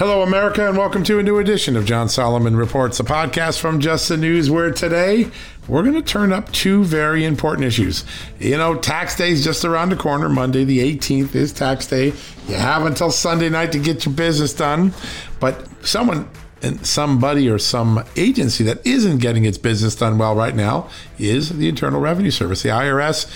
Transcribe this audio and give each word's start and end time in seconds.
Hello, 0.00 0.22
America, 0.22 0.66
and 0.66 0.78
welcome 0.78 1.04
to 1.04 1.18
a 1.18 1.22
new 1.22 1.36
edition 1.36 1.76
of 1.76 1.84
John 1.84 2.08
Solomon 2.08 2.56
Reports, 2.56 2.98
a 3.00 3.04
podcast 3.04 3.60
from 3.60 3.80
Just 3.80 4.08
the 4.08 4.16
News, 4.16 4.50
where 4.50 4.70
today 4.70 5.30
we're 5.68 5.82
going 5.82 5.94
to 5.94 6.00
turn 6.00 6.32
up 6.32 6.50
two 6.52 6.84
very 6.84 7.22
important 7.26 7.66
issues. 7.66 8.06
You 8.38 8.56
know, 8.56 8.76
tax 8.76 9.14
day 9.14 9.30
is 9.30 9.44
just 9.44 9.62
around 9.62 9.90
the 9.90 9.96
corner. 9.96 10.30
Monday, 10.30 10.64
the 10.64 10.78
18th, 10.78 11.34
is 11.34 11.52
tax 11.52 11.86
day. 11.86 12.14
You 12.48 12.54
have 12.54 12.86
until 12.86 13.10
Sunday 13.10 13.50
night 13.50 13.72
to 13.72 13.78
get 13.78 14.06
your 14.06 14.14
business 14.14 14.54
done. 14.54 14.94
But 15.38 15.68
someone 15.86 16.30
and 16.62 16.86
somebody 16.86 17.50
or 17.50 17.58
some 17.58 18.02
agency 18.16 18.64
that 18.64 18.86
isn't 18.86 19.18
getting 19.18 19.44
its 19.44 19.58
business 19.58 19.94
done 19.96 20.16
well 20.16 20.34
right 20.34 20.54
now 20.54 20.88
is 21.18 21.50
the 21.50 21.68
Internal 21.68 22.00
Revenue 22.00 22.30
Service, 22.30 22.62
the 22.62 22.70
IRS 22.70 23.30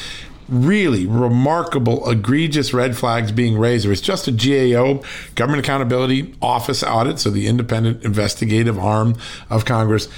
really 0.49 1.07
remarkable, 1.07 2.09
egregious 2.09 2.73
red 2.73 2.97
flags 2.97 3.33
being 3.33 3.59
raised. 3.59 3.85
There 3.85 3.91
was 3.91 4.01
just 4.01 4.29
a 4.29 4.33
GAO, 4.33 5.03
Government 5.35 5.65
Accountability 5.65 6.35
Office 6.43 6.83
audit, 6.83 7.19
so 7.19 7.31
the 7.31 7.47
independent 7.47 8.05
investigative 8.05 8.79
arm 8.79 9.17
of 9.51 9.65
Congress, 9.65 10.09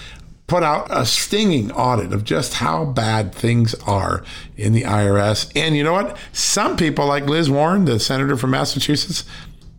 put 0.46 0.62
out 0.62 0.86
a 0.90 1.04
stinging 1.04 1.72
audit 1.72 2.12
of 2.12 2.22
just 2.24 2.54
how 2.54 2.84
bad 2.84 3.34
things 3.34 3.74
are 3.86 4.22
in 4.56 4.72
the 4.72 4.82
IRS. 4.82 5.50
And 5.56 5.76
you 5.76 5.82
know 5.82 5.92
what? 5.92 6.16
Some 6.32 6.76
people, 6.76 7.06
like 7.06 7.26
Liz 7.26 7.50
Warren, 7.50 7.84
the 7.84 7.98
senator 7.98 8.36
from 8.36 8.50
Massachusetts, 8.50 9.24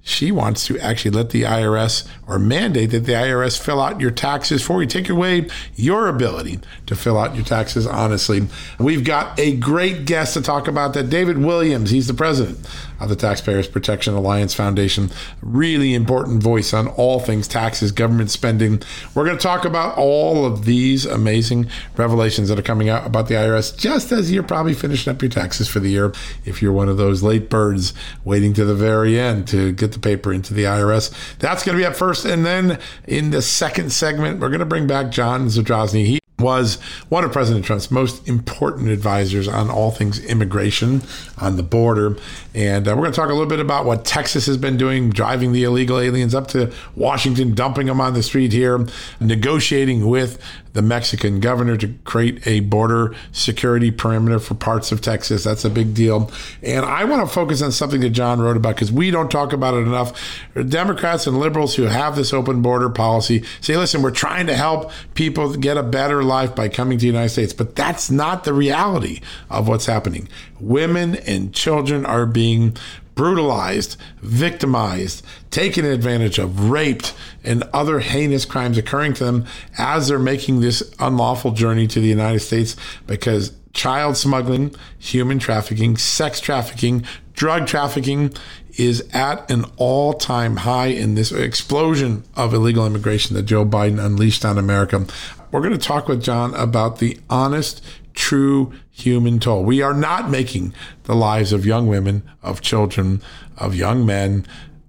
she 0.08 0.32
wants 0.32 0.66
to 0.66 0.80
actually 0.80 1.12
let 1.12 1.32
the 1.32 1.42
IRS 1.42 2.08
or 2.28 2.40
mandate 2.40 2.92
that 2.92 3.02
the 3.02 3.12
IRS 3.12 3.60
fill 3.60 3.82
out 3.82 4.00
your 4.00 4.10
taxes 4.10 4.64
for 4.64 4.82
you. 4.82 4.88
Take 4.88 5.10
away 5.10 5.50
your 5.76 6.08
ability 6.08 6.62
to 6.86 6.96
fill 6.96 7.18
out 7.20 7.36
your 7.36 7.44
taxes 7.44 7.86
honestly. 7.86 8.48
We've 8.80 9.04
got 9.04 9.38
a 9.38 9.58
great 9.58 10.06
guest 10.06 10.34
to 10.36 10.42
talk 10.42 10.70
about 10.70 10.94
that. 10.94 11.10
David 11.10 11.38
Williams, 11.38 11.90
he's 11.90 12.08
the 12.08 12.14
president 12.14 12.58
of 13.00 13.10
the 13.10 13.16
Taxpayers 13.16 13.68
Protection 13.68 14.14
Alliance 14.14 14.54
Foundation. 14.54 15.12
Really 15.42 15.94
important 15.94 16.42
voice 16.42 16.74
on 16.74 16.88
all 16.88 17.20
things 17.20 17.48
taxes, 17.48 17.92
government 17.92 18.32
spending. 18.32 18.82
We're 19.14 19.26
going 19.26 19.38
to 19.38 19.44
talk 19.44 19.66
about 19.66 19.98
all 19.98 20.46
of 20.46 20.66
these 20.66 21.06
amazing 21.06 21.70
revelations 21.96 22.50
that 22.50 22.60
are 22.60 22.64
coming 22.64 22.90
out 22.90 23.06
about 23.06 23.28
the 23.28 23.36
IRS 23.36 23.78
just 23.78 24.12
as 24.12 24.32
you're 24.32 24.44
probably 24.44 24.74
finishing 24.74 25.12
up 25.12 25.22
your 25.22 25.30
taxes 25.30 25.68
for 25.68 25.80
the 25.80 25.90
year. 25.90 26.14
If 26.46 26.62
you're 26.62 26.74
one 26.74 26.90
of 26.90 26.98
those 26.98 27.24
late 27.24 27.50
birds 27.50 27.94
waiting 28.24 28.54
to 28.54 28.66
the 28.66 28.76
very 28.76 29.20
end 29.20 29.48
to 29.50 29.72
get 29.72 29.92
the 29.92 30.00
paper 30.00 30.34
into 30.34 30.54
the 30.54 30.64
IRS, 30.64 31.14
that's 31.40 31.64
going 31.64 31.78
to 31.78 31.82
be 31.82 31.86
up 31.86 31.96
first. 31.96 32.26
And 32.26 32.46
then 32.46 32.80
in 33.08 33.32
the 33.32 33.42
second 33.42 33.92
segment, 33.92 34.40
we're 34.40 34.50
going 34.50 34.60
to 34.60 34.66
bring 34.66 34.88
back 34.88 35.12
John 35.12 35.48
Zadrozny. 35.48 36.06
He 36.06 36.20
was 36.40 36.76
one 37.10 37.24
of 37.24 37.32
President 37.32 37.66
Trump's 37.66 37.90
most 37.90 38.28
important 38.28 38.90
advisors 38.90 39.48
on 39.48 39.72
all 39.72 39.90
things 39.90 40.24
immigration 40.24 41.02
on 41.40 41.58
the 41.58 41.64
border. 41.64 42.16
And 42.54 42.88
uh, 42.88 42.92
we're 42.92 43.04
going 43.04 43.12
to 43.12 43.16
talk 43.16 43.30
a 43.30 43.34
little 43.34 43.48
bit 43.48 43.60
about 43.60 43.86
what 43.86 44.06
Texas 44.06 44.46
has 44.46 44.58
been 44.58 44.78
doing, 44.78 45.10
driving 45.10 45.52
the 45.52 45.64
illegal 45.64 46.00
aliens 46.00 46.36
up 46.36 46.48
to 46.50 46.72
Washington, 46.96 47.56
dumping 47.56 47.88
them 47.88 48.00
on 48.00 48.14
the 48.14 48.22
street 48.22 48.54
here, 48.54 48.86
negotiating 49.20 50.08
with 50.08 50.40
the 50.74 50.84
Mexican 50.84 51.40
governor 51.40 51.76
to 51.76 51.88
create 52.04 52.46
a 52.46 52.60
border 52.60 53.16
security 53.32 53.90
perimeter 53.90 54.38
for 54.38 54.54
parts 54.54 54.92
of 54.92 55.02
Texas. 55.02 55.44
That's 55.44 55.66
a 55.66 55.72
big 55.72 55.96
deal. 55.96 56.32
And 56.62 56.86
I 56.86 57.04
want 57.06 57.28
to 57.28 57.34
focus 57.34 57.64
on 57.64 57.72
something 57.72 58.02
that 58.02 58.12
John 58.12 58.40
wrote 58.40 58.58
about 58.58 58.76
because 58.76 58.92
we 58.92 59.10
don't 59.10 59.32
talk 59.32 59.54
about 59.54 59.74
it 59.74 59.88
enough. 59.88 60.40
Democrats 60.70 61.26
and 61.26 61.40
liberals 61.40 61.76
who 61.76 61.84
have 61.84 62.16
this 62.16 62.32
open 62.32 62.62
border 62.62 62.92
policy 62.92 63.44
say, 63.60 63.76
listen, 63.76 64.04
we're 64.04 64.12
trying 64.12 64.46
to 64.46 64.56
help 64.56 64.92
people 65.16 65.56
get 65.56 65.78
a 65.78 65.84
better 65.84 66.24
life 66.28 66.56
by 66.56 66.70
coming 66.70 66.98
to 66.98 67.02
the 67.02 67.08
United 67.08 67.30
States. 67.30 67.54
But 67.54 67.76
that's 67.76 68.12
not 68.12 68.44
the 68.44 68.54
reality 68.54 69.22
of 69.50 69.68
what's 69.68 69.86
happening. 69.86 70.30
Women 70.60 71.16
and 71.16 71.54
children 71.54 72.06
are 72.06 72.26
being 72.26 72.78
brutalized, 73.16 73.98
victimized, 74.22 75.26
taken 75.50 75.84
advantage 75.84 76.38
of, 76.38 76.70
raped, 76.70 77.16
and 77.44 77.64
other 77.74 78.00
heinous 78.00 78.46
crimes 78.46 78.78
occurring 78.78 79.14
to 79.16 79.26
them 79.26 79.46
as 79.78 80.08
they're 80.08 80.20
making 80.20 80.60
this 80.60 80.94
unlawful 81.00 81.52
journey 81.52 81.88
to 81.88 82.00
the 82.00 82.08
United 82.08 82.40
States 82.40 82.76
because 83.08 83.54
child 83.74 84.18
smuggling, 84.18 84.74
human 85.00 85.40
trafficking, 85.40 85.98
sex 85.98 86.40
trafficking, 86.40 87.04
drug 87.34 87.66
trafficking 87.68 88.34
is 88.78 89.08
at 89.14 89.50
an 89.50 89.66
all 89.78 90.14
time 90.14 90.58
high 90.58 90.88
in 90.88 91.16
this 91.16 91.32
explosion 91.32 92.24
of 92.36 92.54
illegal 92.54 92.86
immigration 92.86 93.36
that 93.36 93.44
Joe 93.44 93.66
Biden 93.66 94.04
unleashed 94.04 94.46
on 94.46 94.58
America. 94.58 95.06
We're 95.52 95.62
going 95.62 95.78
to 95.78 95.78
talk 95.78 96.08
with 96.08 96.22
John 96.22 96.54
about 96.56 97.00
the 97.00 97.20
honest, 97.30 97.84
true 98.14 98.74
human 98.92 99.40
toll. 99.40 99.64
We 99.64 99.82
are 99.82 99.94
not 99.94 100.30
making 100.30 100.74
the 101.04 101.16
lives 101.16 101.54
of 101.54 101.66
young 101.66 101.88
women, 101.88 102.24
of 102.44 102.62
children, 102.62 103.22
of 103.58 103.76
young 103.76 104.06
men 104.06 104.46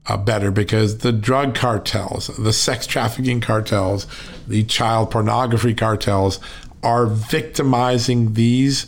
uh, 0.06 0.16
better 0.16 0.50
because 0.50 0.98
the 0.98 1.12
drug 1.12 1.54
cartels, 1.54 2.28
the 2.38 2.52
sex 2.52 2.86
trafficking 2.86 3.40
cartels, 3.40 4.06
the 4.48 4.64
child 4.64 5.10
pornography 5.10 5.74
cartels 5.74 6.40
are 6.82 7.06
victimizing 7.06 8.34
these 8.34 8.86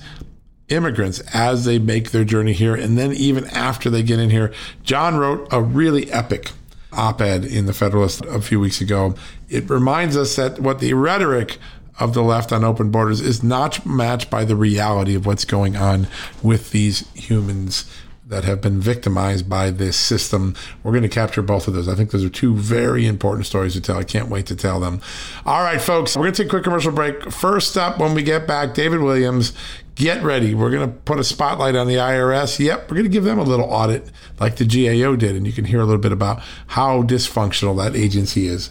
immigrants 0.68 1.20
as 1.34 1.64
they 1.64 1.78
make 1.78 2.10
their 2.10 2.24
journey 2.24 2.52
here. 2.52 2.74
And 2.74 2.96
then 2.96 3.12
even 3.12 3.46
after 3.48 3.90
they 3.90 4.02
get 4.02 4.18
in 4.18 4.30
here, 4.30 4.52
John 4.82 5.16
wrote 5.16 5.46
a 5.52 5.62
really 5.62 6.10
epic 6.10 6.52
op 6.92 7.20
ed 7.20 7.44
in 7.44 7.66
the 7.66 7.72
Federalist 7.72 8.24
a 8.24 8.40
few 8.40 8.58
weeks 8.58 8.80
ago. 8.80 9.14
It 9.50 9.68
reminds 9.68 10.16
us 10.16 10.36
that 10.36 10.60
what 10.60 10.78
the 10.78 10.94
rhetoric 10.94 11.58
of 11.98 12.14
the 12.14 12.22
left 12.22 12.52
on 12.52 12.64
open 12.64 12.90
borders 12.90 13.20
is 13.20 13.42
not 13.42 13.84
matched 13.84 14.30
by 14.30 14.44
the 14.44 14.56
reality 14.56 15.14
of 15.14 15.26
what's 15.26 15.44
going 15.44 15.76
on 15.76 16.06
with 16.42 16.70
these 16.70 17.06
humans 17.14 17.84
that 18.30 18.44
have 18.44 18.60
been 18.60 18.80
victimized 18.80 19.48
by 19.50 19.70
this 19.70 19.96
system. 19.96 20.54
We're 20.82 20.92
going 20.92 21.02
to 21.02 21.08
capture 21.08 21.42
both 21.42 21.66
of 21.66 21.74
those. 21.74 21.88
I 21.88 21.96
think 21.96 22.12
those 22.12 22.24
are 22.24 22.30
two 22.30 22.54
very 22.54 23.06
important 23.06 23.44
stories 23.44 23.74
to 23.74 23.80
tell. 23.80 23.98
I 23.98 24.04
can't 24.04 24.28
wait 24.28 24.46
to 24.46 24.56
tell 24.56 24.78
them. 24.78 25.00
All 25.44 25.64
right, 25.64 25.80
folks, 25.80 26.16
we're 26.16 26.22
going 26.22 26.34
to 26.34 26.42
take 26.44 26.46
a 26.46 26.50
quick 26.50 26.64
commercial 26.64 26.92
break. 26.92 27.32
First 27.32 27.76
up, 27.76 27.98
when 27.98 28.14
we 28.14 28.22
get 28.22 28.46
back, 28.46 28.72
David 28.72 29.00
Williams. 29.00 29.52
Get 29.96 30.22
ready. 30.22 30.54
We're 30.54 30.70
going 30.70 30.88
to 30.88 30.96
put 30.96 31.18
a 31.18 31.24
spotlight 31.24 31.76
on 31.76 31.86
the 31.86 31.96
IRS. 31.96 32.58
Yep, 32.58 32.90
we're 32.90 32.94
going 32.94 33.04
to 33.04 33.10
give 33.10 33.24
them 33.24 33.38
a 33.38 33.42
little 33.42 33.66
audit 33.66 34.10
like 34.38 34.56
the 34.56 34.64
GAO 34.64 35.14
did. 35.14 35.36
And 35.36 35.46
you 35.46 35.52
can 35.52 35.66
hear 35.66 35.80
a 35.80 35.84
little 35.84 36.00
bit 36.00 36.12
about 36.12 36.40
how 36.68 37.02
dysfunctional 37.02 37.76
that 37.76 37.94
agency 37.94 38.46
is 38.46 38.70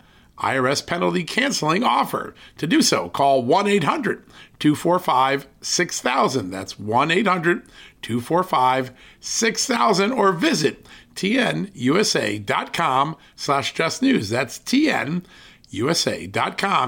IRS 0.41 0.85
penalty 0.85 1.23
canceling 1.23 1.83
offer. 1.83 2.35
To 2.57 2.67
do 2.67 2.81
so, 2.81 3.07
call 3.09 3.43
1 3.43 3.67
800 3.67 4.23
245 4.59 5.47
6000. 5.61 6.51
That's 6.51 6.77
1 6.79 7.11
800 7.11 7.63
245 8.01 8.91
6000 9.19 10.11
or 10.11 10.31
visit 10.31 10.85
tnusa.com 11.15 13.17
slash 13.35 13.73
just 13.73 14.01
news. 14.01 14.29
That's 14.29 14.59
tnusa.com 14.59 15.21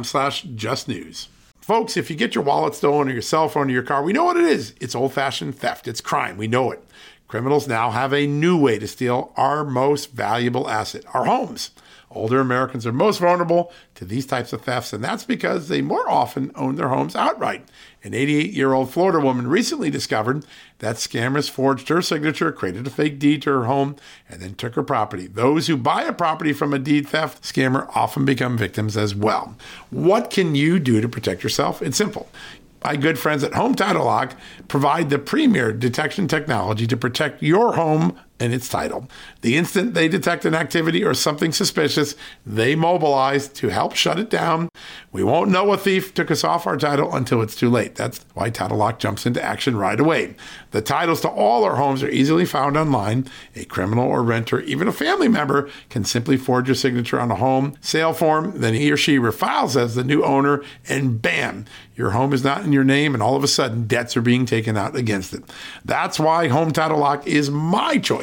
slash 0.03 0.41
just 0.43 0.87
news. 0.87 1.27
Folks, 1.63 1.95
if 1.95 2.09
you 2.09 2.17
get 2.17 2.35
your 2.35 2.43
wallet 2.43 2.75
stolen 2.75 3.07
or 3.07 3.13
your 3.13 3.21
cell 3.21 3.47
phone 3.47 3.69
or 3.69 3.73
your 3.73 3.83
car, 3.83 4.03
we 4.03 4.11
know 4.11 4.25
what 4.25 4.35
it 4.35 4.43
is. 4.43 4.75
It's 4.81 4.95
old 4.95 5.13
fashioned 5.13 5.55
theft, 5.55 5.87
it's 5.87 6.01
crime. 6.01 6.35
We 6.35 6.47
know 6.47 6.71
it. 6.71 6.83
Criminals 7.33 7.67
now 7.67 7.89
have 7.89 8.13
a 8.13 8.27
new 8.27 8.55
way 8.55 8.77
to 8.77 8.87
steal 8.87 9.33
our 9.35 9.63
most 9.63 10.11
valuable 10.11 10.69
asset, 10.69 11.03
our 11.15 11.25
homes. 11.25 11.71
Older 12.11 12.39
Americans 12.39 12.85
are 12.85 12.93
most 12.93 13.17
vulnerable 13.17 13.73
to 13.95 14.05
these 14.05 14.27
types 14.27 14.53
of 14.53 14.61
thefts, 14.61 14.93
and 14.93 15.03
that's 15.03 15.25
because 15.25 15.67
they 15.67 15.81
more 15.81 16.07
often 16.07 16.51
own 16.53 16.75
their 16.75 16.89
homes 16.89 17.15
outright. 17.15 17.67
An 18.03 18.13
88 18.13 18.51
year 18.51 18.73
old 18.73 18.91
Florida 18.91 19.19
woman 19.19 19.47
recently 19.47 19.89
discovered 19.89 20.45
that 20.77 20.97
scammers 20.97 21.49
forged 21.49 21.89
her 21.89 22.03
signature, 22.03 22.51
created 22.51 22.85
a 22.85 22.91
fake 22.91 23.17
deed 23.17 23.41
to 23.41 23.49
her 23.49 23.65
home, 23.65 23.95
and 24.29 24.39
then 24.39 24.53
took 24.53 24.75
her 24.75 24.83
property. 24.83 25.25
Those 25.25 25.65
who 25.65 25.75
buy 25.75 26.03
a 26.03 26.13
property 26.13 26.53
from 26.53 26.71
a 26.71 26.77
deed 26.77 27.09
theft 27.09 27.41
scammer 27.41 27.89
often 27.95 28.25
become 28.25 28.59
victims 28.59 28.95
as 28.95 29.15
well. 29.15 29.57
What 29.89 30.29
can 30.29 30.53
you 30.53 30.77
do 30.77 31.01
to 31.01 31.09
protect 31.09 31.41
yourself? 31.41 31.81
It's 31.81 31.97
simple 31.97 32.29
my 32.83 32.95
good 32.95 33.17
friends 33.17 33.43
at 33.43 33.53
Home 33.53 33.75
Title 33.75 34.05
Lock 34.05 34.35
provide 34.67 35.09
the 35.09 35.19
premier 35.19 35.71
detection 35.71 36.27
technology 36.27 36.87
to 36.87 36.97
protect 36.97 37.41
your 37.41 37.75
home 37.75 38.19
and 38.39 38.53
its 38.53 38.67
title. 38.67 39.07
The 39.41 39.55
instant 39.55 39.93
they 39.93 40.07
detect 40.07 40.45
an 40.45 40.55
activity 40.55 41.03
or 41.03 41.13
something 41.13 41.51
suspicious, 41.51 42.15
they 42.45 42.75
mobilize 42.75 43.47
to 43.49 43.69
help 43.69 43.95
shut 43.95 44.19
it 44.19 44.29
down. 44.29 44.69
We 45.11 45.23
won't 45.23 45.51
know 45.51 45.71
a 45.71 45.77
thief 45.77 46.13
took 46.13 46.31
us 46.31 46.43
off 46.43 46.67
our 46.67 46.77
title 46.77 47.15
until 47.15 47.41
it's 47.41 47.55
too 47.55 47.69
late. 47.69 47.95
That's 47.95 48.25
why 48.33 48.49
Title 48.49 48.77
Lock 48.77 48.99
jumps 48.99 49.25
into 49.25 49.43
action 49.43 49.77
right 49.77 49.99
away. 49.99 50.35
The 50.71 50.81
titles 50.81 51.21
to 51.21 51.29
all 51.29 51.63
our 51.63 51.75
homes 51.75 52.01
are 52.03 52.09
easily 52.09 52.45
found 52.45 52.75
online. 52.75 53.29
A 53.55 53.65
criminal 53.65 54.07
or 54.07 54.23
renter, 54.23 54.59
even 54.61 54.87
a 54.87 54.91
family 54.91 55.27
member, 55.27 55.69
can 55.89 56.03
simply 56.03 56.35
forge 56.35 56.69
a 56.69 56.75
signature 56.75 57.19
on 57.19 57.31
a 57.31 57.35
home 57.35 57.75
sale 57.81 58.13
form. 58.13 58.59
Then 58.59 58.73
he 58.73 58.91
or 58.91 58.97
she 58.97 59.19
refiles 59.19 59.77
as 59.77 59.95
the 59.95 60.03
new 60.03 60.23
owner, 60.23 60.63
and 60.89 61.21
bam, 61.21 61.65
your 61.95 62.11
home 62.11 62.33
is 62.33 62.43
not 62.43 62.63
in 62.63 62.73
your 62.73 62.83
name, 62.83 63.13
and 63.13 63.21
all 63.21 63.35
of 63.35 63.43
a 63.43 63.47
sudden 63.47 63.85
debts 63.85 64.17
are 64.17 64.21
being 64.21 64.45
taken 64.45 64.75
out 64.75 64.95
against 64.95 65.33
it. 65.33 65.43
That's 65.85 66.19
why 66.19 66.47
Home 66.47 66.71
Title 66.71 66.97
Lock 66.97 67.27
is 67.27 67.51
my 67.51 67.99
choice. 67.99 68.22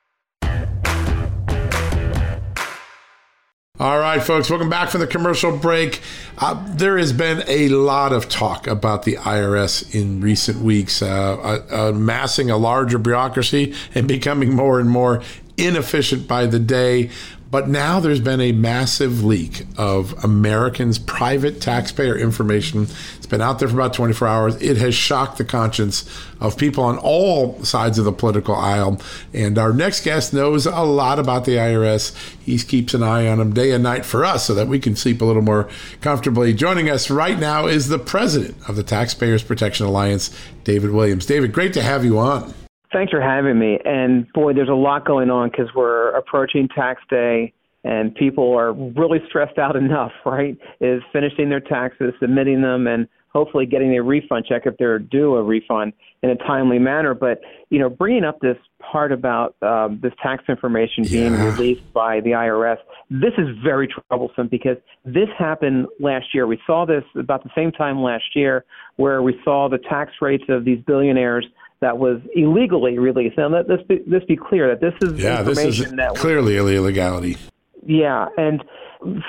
All 3.81 3.97
right, 3.97 4.21
folks, 4.21 4.47
welcome 4.47 4.69
back 4.69 4.91
from 4.91 5.01
the 5.01 5.07
commercial 5.07 5.57
break. 5.57 6.01
Uh, 6.37 6.63
there 6.75 6.99
has 6.99 7.11
been 7.11 7.43
a 7.47 7.69
lot 7.69 8.13
of 8.13 8.29
talk 8.29 8.67
about 8.67 9.05
the 9.05 9.15
IRS 9.15 9.95
in 9.95 10.21
recent 10.21 10.59
weeks, 10.59 11.01
uh, 11.01 11.63
uh, 11.67 11.89
amassing 11.89 12.51
a 12.51 12.57
larger 12.57 12.99
bureaucracy 12.99 13.73
and 13.95 14.07
becoming 14.07 14.53
more 14.53 14.79
and 14.79 14.87
more 14.87 15.23
inefficient 15.61 16.27
by 16.27 16.45
the 16.45 16.59
day. 16.59 17.09
But 17.51 17.67
now 17.67 17.99
there's 17.99 18.21
been 18.21 18.39
a 18.39 18.53
massive 18.53 19.25
leak 19.25 19.65
of 19.77 20.23
Americans' 20.23 20.97
private 20.97 21.59
taxpayer 21.59 22.17
information. 22.17 22.83
It's 23.17 23.25
been 23.25 23.41
out 23.41 23.59
there 23.59 23.67
for 23.67 23.75
about 23.75 23.93
24 23.93 24.25
hours. 24.25 24.61
It 24.61 24.77
has 24.77 24.95
shocked 24.95 25.37
the 25.37 25.43
conscience 25.43 26.09
of 26.39 26.57
people 26.57 26.85
on 26.85 26.97
all 26.97 27.61
sides 27.65 27.99
of 27.99 28.05
the 28.05 28.13
political 28.13 28.55
aisle. 28.55 29.01
And 29.33 29.57
our 29.57 29.73
next 29.73 30.05
guest 30.05 30.33
knows 30.33 30.65
a 30.65 30.79
lot 30.79 31.19
about 31.19 31.43
the 31.43 31.57
IRS. 31.57 32.15
He 32.39 32.57
keeps 32.57 32.93
an 32.93 33.03
eye 33.03 33.27
on 33.27 33.39
them 33.39 33.53
day 33.53 33.71
and 33.71 33.83
night 33.83 34.05
for 34.05 34.23
us 34.23 34.45
so 34.45 34.53
that 34.53 34.69
we 34.69 34.79
can 34.79 34.95
sleep 34.95 35.21
a 35.21 35.25
little 35.25 35.41
more 35.41 35.67
comfortably. 35.99 36.53
Joining 36.53 36.89
us 36.89 37.09
right 37.09 37.37
now 37.37 37.67
is 37.67 37.89
the 37.89 37.99
president 37.99 38.55
of 38.69 38.77
the 38.77 38.83
Taxpayers 38.83 39.43
Protection 39.43 39.85
Alliance, 39.85 40.33
David 40.63 40.91
Williams. 40.91 41.25
David, 41.25 41.51
great 41.51 41.73
to 41.73 41.81
have 41.81 42.05
you 42.05 42.17
on. 42.17 42.53
Thanks 42.93 43.11
for 43.11 43.21
having 43.21 43.57
me. 43.57 43.79
And 43.85 44.31
boy, 44.33 44.53
there's 44.53 44.69
a 44.69 44.73
lot 44.73 45.05
going 45.05 45.29
on 45.29 45.49
because 45.49 45.69
we're 45.75 46.09
approaching 46.09 46.67
tax 46.75 47.01
day 47.09 47.53
and 47.83 48.13
people 48.13 48.55
are 48.57 48.73
really 48.73 49.19
stressed 49.27 49.57
out 49.57 49.75
enough, 49.77 50.11
right? 50.25 50.57
Is 50.79 51.01
finishing 51.13 51.49
their 51.49 51.61
taxes, 51.61 52.13
submitting 52.19 52.61
them, 52.61 52.87
and 52.87 53.07
hopefully 53.33 53.65
getting 53.65 53.95
a 53.95 54.03
refund 54.03 54.45
check 54.45 54.63
if 54.65 54.75
they're 54.77 54.99
due 54.99 55.35
a 55.35 55.43
refund 55.43 55.93
in 56.21 56.29
a 56.29 56.35
timely 56.35 56.79
manner. 56.79 57.13
But 57.13 57.39
you 57.69 57.79
know, 57.79 57.89
bringing 57.89 58.25
up 58.25 58.39
this 58.41 58.57
part 58.79 59.11
about 59.11 59.55
um, 59.61 59.99
this 60.01 60.11
tax 60.21 60.43
information 60.49 61.05
being 61.05 61.33
yeah. 61.33 61.45
released 61.45 61.93
by 61.93 62.19
the 62.19 62.31
IRS, 62.31 62.77
this 63.09 63.33
is 63.37 63.47
very 63.63 63.87
troublesome 63.87 64.47
because 64.47 64.77
this 65.05 65.29
happened 65.37 65.87
last 65.99 66.27
year. 66.33 66.45
We 66.45 66.59
saw 66.67 66.85
this 66.85 67.03
about 67.15 67.43
the 67.43 67.51
same 67.55 67.71
time 67.71 68.01
last 68.01 68.35
year, 68.35 68.65
where 68.97 69.21
we 69.21 69.39
saw 69.43 69.69
the 69.69 69.77
tax 69.77 70.11
rates 70.21 70.43
of 70.49 70.65
these 70.65 70.79
billionaires 70.85 71.45
that 71.81 71.97
was 71.97 72.21
illegally 72.35 72.99
released. 72.99 73.37
Now, 73.37 73.49
let, 73.49 73.67
let's, 73.67 73.83
be, 73.83 74.01
let's 74.07 74.25
be 74.25 74.37
clear 74.37 74.67
that 74.69 74.81
this 74.81 74.93
is 75.01 75.19
yeah, 75.19 75.41
this 75.41 75.59
is 75.59 75.91
that 75.91 76.15
clearly 76.15 76.59
was, 76.59 76.73
illegality. 76.73 77.37
Yeah, 77.83 78.27
and 78.37 78.63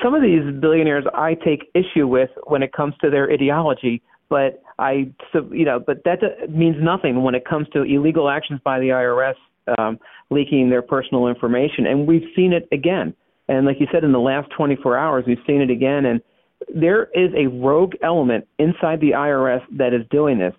some 0.01 0.13
of 0.13 0.21
these 0.21 0.43
billionaires 0.61 1.05
I 1.13 1.33
take 1.33 1.71
issue 1.73 2.07
with 2.07 2.29
when 2.45 2.61
it 2.61 2.71
comes 2.71 2.93
to 3.01 3.09
their 3.09 3.31
ideology, 3.31 4.03
but 4.29 4.61
I, 4.77 5.11
so, 5.31 5.49
you 5.51 5.65
know, 5.65 5.79
but 5.79 6.03
that 6.05 6.19
means 6.49 6.77
nothing 6.79 7.23
when 7.23 7.35
it 7.35 7.45
comes 7.45 7.67
to 7.69 7.81
illegal 7.81 8.29
actions 8.29 8.59
by 8.63 8.79
the 8.79 8.89
IRS 8.89 9.35
um, 9.77 9.99
leaking 10.29 10.69
their 10.69 10.81
personal 10.81 11.27
information, 11.27 11.87
and 11.87 12.07
we've 12.07 12.27
seen 12.35 12.53
it 12.53 12.67
again. 12.71 13.15
And 13.47 13.65
like 13.65 13.77
you 13.79 13.87
said, 13.91 14.03
in 14.03 14.11
the 14.11 14.19
last 14.19 14.49
24 14.55 14.97
hours, 14.97 15.25
we've 15.27 15.37
seen 15.45 15.61
it 15.61 15.69
again, 15.69 16.05
and 16.05 16.21
there 16.73 17.05
is 17.13 17.31
a 17.35 17.47
rogue 17.47 17.93
element 18.01 18.47
inside 18.57 19.01
the 19.01 19.11
IRS 19.11 19.61
that 19.77 19.93
is 19.93 20.01
doing 20.09 20.39
this. 20.39 20.53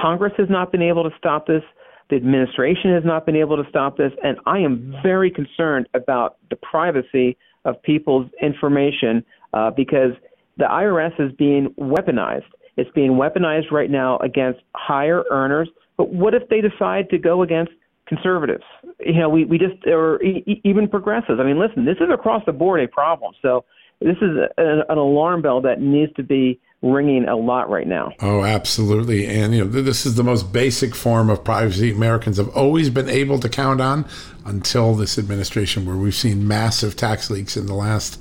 Congress 0.00 0.32
has 0.36 0.48
not 0.50 0.72
been 0.72 0.82
able 0.82 1.02
to 1.04 1.16
stop 1.18 1.46
this. 1.46 1.62
The 2.10 2.16
administration 2.16 2.94
has 2.94 3.04
not 3.04 3.26
been 3.26 3.36
able 3.36 3.56
to 3.62 3.68
stop 3.68 3.96
this. 3.96 4.12
And 4.22 4.38
I 4.46 4.58
am 4.58 4.94
very 5.02 5.30
concerned 5.30 5.88
about 5.94 6.36
the 6.50 6.56
privacy 6.56 7.36
of 7.64 7.82
people's 7.82 8.30
information 8.40 9.24
uh, 9.52 9.70
because 9.70 10.12
the 10.56 10.64
IRS 10.64 11.18
is 11.18 11.32
being 11.36 11.74
weaponized. 11.78 12.44
It's 12.76 12.90
being 12.94 13.12
weaponized 13.12 13.70
right 13.72 13.90
now 13.90 14.18
against 14.18 14.60
higher 14.74 15.24
earners. 15.30 15.68
But 15.96 16.12
what 16.12 16.34
if 16.34 16.48
they 16.48 16.60
decide 16.60 17.08
to 17.10 17.18
go 17.18 17.42
against 17.42 17.72
conservatives? 18.06 18.64
You 19.00 19.20
know, 19.20 19.28
we, 19.28 19.44
we 19.44 19.58
just, 19.58 19.86
or 19.86 20.22
e- 20.22 20.60
even 20.62 20.88
progressives. 20.88 21.40
I 21.40 21.44
mean, 21.44 21.58
listen, 21.58 21.84
this 21.84 21.96
is 21.96 22.08
across 22.12 22.42
the 22.46 22.52
board 22.52 22.80
a 22.80 22.88
problem. 22.88 23.32
So 23.42 23.64
this 24.00 24.16
is 24.16 24.30
an, 24.58 24.82
an 24.88 24.98
alarm 24.98 25.42
bell 25.42 25.60
that 25.62 25.80
needs 25.80 26.12
to 26.14 26.22
be 26.22 26.60
ringing 26.82 27.26
a 27.26 27.36
lot 27.36 27.70
right 27.70 27.86
now. 27.86 28.12
Oh, 28.20 28.44
absolutely. 28.44 29.26
And, 29.26 29.54
you 29.54 29.64
know, 29.64 29.82
this 29.82 30.06
is 30.06 30.14
the 30.14 30.22
most 30.22 30.52
basic 30.52 30.94
form 30.94 31.30
of 31.30 31.42
privacy 31.42 31.90
Americans 31.90 32.36
have 32.36 32.50
always 32.50 32.90
been 32.90 33.08
able 33.08 33.38
to 33.40 33.48
count 33.48 33.80
on 33.80 34.04
until 34.44 34.94
this 34.94 35.18
administration, 35.18 35.86
where 35.86 35.96
we've 35.96 36.14
seen 36.14 36.46
massive 36.46 36.94
tax 36.94 37.30
leaks 37.30 37.56
in 37.56 37.66
the 37.66 37.74
last 37.74 38.20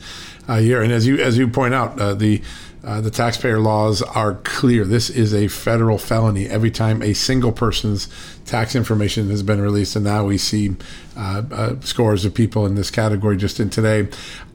uh, 0.50 0.56
year. 0.56 0.82
And 0.82 0.92
as 0.92 1.06
you, 1.06 1.18
as 1.18 1.38
you 1.38 1.48
point 1.48 1.74
out, 1.74 2.00
uh, 2.00 2.16
the, 2.16 2.42
uh, 2.86 3.02
the 3.02 3.10
taxpayer 3.10 3.60
laws 3.60 4.04
are 4.04 4.36
clear. 4.36 4.86
This 4.86 5.10
is 5.10 5.34
a 5.34 5.48
federal 5.48 5.98
felony 5.98 6.48
every 6.48 6.70
time 6.70 7.02
a 7.02 7.14
single 7.14 7.52
person's 7.52 8.08
tax 8.46 8.76
information 8.76 9.30
has 9.32 9.42
been 9.42 9.60
released. 9.60 9.96
And 9.96 10.06
now 10.06 10.26
we 10.26 10.38
see 10.38 10.76
uh, 11.18 11.44
uh, 11.52 11.80
scores 11.80 12.26
of 12.26 12.36
people 12.36 12.66
in 12.68 12.76
this 12.76 12.92
category 12.92 13.38
just 13.38 13.60
in 13.60 13.72
today. 13.72 14.08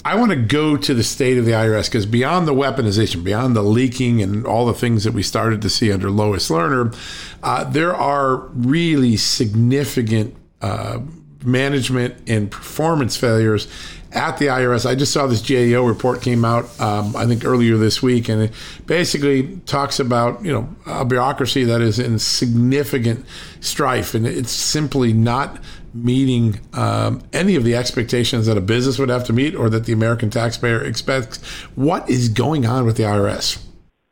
I 0.04 0.14
want 0.14 0.30
to 0.30 0.36
go 0.36 0.76
to 0.76 0.94
the 0.94 1.02
state 1.02 1.38
of 1.38 1.44
the 1.44 1.52
IRS 1.52 1.86
because 1.86 2.06
beyond 2.06 2.46
the 2.46 2.54
weaponization, 2.54 3.24
beyond 3.24 3.56
the 3.56 3.62
leaking 3.62 4.22
and 4.22 4.46
all 4.46 4.64
the 4.64 4.74
things 4.74 5.02
that 5.02 5.12
we 5.12 5.24
started 5.24 5.60
to 5.62 5.68
see 5.68 5.90
under 5.90 6.08
Lois 6.08 6.48
Lerner, 6.50 6.96
uh, 7.42 7.64
there 7.64 7.94
are 7.94 8.36
really 8.54 9.16
significant 9.16 10.36
uh, 10.62 11.00
management 11.44 12.14
and 12.28 12.50
performance 12.50 13.16
failures 13.16 13.66
at 14.12 14.38
the 14.38 14.46
IRS. 14.46 14.88
I 14.88 14.94
just 14.94 15.12
saw 15.12 15.26
this 15.26 15.40
GAO 15.40 15.84
report 15.84 16.22
came 16.22 16.44
out, 16.44 16.64
um, 16.80 17.14
I 17.14 17.26
think 17.26 17.44
earlier 17.44 17.76
this 17.76 18.02
week, 18.02 18.28
and 18.28 18.42
it 18.42 18.52
basically 18.86 19.56
talks 19.66 20.00
about 20.00 20.44
you 20.44 20.52
know 20.52 20.68
a 20.86 21.04
bureaucracy 21.04 21.64
that 21.64 21.80
is 21.80 21.98
in 21.98 22.18
significant 22.18 23.24
strife, 23.60 24.14
and 24.14 24.26
it's 24.26 24.52
simply 24.52 25.12
not 25.12 25.58
meeting 25.92 26.60
um, 26.72 27.22
any 27.32 27.56
of 27.56 27.64
the 27.64 27.74
expectations 27.74 28.46
that 28.46 28.56
a 28.56 28.60
business 28.60 28.98
would 28.98 29.08
have 29.08 29.24
to 29.24 29.32
meet 29.32 29.54
or 29.54 29.68
that 29.68 29.86
the 29.86 29.92
American 29.92 30.30
taxpayer 30.30 30.80
expects. 30.84 31.38
What 31.74 32.08
is 32.08 32.28
going 32.28 32.66
on 32.66 32.86
with 32.86 32.96
the 32.96 33.02
IRS? 33.04 33.64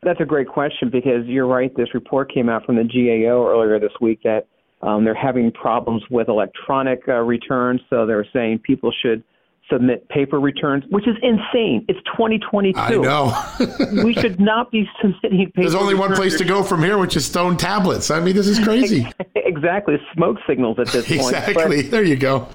That's 0.03 0.19
a 0.21 0.25
great 0.25 0.47
question 0.47 0.89
because 0.89 1.25
you're 1.25 1.47
right. 1.47 1.75
This 1.75 1.93
report 1.93 2.33
came 2.33 2.47
out 2.49 2.65
from 2.65 2.75
the 2.75 2.83
GAO 2.83 3.47
earlier 3.47 3.79
this 3.79 3.91
week 3.99 4.21
that 4.23 4.47
um, 4.81 5.03
they're 5.03 5.13
having 5.13 5.51
problems 5.51 6.03
with 6.09 6.29
electronic 6.29 7.01
uh, 7.07 7.15
returns. 7.15 7.81
So 7.89 8.05
they're 8.05 8.27
saying 8.31 8.59
people 8.59 8.93
should 9.01 9.23
submit 9.71 10.07
paper 10.09 10.39
returns, 10.39 10.83
which 10.89 11.07
is 11.07 11.15
insane. 11.21 11.85
It's 11.87 11.99
2022. 12.05 12.79
I 12.79 12.89
know. 12.91 14.03
we 14.03 14.13
should 14.13 14.39
not 14.39 14.71
be 14.71 14.89
submitting 15.01 15.47
paper. 15.47 15.61
There's 15.61 15.75
only 15.75 15.95
one 15.95 16.13
place 16.13 16.37
to 16.37 16.45
go 16.45 16.63
from 16.63 16.83
here, 16.83 16.97
which 16.97 17.15
is 17.15 17.25
stone 17.25 17.57
tablets. 17.57 18.11
I 18.11 18.19
mean, 18.19 18.35
this 18.35 18.47
is 18.47 18.59
crazy. 18.59 19.07
exactly, 19.35 19.95
smoke 20.13 20.37
signals 20.47 20.79
at 20.79 20.87
this 20.87 21.07
point. 21.07 21.19
Exactly. 21.19 21.83
But 21.83 21.91
there 21.91 22.03
you 22.03 22.15
go. 22.15 22.47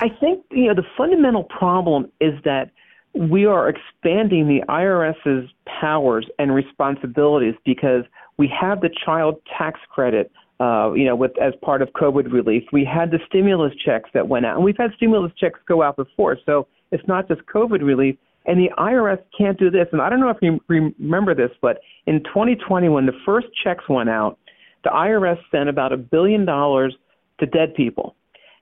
I 0.00 0.08
think 0.08 0.44
you 0.50 0.68
know 0.68 0.74
the 0.74 0.86
fundamental 0.96 1.44
problem 1.44 2.10
is 2.20 2.34
that 2.44 2.70
we 3.14 3.44
are 3.44 3.68
expanding 3.68 4.48
the 4.48 4.62
IRS's 4.68 5.50
powers 5.80 6.26
and 6.38 6.54
responsibilities 6.54 7.54
because 7.64 8.04
we 8.38 8.48
have 8.48 8.80
the 8.80 8.90
child 9.04 9.40
tax 9.58 9.78
credit 9.90 10.32
uh, 10.62 10.92
you 10.92 11.04
know, 11.04 11.16
with 11.16 11.32
as 11.40 11.54
part 11.60 11.82
of 11.82 11.88
COVID 11.88 12.32
relief. 12.32 12.62
We 12.72 12.84
had 12.84 13.10
the 13.10 13.18
stimulus 13.26 13.72
checks 13.84 14.08
that 14.14 14.28
went 14.28 14.46
out, 14.46 14.54
and 14.54 14.64
we've 14.64 14.76
had 14.78 14.92
stimulus 14.96 15.32
checks 15.36 15.58
go 15.66 15.82
out 15.82 15.96
before. 15.96 16.38
So 16.46 16.68
it's 16.92 17.02
not 17.08 17.26
just 17.26 17.40
COVID 17.52 17.82
relief. 17.82 18.16
And 18.46 18.58
the 18.58 18.70
IRS 18.78 19.18
can't 19.36 19.58
do 19.58 19.70
this. 19.70 19.86
And 19.92 20.00
I 20.00 20.08
don't 20.08 20.20
know 20.20 20.28
if 20.28 20.36
you 20.40 20.60
remember 20.68 21.34
this, 21.34 21.50
but 21.60 21.80
in 22.06 22.22
2020, 22.24 22.88
when 22.88 23.06
the 23.06 23.12
first 23.24 23.46
checks 23.64 23.88
went 23.88 24.08
out, 24.08 24.38
the 24.84 24.90
IRS 24.90 25.38
sent 25.50 25.68
about 25.68 25.92
a 25.92 25.96
billion 25.96 26.44
dollars 26.44 26.94
to 27.40 27.46
dead 27.46 27.74
people. 27.74 28.14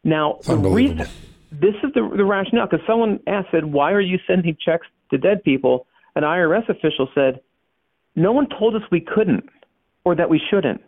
Now, 0.03 0.39
the 0.47 0.57
reason 0.57 0.99
this 1.53 1.75
is 1.83 1.93
the, 1.95 2.09
the 2.17 2.25
rationale 2.25 2.67
because 2.67 2.87
someone 2.87 3.21
asked, 3.27 3.49
said, 3.51 3.65
"Why 3.67 3.93
are 3.93 4.01
you 4.01 4.19
sending 4.27 4.57
checks 4.65 4.87
to 5.11 5.19
dead 5.19 5.45
people?" 5.45 5.87
An 6.17 6.23
IRS 6.23 6.67
official 6.69 7.09
said, 7.15 7.41
"No 8.17 8.33
one 8.33 8.49
told 8.49 8.75
us 8.75 8.83
we 8.91 9.01
couldn't 9.01 9.45
or 10.05 10.15
that 10.15 10.31
we 10.31 10.41
shouldn't." 10.51 10.81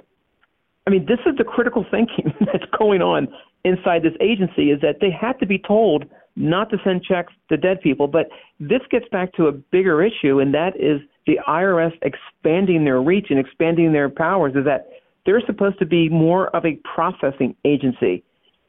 I 0.86 0.90
mean, 0.90 1.06
this 1.06 1.20
is 1.26 1.36
the 1.38 1.44
critical 1.44 1.84
thinking 1.90 2.32
that's 2.40 2.64
going 2.78 3.02
on 3.02 3.28
inside 3.64 4.02
this 4.02 4.14
agency 4.20 4.70
is 4.70 4.80
that 4.80 4.96
they 5.00 5.10
had 5.10 5.38
to 5.38 5.46
be 5.46 5.58
told 5.58 6.04
not 6.34 6.70
to 6.70 6.78
send 6.82 7.04
checks 7.04 7.32
to 7.48 7.56
dead 7.56 7.80
people. 7.80 8.08
But 8.08 8.28
this 8.58 8.80
gets 8.90 9.06
back 9.10 9.32
to 9.34 9.46
a 9.46 9.52
bigger 9.52 10.02
issue, 10.02 10.40
and 10.40 10.52
that 10.54 10.74
is 10.76 11.00
the 11.26 11.38
IRS 11.46 11.92
expanding 12.02 12.84
their 12.84 13.00
reach 13.00 13.26
and 13.30 13.38
expanding 13.38 13.92
their 13.92 14.08
powers. 14.08 14.54
Is 14.56 14.64
that 14.64 14.88
they're 15.24 15.42
supposed 15.46 15.78
to 15.78 15.86
be 15.86 16.08
more 16.08 16.48
of 16.48 16.64
a 16.64 16.78
processing 16.94 17.54
agency. 17.64 18.24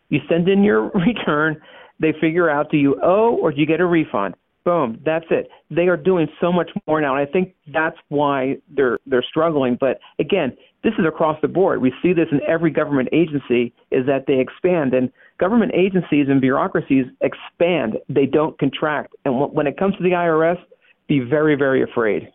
You 0.10 0.20
send 0.30 0.48
in 0.48 0.64
your 0.64 0.90
return, 0.90 1.60
they 2.00 2.14
figure 2.20 2.50
out 2.50 2.70
do 2.70 2.78
you 2.78 3.00
owe 3.02 3.36
or 3.42 3.52
do 3.52 3.60
you 3.60 3.66
get 3.66 3.80
a 3.80 3.86
refund? 3.86 4.36
Boom, 4.66 5.02
that's 5.06 5.26
it. 5.30 5.50
They 5.70 5.88
are 5.88 5.98
doing 5.98 6.28
so 6.40 6.52
much 6.52 6.70
more 6.88 7.02
now, 7.02 7.18
and 7.18 7.28
I 7.28 7.30
think 7.30 7.54
that's 7.74 7.98
why 8.08 8.58
they're 8.70 9.00
they're 9.06 9.26
struggling. 9.28 9.78
But 9.80 10.00
again, 10.20 10.56
this 10.84 10.94
is 11.00 11.06
across 11.06 11.40
the 11.42 11.48
board. 11.48 11.82
We 11.82 11.94
see 12.02 12.14
this 12.14 12.28
in 12.32 12.42
every 12.48 12.70
government 12.70 13.10
agency 13.12 13.74
is 13.92 14.06
that 14.06 14.26
they 14.28 14.40
expand 14.40 14.94
and 14.94 15.12
government 15.40 15.72
agencies 15.74 16.28
and 16.30 16.42
bureaucracies 16.42 17.06
expand. 17.22 17.98
They 18.10 18.26
don't 18.26 18.58
contract. 18.60 19.16
And 19.26 19.54
when 19.54 19.66
it 19.66 19.78
comes 19.78 19.96
to 19.96 20.04
the 20.04 20.10
IRS, 20.10 20.58
be 21.08 21.20
very, 21.20 21.56
very 21.56 21.82
afraid. 21.82 22.30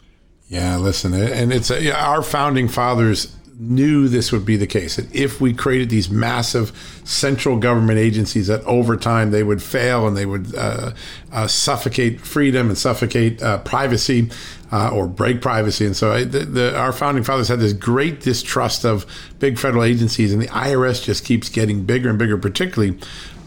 Yeah, 0.48 0.78
listen, 0.78 1.12
and 1.12 1.52
it's 1.52 1.70
a, 1.70 1.92
our 1.92 2.22
founding 2.22 2.68
fathers 2.68 3.36
knew 3.58 4.08
this 4.08 4.30
would 4.30 4.46
be 4.46 4.56
the 4.56 4.66
case. 4.66 4.96
That 4.96 5.12
if 5.14 5.40
we 5.40 5.52
created 5.52 5.90
these 5.90 6.08
massive 6.08 6.72
central 7.04 7.58
government 7.58 7.98
agencies, 7.98 8.46
that 8.46 8.62
over 8.64 8.96
time 8.96 9.32
they 9.32 9.42
would 9.42 9.62
fail 9.62 10.06
and 10.06 10.16
they 10.16 10.26
would 10.26 10.54
uh, 10.54 10.92
uh, 11.32 11.46
suffocate 11.48 12.20
freedom 12.20 12.68
and 12.68 12.78
suffocate 12.78 13.42
uh, 13.42 13.58
privacy 13.58 14.30
uh, 14.70 14.90
or 14.90 15.08
break 15.08 15.42
privacy. 15.42 15.86
And 15.86 15.96
so 15.96 16.12
I, 16.12 16.24
the, 16.24 16.40
the, 16.40 16.78
our 16.78 16.92
founding 16.92 17.24
fathers 17.24 17.48
had 17.48 17.58
this 17.58 17.72
great 17.72 18.20
distrust 18.20 18.84
of 18.84 19.06
big 19.40 19.58
federal 19.58 19.82
agencies, 19.82 20.32
and 20.32 20.40
the 20.40 20.48
IRS 20.48 21.02
just 21.02 21.24
keeps 21.24 21.48
getting 21.48 21.84
bigger 21.84 22.10
and 22.10 22.18
bigger, 22.18 22.38
particularly 22.38 22.98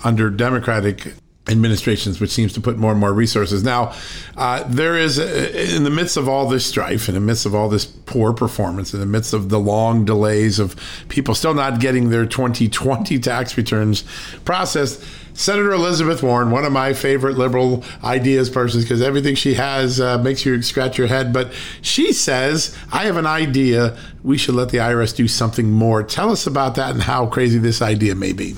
under 0.04 0.30
Democratic 0.30 1.14
administrations, 1.52 2.20
which 2.20 2.32
seems 2.32 2.54
to 2.54 2.62
put 2.62 2.78
more 2.78 2.92
and 2.92 3.00
more 3.00 3.14
resources. 3.14 3.64
Now, 3.64 3.94
uh, 4.38 4.64
there 4.68 4.98
is, 4.98 5.20
a, 5.20 5.76
in 5.76 5.84
the 5.84 5.90
midst 5.90 6.18
of 6.18 6.28
all 6.28 6.48
this 6.48 6.66
strife, 6.66 7.08
in 7.08 7.16
the 7.16 7.22
midst 7.22 7.46
of 7.46 7.54
all 7.54 7.70
this 7.70 7.86
poor 7.86 8.34
performance, 8.34 8.94
in 8.94 9.00
the 9.00 9.06
midst 9.06 9.34
of 9.34 9.50
the 9.50 9.60
long 9.60 10.06
delays 10.06 10.60
of 10.60 10.76
people 11.10 11.36
still 11.36 11.54
not 11.54 11.80
getting 11.80 12.10
their 12.10 12.26
2020 12.26 13.20
tax 13.20 13.58
returns 13.58 14.04
processed, 14.46 15.04
Senator 15.34 15.72
Elizabeth 15.72 16.22
Warren, 16.22 16.52
one 16.52 16.66
of 16.66 16.74
my 16.74 16.94
favorite 16.94 17.38
liberal 17.38 17.84
ideas 18.04 18.50
persons, 18.50 18.84
because 18.84 19.02
everything 19.02 19.36
she 19.36 19.54
has 19.54 20.02
uh, 20.02 20.18
makes 20.18 20.46
you 20.46 20.62
scratch 20.62 20.98
your 20.98 21.08
head. 21.08 21.32
But 21.32 21.54
she 21.82 22.12
says, 22.14 22.78
I 22.92 23.06
have 23.06 23.18
an 23.18 23.26
idea. 23.26 23.98
We 24.24 24.38
should 24.38 24.56
let 24.56 24.70
the 24.70 24.80
IRS 24.80 25.16
do 25.16 25.28
something 25.28 25.72
more. 25.72 26.04
Tell 26.04 26.32
us 26.32 26.48
about 26.48 26.76
that 26.76 26.92
and 26.92 27.04
how 27.04 27.28
crazy 27.28 27.60
this 27.60 27.82
idea 27.82 28.16
may 28.16 28.34
be. 28.34 28.56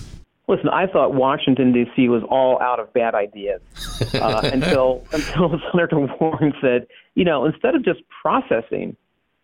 Listen, 0.48 0.68
I 0.70 0.88
thought 0.88 1.14
Washington 1.14 1.72
D.C. 1.72 2.10
was 2.10 2.22
all 2.30 2.62
out 2.62 2.80
of 2.80 2.92
bad 2.94 3.16
ideas 3.16 3.62
uh, 4.16 4.42
until 4.54 5.04
until 5.14 5.60
Senator 5.72 6.00
Warren 6.20 6.54
said, 6.62 6.86
you 7.16 7.24
know, 7.24 7.46
instead 7.46 7.76
of 7.76 7.86
just 7.86 8.02
processing 8.22 8.96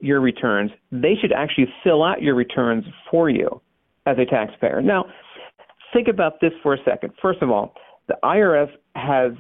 your 0.02 0.20
returns, 0.20 0.72
they 0.92 1.16
should 1.20 1.32
actually 1.32 1.68
fill 1.84 2.04
out 2.04 2.22
your 2.22 2.36
returns 2.36 2.86
for 3.10 3.30
you 3.30 3.62
as 4.06 4.18
a 4.18 4.26
taxpayer. 4.26 4.82
Now, 4.82 5.06
think 5.94 6.08
about 6.08 6.42
this 6.42 6.52
for 6.64 6.74
a 6.74 6.84
second. 6.84 7.14
First 7.22 7.42
of 7.42 7.50
all, 7.50 7.74
the 8.08 8.16
IRS 8.24 8.70
has 8.96 9.32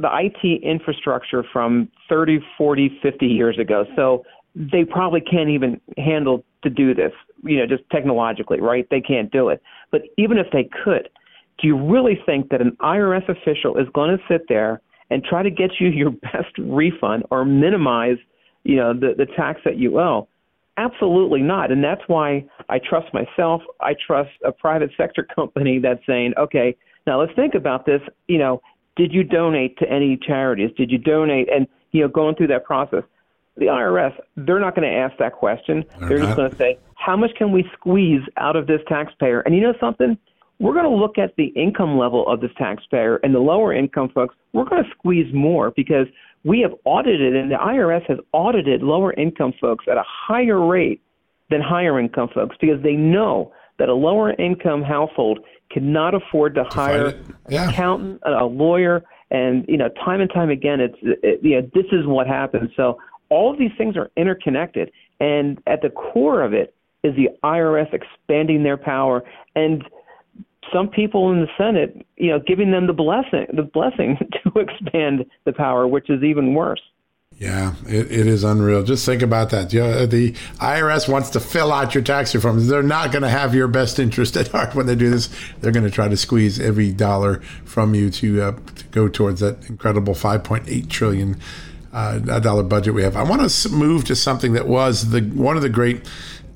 the 0.00 0.08
IT 0.12 0.62
infrastructure 0.62 1.44
from 1.52 1.88
30, 2.08 2.40
40, 2.58 2.98
50 3.02 3.26
years 3.26 3.58
ago. 3.58 3.84
So 3.94 4.24
they 4.54 4.84
probably 4.84 5.20
can't 5.20 5.50
even 5.50 5.80
handle 5.96 6.44
to 6.62 6.70
do 6.70 6.94
this, 6.94 7.12
you 7.42 7.58
know, 7.58 7.66
just 7.66 7.88
technologically, 7.90 8.60
right? 8.60 8.86
They 8.90 9.00
can't 9.00 9.30
do 9.30 9.48
it. 9.48 9.62
But 9.90 10.02
even 10.16 10.38
if 10.38 10.46
they 10.52 10.68
could, 10.84 11.08
do 11.60 11.68
you 11.68 11.76
really 11.76 12.18
think 12.26 12.50
that 12.50 12.60
an 12.60 12.76
IRS 12.80 13.28
official 13.28 13.76
is 13.76 13.86
going 13.94 14.16
to 14.16 14.22
sit 14.28 14.42
there 14.48 14.80
and 15.10 15.22
try 15.22 15.42
to 15.42 15.50
get 15.50 15.72
you 15.78 15.88
your 15.90 16.10
best 16.10 16.56
refund 16.58 17.24
or 17.30 17.44
minimize, 17.44 18.16
you 18.64 18.76
know, 18.76 18.92
the, 18.92 19.14
the 19.16 19.26
tax 19.36 19.60
that 19.64 19.76
you 19.76 19.98
owe? 19.98 20.28
Absolutely 20.76 21.40
not. 21.40 21.70
And 21.70 21.84
that's 21.84 22.02
why 22.08 22.44
I 22.68 22.80
trust 22.80 23.14
myself. 23.14 23.62
I 23.80 23.94
trust 24.06 24.30
a 24.44 24.50
private 24.50 24.90
sector 24.96 25.26
company 25.34 25.78
that's 25.78 26.04
saying, 26.06 26.34
okay, 26.38 26.76
now 27.06 27.20
let's 27.20 27.34
think 27.36 27.54
about 27.54 27.86
this. 27.86 28.00
You 28.26 28.38
know, 28.38 28.60
did 28.96 29.12
you 29.12 29.22
donate 29.22 29.78
to 29.78 29.90
any 29.90 30.16
charities? 30.16 30.70
Did 30.76 30.90
you 30.90 30.98
donate? 30.98 31.48
And, 31.52 31.66
you 31.92 32.00
know, 32.02 32.08
going 32.08 32.34
through 32.34 32.48
that 32.48 32.64
process. 32.64 33.04
The 33.56 33.66
IRS, 33.66 34.12
they're 34.36 34.58
not 34.58 34.74
going 34.74 34.90
to 34.90 34.96
ask 34.96 35.16
that 35.18 35.32
question. 35.32 35.84
They're, 36.00 36.08
they're 36.08 36.18
just 36.18 36.36
going 36.36 36.50
to 36.50 36.56
say, 36.56 36.78
how 36.96 37.16
much 37.16 37.30
can 37.36 37.52
we 37.52 37.64
squeeze 37.72 38.22
out 38.36 38.56
of 38.56 38.66
this 38.66 38.80
taxpayer? 38.88 39.40
And 39.40 39.54
you 39.54 39.60
know 39.60 39.74
something? 39.78 40.18
We're 40.58 40.72
going 40.72 40.84
to 40.84 40.94
look 40.94 41.18
at 41.18 41.34
the 41.36 41.46
income 41.48 41.98
level 41.98 42.26
of 42.28 42.40
this 42.40 42.50
taxpayer 42.56 43.16
and 43.16 43.34
the 43.34 43.40
lower 43.40 43.72
income 43.72 44.08
folks. 44.14 44.34
We're 44.52 44.64
going 44.64 44.82
to 44.82 44.90
squeeze 44.90 45.32
more 45.34 45.72
because 45.72 46.06
we 46.44 46.60
have 46.60 46.72
audited, 46.84 47.34
and 47.34 47.50
the 47.50 47.56
IRS 47.56 48.06
has 48.06 48.18
audited 48.32 48.82
lower 48.82 49.12
income 49.14 49.52
folks 49.60 49.86
at 49.90 49.96
a 49.96 50.04
higher 50.06 50.64
rate 50.64 51.00
than 51.50 51.60
higher 51.60 51.98
income 51.98 52.28
folks 52.34 52.56
because 52.60 52.82
they 52.82 52.92
know 52.92 53.52
that 53.78 53.88
a 53.88 53.94
lower 53.94 54.32
income 54.34 54.82
household 54.82 55.40
cannot 55.70 56.14
afford 56.14 56.54
to, 56.54 56.64
to 56.64 56.70
hire 56.70 57.20
yeah. 57.48 57.64
an 57.64 57.68
accountant, 57.70 58.22
a 58.24 58.44
lawyer, 58.44 59.02
and 59.30 59.64
you 59.66 59.76
know, 59.76 59.88
time 60.04 60.20
and 60.20 60.30
time 60.32 60.50
again, 60.50 60.80
it's 60.80 60.96
it, 61.02 61.40
you 61.42 61.60
know, 61.60 61.70
this 61.74 61.86
is 61.90 62.06
what 62.06 62.26
happens. 62.26 62.70
So 62.76 62.98
all 63.34 63.50
of 63.50 63.58
these 63.58 63.72
things 63.76 63.96
are 63.96 64.10
interconnected, 64.16 64.92
and 65.18 65.60
at 65.66 65.82
the 65.82 65.90
core 65.90 66.42
of 66.42 66.52
it 66.52 66.72
is 67.02 67.16
the 67.16 67.28
IRS 67.42 67.92
expanding 67.92 68.62
their 68.62 68.76
power 68.76 69.24
and 69.56 69.84
some 70.72 70.88
people 70.88 71.30
in 71.30 71.40
the 71.40 71.48
Senate, 71.58 72.06
you 72.16 72.30
know, 72.30 72.38
giving 72.38 72.70
them 72.70 72.86
the 72.86 72.92
blessing, 72.92 73.46
the 73.52 73.62
blessing 73.62 74.16
to 74.42 74.58
expand 74.58 75.26
the 75.44 75.52
power, 75.52 75.86
which 75.86 76.08
is 76.08 76.22
even 76.22 76.54
worse. 76.54 76.80
Yeah, 77.36 77.74
it, 77.86 78.12
it 78.12 78.26
is 78.28 78.44
unreal. 78.44 78.84
Just 78.84 79.04
think 79.04 79.20
about 79.20 79.50
that. 79.50 79.72
You 79.72 79.80
know, 79.80 80.06
the 80.06 80.32
IRS 80.60 81.08
wants 81.08 81.30
to 81.30 81.40
fill 81.40 81.72
out 81.72 81.92
your 81.92 82.04
tax 82.04 82.32
reforms. 82.34 82.68
They're 82.68 82.82
not 82.82 83.10
going 83.10 83.22
to 83.22 83.28
have 83.28 83.54
your 83.54 83.66
best 83.66 83.98
interest 83.98 84.36
at 84.36 84.48
heart 84.48 84.74
when 84.76 84.86
they 84.86 84.94
do 84.94 85.10
this. 85.10 85.28
They're 85.60 85.72
going 85.72 85.84
to 85.84 85.90
try 85.90 86.06
to 86.06 86.16
squeeze 86.16 86.60
every 86.60 86.92
dollar 86.92 87.40
from 87.64 87.94
you 87.94 88.08
to, 88.10 88.42
uh, 88.42 88.52
to 88.52 88.84
go 88.92 89.08
towards 89.08 89.40
that 89.40 89.68
incredible 89.68 90.14
5.8 90.14 90.88
trillion 90.88 91.36
uh, 91.94 92.40
dollar 92.40 92.64
budget 92.64 92.92
we 92.92 93.02
have. 93.02 93.16
I 93.16 93.22
want 93.22 93.48
to 93.48 93.68
move 93.70 94.04
to 94.06 94.16
something 94.16 94.52
that 94.54 94.66
was 94.66 95.10
the 95.10 95.20
one 95.22 95.56
of 95.56 95.62
the 95.62 95.68
great 95.68 96.06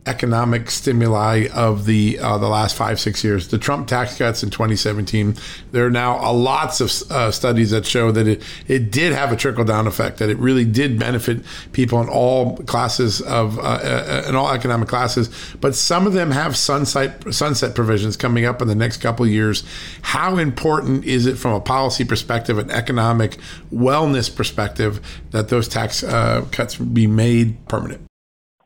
economic 0.08 0.70
stimuli 0.70 1.48
of 1.54 1.84
the 1.84 2.18
uh, 2.18 2.38
the 2.38 2.48
last 2.48 2.74
five 2.74 2.98
six 2.98 3.22
years. 3.22 3.48
The 3.48 3.58
Trump 3.58 3.86
tax 3.86 4.16
cuts 4.16 4.42
in 4.42 4.50
2017. 4.50 5.36
There 5.70 5.86
are 5.86 5.90
now 5.90 6.32
lots 6.32 6.80
of 6.80 7.12
uh, 7.12 7.30
studies 7.30 7.70
that 7.70 7.84
show 7.84 8.10
that 8.12 8.26
it 8.26 8.42
it 8.66 8.90
did 8.90 9.12
have 9.12 9.30
a 9.30 9.36
trickle 9.36 9.64
down 9.64 9.86
effect. 9.86 10.18
That 10.18 10.30
it 10.30 10.38
really 10.38 10.64
did 10.64 10.98
benefit 10.98 11.42
people 11.72 12.00
in 12.00 12.08
all 12.08 12.56
classes 12.58 13.20
of 13.20 13.58
uh, 13.58 13.62
uh, 13.62 14.24
in 14.28 14.34
all 14.34 14.50
economic 14.50 14.88
classes. 14.88 15.30
But 15.60 15.74
some 15.74 16.06
of 16.06 16.14
them 16.14 16.30
have 16.30 16.56
sunset 16.56 17.32
sunset 17.34 17.74
provisions 17.74 18.16
coming 18.16 18.46
up 18.46 18.62
in 18.62 18.68
the 18.68 18.74
next 18.74 18.98
couple 18.98 19.26
years. 19.26 19.62
How 20.02 20.38
important 20.38 21.04
is 21.04 21.26
it 21.26 21.36
from 21.36 21.52
a 21.52 21.60
policy 21.60 22.04
perspective, 22.04 22.58
an 22.58 22.70
economic 22.70 23.38
wellness 23.72 24.34
perspective, 24.34 25.00
that 25.32 25.50
those 25.50 25.68
tax 25.68 26.02
uh, 26.02 26.46
cuts 26.50 26.76
be 26.76 27.06
made 27.06 27.66
permanent? 27.68 28.07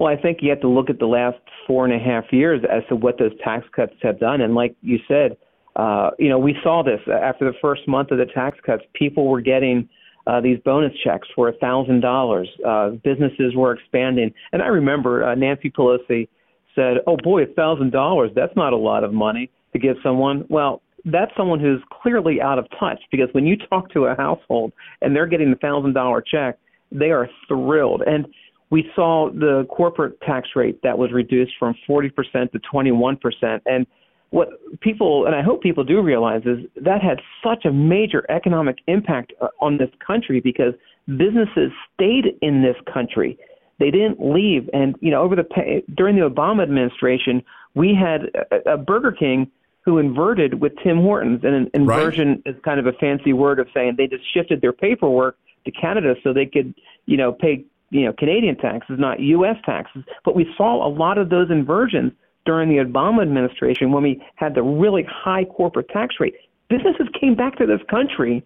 Well, 0.03 0.13
I 0.13 0.21
think 0.21 0.39
you 0.43 0.51
have 0.51 0.61
to 0.63 0.69
look 0.69 0.91
at 0.91 0.99
the 0.99 1.07
last 1.07 1.39
four 1.65 1.85
and 1.85 1.95
a 1.95 1.99
half 2.05 2.25
years 2.33 2.61
as 2.69 2.83
to 2.89 2.97
what 2.97 3.21
those 3.21 3.31
tax 3.45 3.65
cuts 3.71 3.93
have 4.03 4.19
done. 4.19 4.41
And 4.41 4.53
like 4.53 4.75
you 4.83 4.99
said, 5.07 5.37
uh, 5.77 6.11
you 6.19 6.29
know, 6.29 6.41
we 6.41 6.57
saw 6.61 6.83
this 6.83 6.99
after 7.07 7.45
the 7.45 7.57
first 7.63 7.87
month 7.87 8.11
of 8.11 8.19
the 8.19 8.27
tax 8.27 8.59
cuts. 8.67 8.83
People 8.95 9.29
were 9.29 9.41
getting 9.41 9.89
uh, 10.27 10.41
these 10.41 10.59
bonus 10.65 10.93
checks 11.05 11.29
for 11.37 11.49
a 11.49 11.53
thousand 11.53 12.01
dollars. 12.01 12.49
Uh, 12.67 12.91
businesses 13.05 13.55
were 13.55 13.75
expanding, 13.75 14.35
and 14.53 14.61
I 14.61 14.67
remember 14.67 15.25
uh, 15.25 15.37
Nancy 15.37 15.71
Pelosi 15.71 16.27
said, 16.75 16.97
"Oh 17.07 17.17
boy, 17.23 17.45
a 17.45 17.55
thousand 17.55 17.93
dollars. 17.93 18.33
That's 18.35 18.57
not 18.57 18.73
a 18.73 18.77
lot 18.77 19.05
of 19.05 19.15
money 19.15 19.53
to 19.73 19.79
give 19.79 19.95
someone." 20.03 20.47
Well, 20.49 20.83
that's 21.05 21.31
someone 21.37 21.61
who's 21.61 21.81
clearly 22.03 22.43
out 22.43 22.59
of 22.59 22.67
touch 22.81 22.99
because 23.13 23.29
when 23.31 23.47
you 23.47 23.57
talk 23.57 23.93
to 23.93 24.07
a 24.07 24.17
household 24.17 24.73
and 25.01 25.15
they're 25.15 25.29
getting 25.29 25.53
a 25.53 25.57
thousand 25.57 25.93
dollar 25.93 26.21
check, 26.21 26.59
they 26.91 27.13
are 27.13 27.29
thrilled. 27.47 28.03
And 28.05 28.27
we 28.73 28.91
saw 28.97 29.29
the 29.31 29.67
corporate 29.69 30.19
tax 30.23 30.49
rate 30.57 30.81
that 30.83 30.97
was 30.97 31.13
reduced 31.13 31.53
from 31.59 31.75
40% 31.87 32.11
to 32.53 32.59
21%. 32.59 33.61
And 33.67 33.87
what 34.31 34.49
people, 34.81 35.27
and 35.27 35.35
I 35.35 35.43
hope 35.43 35.63
people 35.63 35.85
do 35.85 36.01
realize, 36.01 36.41
is 36.47 36.65
that 36.83 37.03
had 37.03 37.21
such 37.45 37.67
a 37.67 37.71
major 37.71 38.25
economic 38.31 38.79
impact 38.87 39.35
uh, 39.43 39.49
on 39.61 39.77
this 39.77 39.91
country 40.05 40.41
because 40.41 40.73
businesses 41.07 41.71
stayed 41.93 42.39
in 42.41 42.63
this 42.63 42.77
country. 42.91 43.39
They 43.79 43.91
didn't 43.91 44.25
leave. 44.25 44.71
And, 44.73 44.97
you 45.01 45.11
know, 45.11 45.21
over 45.21 45.37
the, 45.37 45.83
during 45.95 46.17
the 46.17 46.27
Obama 46.27 46.63
administration, 46.63 47.43
we 47.75 47.95
had 47.95 48.31
a, 48.51 48.73
a 48.73 48.77
Burger 48.79 49.13
King 49.13 49.51
who 49.85 49.99
inverted 49.99 50.63
with 50.63 50.73
Tim 50.83 50.97
Hortons. 50.97 51.41
And 51.45 51.55
an 51.55 51.71
inversion 51.75 52.43
right. 52.47 52.55
is 52.55 52.63
kind 52.65 52.81
of 52.81 52.87
a 52.87 52.93
fancy 52.93 53.35
word 53.35 53.59
of 53.59 53.67
saying 53.75 53.97
they 53.99 54.07
just 54.07 54.25
shifted 54.33 54.63
their 54.63 54.73
paperwork 54.73 55.37
to 55.67 55.71
Canada 55.73 56.15
so 56.25 56.33
they 56.33 56.47
could, 56.47 56.75
you 57.05 57.19
know, 57.19 57.33
pay 57.33 57.67
you 57.93 58.07
know 58.07 58.13
Canadian 58.13 58.57
taxes, 58.57 58.97
not 58.99 59.21
U.S. 59.21 59.57
taxes. 59.65 60.03
But 60.25 60.35
we 60.35 60.47
saw 60.57 60.87
a 60.87 60.91
lot 60.91 61.19
of 61.19 61.29
those 61.29 61.51
inversions 61.51 62.13
during 62.45 62.69
the 62.69 62.83
Obama 62.83 63.23
administration 63.23 63.93
when 63.93 64.03
we 64.03 64.23
had 64.35 64.55
the 64.55 64.63
really 64.63 65.07
high 65.09 65.45
corporate 65.45 65.89
tax 65.91 66.17
rate. 66.19 66.35
Businesses 66.69 67.07
came 67.21 67.37
back 67.37 67.57
to 67.59 67.67
this 67.67 67.81
country 67.89 68.45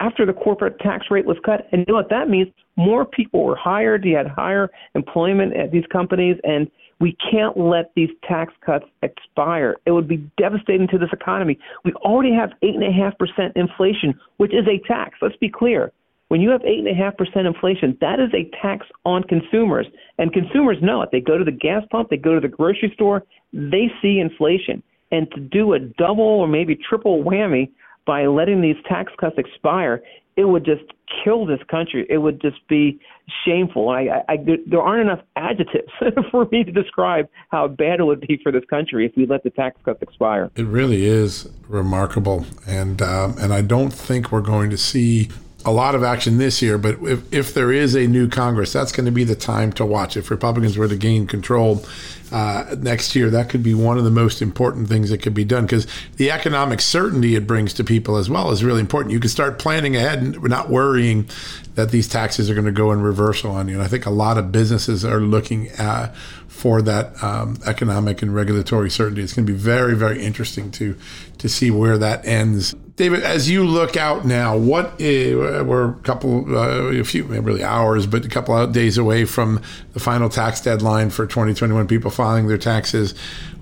after 0.00 0.24
the 0.24 0.32
corporate 0.32 0.78
tax 0.78 1.06
rate 1.10 1.24
was 1.24 1.36
cut, 1.44 1.66
and 1.72 1.80
you 1.80 1.92
know 1.92 1.98
what 1.98 2.10
that 2.10 2.28
means? 2.28 2.48
More 2.76 3.04
people 3.04 3.44
were 3.44 3.56
hired. 3.56 4.04
You 4.04 4.16
had 4.16 4.28
higher 4.28 4.70
employment 4.94 5.56
at 5.56 5.72
these 5.72 5.84
companies, 5.90 6.36
and 6.44 6.70
we 7.00 7.16
can't 7.30 7.56
let 7.56 7.92
these 7.96 8.10
tax 8.26 8.52
cuts 8.64 8.84
expire. 9.02 9.76
It 9.86 9.92
would 9.92 10.06
be 10.06 10.18
devastating 10.36 10.86
to 10.88 10.98
this 10.98 11.10
economy. 11.12 11.58
We 11.84 11.92
already 11.94 12.32
have 12.32 12.50
eight 12.62 12.74
and 12.74 12.84
a 12.84 12.92
half 12.92 13.18
percent 13.18 13.56
inflation, 13.56 14.18
which 14.36 14.52
is 14.52 14.66
a 14.68 14.78
tax. 14.86 15.18
Let's 15.20 15.36
be 15.36 15.48
clear. 15.48 15.92
When 16.28 16.42
you 16.42 16.50
have 16.50 16.60
8.5% 16.60 17.46
inflation, 17.46 17.96
that 18.00 18.20
is 18.20 18.30
a 18.34 18.50
tax 18.60 18.86
on 19.04 19.22
consumers. 19.24 19.86
And 20.18 20.32
consumers 20.32 20.76
know 20.82 21.02
it. 21.02 21.08
They 21.10 21.20
go 21.20 21.38
to 21.38 21.44
the 21.44 21.50
gas 21.50 21.82
pump, 21.90 22.10
they 22.10 22.18
go 22.18 22.34
to 22.34 22.40
the 22.40 22.48
grocery 22.48 22.92
store, 22.94 23.24
they 23.52 23.90
see 24.02 24.18
inflation. 24.18 24.82
And 25.10 25.30
to 25.32 25.40
do 25.40 25.72
a 25.72 25.78
double 25.78 26.24
or 26.24 26.46
maybe 26.46 26.76
triple 26.76 27.24
whammy 27.24 27.70
by 28.06 28.26
letting 28.26 28.60
these 28.60 28.76
tax 28.86 29.12
cuts 29.18 29.38
expire, 29.38 30.02
it 30.36 30.44
would 30.44 30.64
just 30.64 30.82
kill 31.24 31.46
this 31.46 31.60
country. 31.70 32.06
It 32.08 32.18
would 32.18 32.40
just 32.40 32.66
be 32.68 33.00
shameful. 33.44 33.88
I, 33.88 34.22
I, 34.28 34.32
I, 34.34 34.36
there 34.66 34.80
aren't 34.80 35.02
enough 35.02 35.20
adjectives 35.36 35.90
for 36.30 36.46
me 36.52 36.62
to 36.62 36.70
describe 36.70 37.28
how 37.50 37.68
bad 37.68 38.00
it 38.00 38.04
would 38.04 38.20
be 38.20 38.38
for 38.42 38.52
this 38.52 38.64
country 38.68 39.06
if 39.06 39.12
we 39.16 39.26
let 39.26 39.42
the 39.42 39.50
tax 39.50 39.78
cuts 39.84 40.02
expire. 40.02 40.50
It 40.54 40.66
really 40.66 41.06
is 41.06 41.48
remarkable, 41.66 42.46
and 42.66 43.02
um, 43.02 43.36
and 43.38 43.52
I 43.52 43.62
don't 43.62 43.92
think 43.92 44.30
we're 44.30 44.40
going 44.40 44.70
to 44.70 44.78
see 44.78 45.28
a 45.64 45.72
lot 45.72 45.94
of 45.94 46.04
action 46.04 46.38
this 46.38 46.62
year, 46.62 46.78
but 46.78 46.96
if, 47.02 47.32
if 47.32 47.54
there 47.54 47.72
is 47.72 47.94
a 47.94 48.06
new 48.06 48.28
Congress, 48.28 48.72
that's 48.72 48.92
going 48.92 49.06
to 49.06 49.12
be 49.12 49.24
the 49.24 49.34
time 49.34 49.72
to 49.72 49.84
watch. 49.84 50.16
If 50.16 50.30
Republicans 50.30 50.78
were 50.78 50.86
to 50.86 50.96
gain 50.96 51.26
control 51.26 51.84
uh, 52.30 52.76
next 52.78 53.16
year, 53.16 53.28
that 53.30 53.48
could 53.48 53.62
be 53.62 53.74
one 53.74 53.98
of 53.98 54.04
the 54.04 54.10
most 54.10 54.40
important 54.40 54.88
things 54.88 55.10
that 55.10 55.18
could 55.18 55.34
be 55.34 55.44
done 55.44 55.64
because 55.64 55.86
the 56.16 56.30
economic 56.30 56.80
certainty 56.80 57.34
it 57.34 57.46
brings 57.46 57.74
to 57.74 57.84
people 57.84 58.16
as 58.16 58.30
well 58.30 58.52
is 58.52 58.62
really 58.62 58.80
important. 58.80 59.12
You 59.12 59.20
can 59.20 59.30
start 59.30 59.58
planning 59.58 59.96
ahead 59.96 60.20
and 60.20 60.40
not 60.44 60.70
worrying 60.70 61.28
that 61.74 61.90
these 61.90 62.08
taxes 62.08 62.48
are 62.48 62.54
going 62.54 62.66
to 62.66 62.72
go 62.72 62.92
in 62.92 63.00
reversal 63.00 63.50
on 63.50 63.68
you. 63.68 63.74
And 63.74 63.82
I 63.82 63.88
think 63.88 64.06
a 64.06 64.10
lot 64.10 64.38
of 64.38 64.52
businesses 64.52 65.04
are 65.04 65.20
looking 65.20 65.68
at 65.70 66.14
for 66.58 66.82
that 66.82 67.22
um, 67.22 67.56
economic 67.66 68.20
and 68.20 68.34
regulatory 68.34 68.90
certainty. 68.90 69.22
It's 69.22 69.32
going 69.32 69.46
to 69.46 69.52
be 69.52 69.58
very, 69.58 69.94
very 69.94 70.24
interesting 70.24 70.72
to 70.72 70.96
to 71.38 71.48
see 71.48 71.70
where 71.70 71.96
that 71.98 72.26
ends. 72.26 72.74
David, 72.96 73.22
as 73.22 73.48
you 73.48 73.64
look 73.64 73.96
out 73.96 74.24
now, 74.24 74.56
what 74.56 74.86
uh, 74.86 75.62
we're 75.64 75.90
a 75.90 76.00
couple, 76.02 76.56
uh, 76.56 76.90
a 76.90 77.04
few, 77.04 77.22
really 77.22 77.62
hours, 77.62 78.08
but 78.08 78.24
a 78.24 78.28
couple 78.28 78.56
of 78.56 78.72
days 78.72 78.98
away 78.98 79.24
from 79.24 79.62
the 79.92 80.00
final 80.00 80.28
tax 80.28 80.60
deadline 80.60 81.10
for 81.10 81.24
2021. 81.24 81.86
People 81.86 82.10
filing 82.10 82.48
their 82.48 82.58
taxes. 82.58 83.14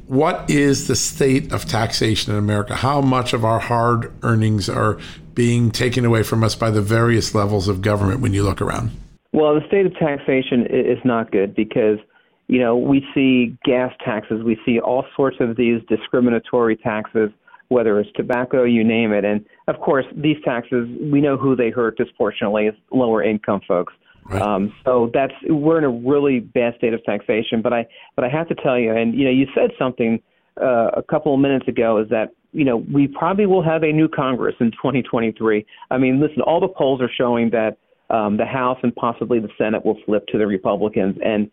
What 0.07 0.49
is 0.49 0.89
the 0.89 0.97
state 0.97 1.53
of 1.53 1.67
taxation 1.67 2.33
in 2.33 2.39
America? 2.39 2.75
How 2.75 3.03
much 3.03 3.35
of 3.35 3.45
our 3.45 3.59
hard 3.59 4.11
earnings 4.23 4.71
are 4.71 4.99
being 5.35 5.71
taken 5.71 6.07
away 6.07 6.23
from 6.23 6.43
us 6.43 6.55
by 6.55 6.71
the 6.71 6.81
various 6.81 7.35
levels 7.35 7.69
of 7.69 7.83
government 7.83 8.21
when 8.21 8.33
you 8.33 8.43
look 8.43 8.63
around? 8.63 8.91
Well, 9.33 9.55
the 9.55 9.67
state 9.67 9.85
of 9.85 9.95
taxation 9.99 10.67
is 10.71 10.99
not 11.05 11.31
good 11.31 11.55
because 11.55 11.99
you 12.49 12.61
know, 12.61 12.77
we 12.77 13.05
see 13.15 13.57
gas 13.65 13.93
taxes, 14.05 14.43
we 14.45 14.59
see 14.65 14.79
all 14.79 15.05
sorts 15.17 15.37
of 15.41 15.57
these 15.57 15.81
discriminatory 15.89 16.77
taxes, 16.77 17.31
whether 17.69 17.99
it's 17.99 18.11
tobacco, 18.15 18.63
you 18.63 18.85
name 18.85 19.13
it. 19.13 19.25
And 19.25 19.45
of 19.67 19.81
course, 19.81 20.07
these 20.15 20.37
taxes, 20.45 20.89
we 21.13 21.21
know 21.21 21.37
who 21.37 21.57
they 21.57 21.71
hurt 21.71 21.97
disproportionately 21.97 22.67
is 22.67 22.75
lower 22.93 23.23
income 23.23 23.61
folks. 23.67 23.93
Right. 24.29 24.43
Um, 24.43 24.73
so 24.85 25.11
that's 25.13 25.33
we're 25.49 25.79
in 25.79 25.85
a 25.85 25.91
really 25.91 26.41
bad 26.41 26.75
state 26.79 26.95
of 26.95 27.05
taxation. 27.05 27.63
But 27.63 27.73
I 27.73 27.87
but 28.17 28.25
I 28.25 28.29
have 28.29 28.49
to 28.49 28.55
tell 28.57 28.79
you, 28.79 28.93
and 28.95 29.15
you 29.15 29.25
know, 29.25 29.31
you 29.31 29.47
said 29.55 29.71
something 29.79 30.21
uh, 30.61 30.91
a 30.97 31.03
couple 31.03 31.33
of 31.35 31.41
minutes 31.41 31.69
ago 31.69 31.99
is 31.99 32.09
that 32.09 32.31
you 32.53 32.65
know 32.65 32.79
we 32.93 33.07
probably 33.07 33.47
will 33.47 33.63
have 33.63 33.85
a 33.85 33.93
new 33.93 34.09
Congress 34.09 34.57
in 34.59 34.73
2023. 34.73 35.65
I 35.91 35.99
mean, 35.99 36.21
listen, 36.21 36.43
all 36.43 36.61
the 36.61 36.69
polls 36.69 37.01
are 37.01 37.11
showing 37.17 37.51
that 37.51 37.79
um, 38.11 38.37
the 38.37 38.47
House 38.47 38.79
and 38.83 38.95
possibly 38.97 39.39
the 39.39 39.51
Senate 39.57 39.85
will 39.85 39.99
flip 40.05 40.27
to 40.29 40.39
the 40.39 40.47
Republicans, 40.47 41.17
and 41.25 41.49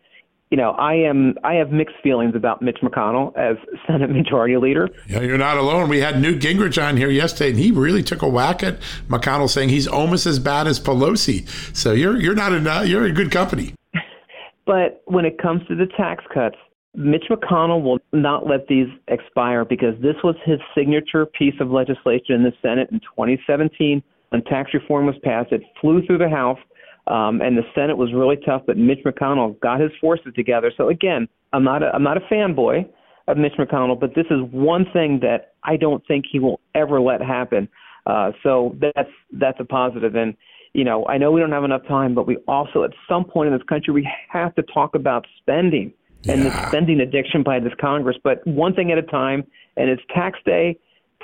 you 0.52 0.58
know, 0.58 0.72
I 0.72 0.94
am 0.94 1.36
I 1.44 1.56
have 1.56 1.72
mixed 1.72 1.96
feelings 2.04 2.36
about 2.36 2.62
Mitch 2.62 2.78
McConnell 2.84 3.36
as 3.36 3.58
Senate 3.88 4.10
Majority 4.12 4.58
Leader. 4.58 4.90
Yeah, 5.08 5.22
you're 5.22 5.38
not 5.38 5.58
alone. 5.58 5.90
We 5.90 6.00
had 6.00 6.22
Newt 6.22 6.42
Gingrich 6.42 6.82
on 6.82 6.96
here 6.96 7.10
yesterday, 7.10 7.50
and 7.50 7.60
he 7.60 7.72
really 7.72 8.04
took 8.04 8.22
a 8.22 8.30
whack 8.30 8.62
at 8.62 8.80
McConnell, 9.08 9.50
saying 9.50 9.70
he's 9.70 9.88
almost 9.88 10.26
as 10.26 10.40
bad 10.40 10.68
as 10.68 10.80
Pelosi. 10.80 11.48
So 11.76 11.94
you're 11.94 12.18
you're 12.18 12.36
not 12.36 12.54
in 12.54 12.68
uh, 12.68 12.82
you're 12.82 13.08
in 13.08 13.16
good 13.16 13.32
company. 13.32 13.74
but 14.66 15.02
when 15.06 15.26
it 15.26 15.40
comes 15.42 15.68
to 15.68 15.76
the 15.76 15.88
tax 15.98 16.24
cuts, 16.34 16.58
Mitch 16.96 17.26
McConnell 17.32 17.82
will 17.82 18.00
not 18.12 18.46
let 18.46 18.68
these 18.68 18.88
expire 19.08 19.66
because 19.66 20.00
this 20.02 20.16
was 20.24 20.36
his 20.46 20.60
signature 20.76 21.26
piece 21.26 21.56
of 21.60 21.72
legislation 21.72 22.36
in 22.36 22.44
the 22.44 22.54
Senate 22.62 22.90
in 22.92 23.00
2017 23.00 24.04
when 24.30 24.44
tax 24.44 24.72
reform 24.74 25.08
was 25.08 25.16
passed. 25.24 25.52
It 25.52 25.64
flew 25.82 26.06
through 26.06 26.20
the 26.20 26.30
House 26.30 26.60
um, 27.08 27.42
and 27.42 27.58
the 27.58 27.64
Senate 27.76 27.98
was 27.98 28.14
really 28.14 28.38
tough, 28.46 28.64
but 28.66 28.78
Mitch 28.78 29.00
McConnell 29.06 29.60
got 29.60 29.80
his 29.80 29.92
forces 30.00 30.34
together. 30.36 30.72
So 30.76 30.90
again, 30.90 31.28
I'm 31.52 31.64
not 31.64 31.84
a, 31.84 31.92
I'm 31.94 32.04
not 32.04 32.18
a 32.18 32.22
fanboy 32.22 32.88
of 33.28 33.38
Mitch 33.38 33.54
McConnell, 33.60 34.00
but 34.00 34.16
this 34.16 34.26
is 34.30 34.40
one 34.52 34.86
thing 34.94 35.20
that 35.22 35.54
I 35.64 35.78
don't 35.78 36.06
think 36.08 36.26
he 36.32 36.40
will 36.40 36.60
ever 36.76 37.02
let 37.02 37.22
happen. 37.22 37.68
Uh, 38.06 38.32
so 38.42 38.76
that's 38.80 39.10
that's 39.34 39.60
a 39.60 39.66
positive. 39.66 40.16
And 40.16 40.36
you 40.74 40.84
know, 40.84 41.06
I 41.08 41.18
know 41.18 41.32
we 41.32 41.40
don't 41.40 41.52
have 41.52 41.64
enough 41.64 41.86
time, 41.88 42.16
but 42.16 42.26
we 42.26 42.38
also, 42.48 42.84
at 42.84 42.92
some 43.08 43.26
point 43.26 43.48
in 43.48 43.54
this 43.58 43.66
country, 43.68 43.94
we 43.94 44.10
have 44.30 44.56
to 44.56 44.64
talk 44.64 44.96
about 44.96 45.28
spending 45.40 45.94
and 46.28 46.46
the 46.46 46.68
spending 46.68 47.02
addiction 47.02 47.44
by 47.44 47.60
this 47.60 47.74
Congress. 47.80 48.18
But 48.24 48.46
one 48.48 48.74
thing 48.74 48.92
at 48.92 48.98
a 48.98 49.04
time, 49.04 49.46
and 49.76 49.90
it's 49.90 50.02
tax 50.14 50.40
day. 50.46 50.80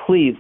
Please 0.05 0.35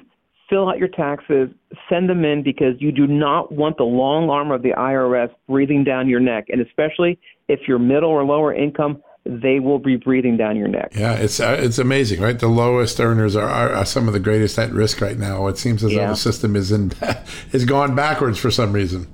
fill 0.49 0.69
out 0.69 0.77
your 0.77 0.87
taxes, 0.87 1.49
send 1.87 2.09
them 2.09 2.25
in 2.25 2.43
because 2.43 2.75
you 2.79 2.91
do 2.91 3.07
not 3.07 3.51
want 3.51 3.77
the 3.77 3.83
long 3.83 4.29
arm 4.29 4.51
of 4.51 4.63
the 4.63 4.71
IRS 4.71 5.29
breathing 5.47 5.83
down 5.83 6.09
your 6.09 6.19
neck. 6.19 6.45
And 6.49 6.61
especially 6.61 7.19
if 7.47 7.61
you're 7.67 7.79
middle 7.79 8.09
or 8.09 8.23
lower 8.23 8.53
income, 8.53 9.01
they 9.25 9.59
will 9.59 9.79
be 9.79 9.95
breathing 9.95 10.37
down 10.37 10.55
your 10.55 10.67
neck. 10.67 10.93
Yeah, 10.95 11.13
it's 11.13 11.39
uh, 11.39 11.55
it's 11.59 11.77
amazing, 11.77 12.21
right? 12.21 12.39
The 12.39 12.47
lowest 12.47 12.99
earners 12.99 13.35
are, 13.35 13.47
are, 13.47 13.69
are, 13.73 13.85
some 13.85 14.07
of 14.07 14.13
the 14.13 14.19
greatest 14.19 14.57
at 14.57 14.71
risk 14.71 15.01
right 15.01 15.17
now. 15.17 15.47
It 15.47 15.57
seems 15.57 15.83
as 15.83 15.91
yeah. 15.91 16.05
though 16.05 16.13
the 16.13 16.15
system 16.15 16.55
is 16.55 16.71
in 16.71 16.91
is 17.51 17.65
gone 17.65 17.95
backwards 17.95 18.39
for 18.39 18.49
some 18.49 18.73
reason. 18.73 19.07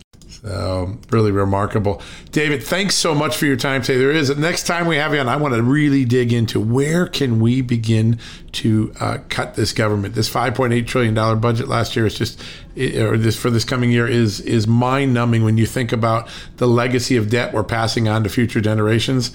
So 0.46 0.96
really 1.10 1.32
remarkable, 1.32 2.04
David. 2.32 2.64
Thanks 2.64 2.94
so 2.94 3.16
much 3.16 3.36
for 3.36 3.48
your 3.48 3.56
time 3.56 3.82
today. 3.82 3.98
There 3.98 4.12
is 4.12 4.38
next 4.38 4.68
time 4.68 4.86
we 4.86 4.98
have 4.98 5.12
you 5.12 5.20
on, 5.20 5.28
I 5.28 5.38
want 5.38 5.56
to 5.56 5.64
really 5.64 6.06
dig 6.06 6.32
into 6.32 6.60
where 6.60 7.08
can 7.08 7.40
we 7.40 7.62
begin 7.62 8.20
to 8.52 8.94
uh, 9.00 9.18
cut 9.30 9.56
this 9.56 9.74
government. 9.74 10.14
This 10.14 10.30
5.8 10.30 10.86
trillion 10.86 11.16
dollar 11.16 11.36
budget 11.36 11.68
last 11.68 11.96
year 11.96 12.06
is 12.06 12.16
just, 12.16 12.40
or 12.78 13.18
this 13.18 13.36
for 13.36 13.50
this 13.50 13.66
coming 13.66 13.92
year 13.92 14.08
is 14.08 14.40
is 14.42 14.68
mind 14.68 15.16
numbing 15.16 15.44
when 15.44 15.58
you 15.58 15.66
think 15.66 15.92
about 15.92 16.30
the 16.58 16.68
legacy 16.68 17.18
of 17.18 17.32
debt 17.32 17.52
we're 17.52 17.64
passing 17.64 18.08
on 18.08 18.24
to 18.24 18.30
future 18.30 18.62
generations 18.62 19.32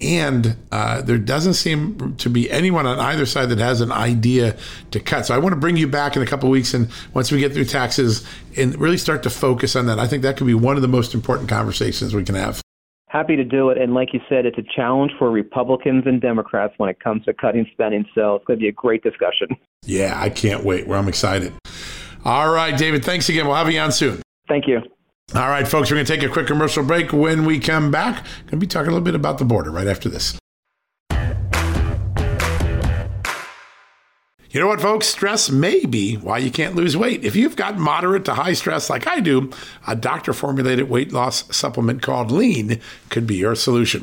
and 0.00 0.56
uh, 0.72 1.02
there 1.02 1.18
doesn't 1.18 1.54
seem 1.54 2.16
to 2.16 2.28
be 2.28 2.50
anyone 2.50 2.86
on 2.86 2.98
either 2.98 3.26
side 3.26 3.48
that 3.50 3.58
has 3.58 3.80
an 3.80 3.92
idea 3.92 4.56
to 4.90 5.00
cut. 5.00 5.26
So 5.26 5.34
I 5.34 5.38
want 5.38 5.52
to 5.52 5.60
bring 5.60 5.76
you 5.76 5.88
back 5.88 6.16
in 6.16 6.22
a 6.22 6.26
couple 6.26 6.48
of 6.48 6.52
weeks, 6.52 6.74
and 6.74 6.88
once 7.12 7.30
we 7.30 7.38
get 7.38 7.52
through 7.52 7.66
taxes, 7.66 8.26
and 8.56 8.78
really 8.78 8.98
start 8.98 9.22
to 9.24 9.30
focus 9.30 9.76
on 9.76 9.86
that. 9.86 9.98
I 9.98 10.06
think 10.06 10.22
that 10.22 10.36
could 10.36 10.46
be 10.46 10.54
one 10.54 10.76
of 10.76 10.82
the 10.82 10.88
most 10.88 11.14
important 11.14 11.48
conversations 11.48 12.14
we 12.14 12.24
can 12.24 12.34
have. 12.34 12.60
Happy 13.08 13.36
to 13.36 13.44
do 13.44 13.70
it, 13.70 13.78
and 13.78 13.94
like 13.94 14.12
you 14.12 14.20
said, 14.28 14.44
it's 14.44 14.58
a 14.58 14.64
challenge 14.74 15.12
for 15.18 15.30
Republicans 15.30 16.02
and 16.06 16.20
Democrats 16.20 16.74
when 16.78 16.88
it 16.88 16.98
comes 16.98 17.24
to 17.26 17.32
cutting 17.32 17.66
spending. 17.72 18.04
So 18.14 18.36
it's 18.36 18.44
going 18.44 18.58
to 18.58 18.62
be 18.62 18.68
a 18.68 18.72
great 18.72 19.02
discussion. 19.02 19.48
Yeah, 19.84 20.14
I 20.20 20.30
can't 20.30 20.64
wait. 20.64 20.88
Well, 20.88 20.98
I'm 20.98 21.08
excited. 21.08 21.52
All 22.24 22.52
right, 22.52 22.76
David. 22.76 23.04
Thanks 23.04 23.28
again. 23.28 23.46
We'll 23.46 23.54
have 23.54 23.70
you 23.70 23.78
on 23.78 23.92
soon. 23.92 24.22
Thank 24.48 24.66
you. 24.66 24.80
All 25.32 25.48
right, 25.48 25.66
folks, 25.66 25.90
we're 25.90 25.96
going 25.96 26.06
to 26.06 26.16
take 26.16 26.22
a 26.22 26.28
quick 26.28 26.46
commercial 26.46 26.84
break. 26.84 27.12
When 27.12 27.44
we 27.44 27.58
come 27.58 27.90
back, 27.90 28.24
going 28.42 28.50
to 28.50 28.56
be 28.58 28.66
talking 28.66 28.88
a 28.88 28.90
little 28.90 29.04
bit 29.04 29.14
about 29.14 29.38
the 29.38 29.44
border 29.44 29.70
right 29.70 29.86
after 29.86 30.08
this. 30.08 30.38
You 34.50 34.60
know 34.60 34.68
what, 34.68 34.80
folks? 34.80 35.08
Stress 35.08 35.50
may 35.50 35.84
be 35.86 36.14
why 36.14 36.38
you 36.38 36.52
can't 36.52 36.76
lose 36.76 36.96
weight. 36.96 37.24
If 37.24 37.34
you've 37.34 37.56
got 37.56 37.78
moderate 37.78 38.24
to 38.26 38.34
high 38.34 38.52
stress 38.52 38.88
like 38.88 39.08
I 39.08 39.18
do, 39.18 39.50
a 39.88 39.96
doctor 39.96 40.32
formulated 40.32 40.88
weight 40.88 41.12
loss 41.12 41.56
supplement 41.56 42.02
called 42.02 42.30
Lean 42.30 42.80
could 43.08 43.26
be 43.26 43.34
your 43.34 43.56
solution. 43.56 44.02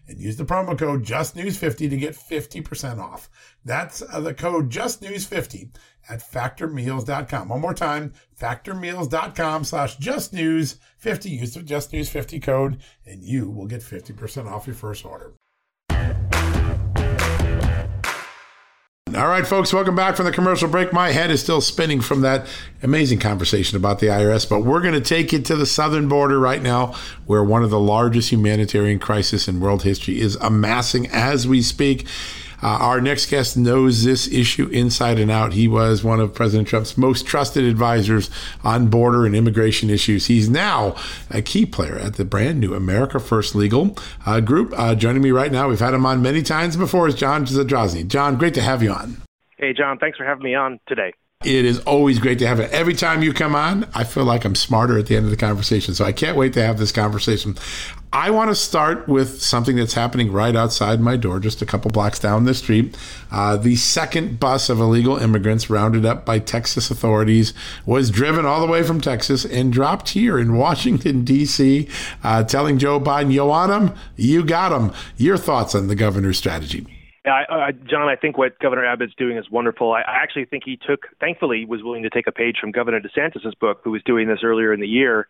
and 0.11 0.19
use 0.21 0.37
the 0.37 0.45
promo 0.45 0.77
code 0.77 1.03
justnews50 1.03 1.89
to 1.89 1.97
get 1.97 2.13
50% 2.13 2.99
off. 2.99 3.29
That's 3.65 4.01
uh, 4.01 4.19
the 4.19 4.33
code 4.33 4.69
justnews50 4.69 5.69
at 6.09 6.19
factormeals.com. 6.19 7.49
One 7.49 7.61
more 7.61 7.73
time, 7.73 8.13
factormeals.com 8.39 9.63
slash 9.63 9.97
justnews50. 9.97 11.29
Use 11.29 11.53
the 11.53 11.61
justnews50 11.61 12.43
code 12.43 12.81
and 13.05 13.23
you 13.23 13.49
will 13.49 13.67
get 13.67 13.81
50% 13.81 14.51
off 14.51 14.67
your 14.67 14.75
first 14.75 15.05
order. 15.05 15.33
All 19.13 19.27
right, 19.27 19.45
folks, 19.45 19.73
welcome 19.73 19.93
back 19.93 20.15
from 20.15 20.25
the 20.25 20.31
commercial 20.31 20.69
break. 20.69 20.93
My 20.93 21.11
head 21.11 21.31
is 21.31 21.41
still 21.41 21.59
spinning 21.59 21.99
from 21.99 22.21
that 22.21 22.47
amazing 22.81 23.19
conversation 23.19 23.75
about 23.75 23.99
the 23.99 24.07
IRS, 24.07 24.47
but 24.47 24.61
we're 24.61 24.79
going 24.79 24.93
to 24.93 25.01
take 25.01 25.33
it 25.33 25.43
to 25.45 25.57
the 25.57 25.65
southern 25.65 26.07
border 26.07 26.39
right 26.39 26.61
now, 26.61 26.95
where 27.25 27.43
one 27.43 27.61
of 27.61 27.71
the 27.71 27.79
largest 27.79 28.31
humanitarian 28.31 28.99
crises 28.99 29.49
in 29.49 29.59
world 29.59 29.83
history 29.83 30.21
is 30.21 30.37
amassing 30.37 31.07
as 31.07 31.45
we 31.45 31.61
speak. 31.61 32.07
Uh, 32.63 32.67
our 32.67 33.01
next 33.01 33.29
guest 33.29 33.57
knows 33.57 34.03
this 34.03 34.27
issue 34.27 34.67
inside 34.67 35.19
and 35.19 35.31
out. 35.31 35.53
He 35.53 35.67
was 35.67 36.03
one 36.03 36.19
of 36.19 36.33
President 36.33 36.67
Trump's 36.67 36.97
most 36.97 37.25
trusted 37.25 37.63
advisors 37.63 38.29
on 38.63 38.87
border 38.87 39.25
and 39.25 39.35
immigration 39.35 39.89
issues. 39.89 40.27
He's 40.27 40.49
now 40.49 40.95
a 41.29 41.41
key 41.41 41.65
player 41.65 41.97
at 41.97 42.15
the 42.15 42.25
brand 42.25 42.59
new 42.59 42.73
America 42.73 43.19
First 43.19 43.55
Legal 43.55 43.97
uh, 44.25 44.39
Group. 44.39 44.73
Uh, 44.77 44.95
joining 44.95 45.21
me 45.21 45.31
right 45.31 45.51
now, 45.51 45.69
we've 45.69 45.79
had 45.79 45.93
him 45.93 46.05
on 46.05 46.21
many 46.21 46.41
times 46.41 46.77
before, 46.77 47.07
is 47.07 47.15
John 47.15 47.45
Zadrozny. 47.45 48.07
John, 48.07 48.37
great 48.37 48.53
to 48.55 48.61
have 48.61 48.83
you 48.83 48.91
on. 48.91 49.21
Hey, 49.57 49.73
John, 49.73 49.97
thanks 49.99 50.17
for 50.17 50.25
having 50.25 50.43
me 50.43 50.55
on 50.55 50.79
today. 50.87 51.13
It 51.43 51.65
is 51.65 51.79
always 51.79 52.19
great 52.19 52.37
to 52.39 52.47
have 52.47 52.59
it. 52.59 52.69
Every 52.69 52.93
time 52.93 53.23
you 53.23 53.33
come 53.33 53.55
on, 53.55 53.87
I 53.95 54.03
feel 54.03 54.25
like 54.25 54.45
I'm 54.45 54.53
smarter 54.53 54.99
at 54.99 55.07
the 55.07 55.15
end 55.15 55.25
of 55.25 55.31
the 55.31 55.37
conversation. 55.37 55.95
So 55.95 56.05
I 56.05 56.11
can't 56.11 56.37
wait 56.37 56.53
to 56.53 56.61
have 56.61 56.77
this 56.77 56.91
conversation. 56.91 57.57
I 58.13 58.29
want 58.29 58.51
to 58.51 58.55
start 58.55 59.07
with 59.07 59.41
something 59.41 59.75
that's 59.75 59.95
happening 59.95 60.31
right 60.31 60.55
outside 60.55 60.99
my 60.99 61.17
door, 61.17 61.39
just 61.39 61.63
a 61.63 61.65
couple 61.65 61.89
blocks 61.89 62.19
down 62.19 62.43
the 62.43 62.53
street. 62.53 62.95
Uh, 63.31 63.57
the 63.57 63.75
second 63.75 64.39
bus 64.39 64.69
of 64.69 64.79
illegal 64.79 65.17
immigrants 65.17 65.67
rounded 65.67 66.05
up 66.05 66.25
by 66.25 66.37
Texas 66.37 66.91
authorities 66.91 67.55
was 67.87 68.11
driven 68.11 68.45
all 68.45 68.61
the 68.61 68.71
way 68.71 68.83
from 68.83 69.01
Texas 69.01 69.43
and 69.43 69.73
dropped 69.73 70.09
here 70.09 70.37
in 70.37 70.57
Washington, 70.57 71.23
D.C., 71.25 71.87
uh, 72.23 72.43
telling 72.43 72.77
Joe 72.77 72.99
Biden, 72.99 73.31
You 73.31 73.45
want 73.45 73.71
them? 73.71 73.97
You 74.15 74.43
got 74.43 74.69
them. 74.69 74.93
Your 75.17 75.37
thoughts 75.37 75.73
on 75.73 75.87
the 75.87 75.95
governor's 75.95 76.37
strategy? 76.37 76.85
Yeah, 77.25 77.33
I, 77.33 77.67
I, 77.67 77.71
John, 77.71 78.09
I 78.09 78.15
think 78.15 78.37
what 78.37 78.57
Governor 78.59 78.85
Abbott's 78.85 79.13
doing 79.15 79.37
is 79.37 79.49
wonderful. 79.49 79.93
I, 79.93 80.01
I 80.01 80.23
actually 80.23 80.45
think 80.45 80.63
he 80.65 80.77
took, 80.77 81.01
thankfully, 81.19 81.65
was 81.65 81.83
willing 81.83 82.03
to 82.03 82.09
take 82.09 82.25
a 82.27 82.31
page 82.31 82.57
from 82.59 82.71
Governor 82.71 82.99
DeSantis's 82.99 83.53
book, 83.55 83.81
who 83.83 83.91
was 83.91 84.01
doing 84.03 84.27
this 84.27 84.39
earlier 84.43 84.73
in 84.73 84.79
the 84.79 84.87
year, 84.87 85.27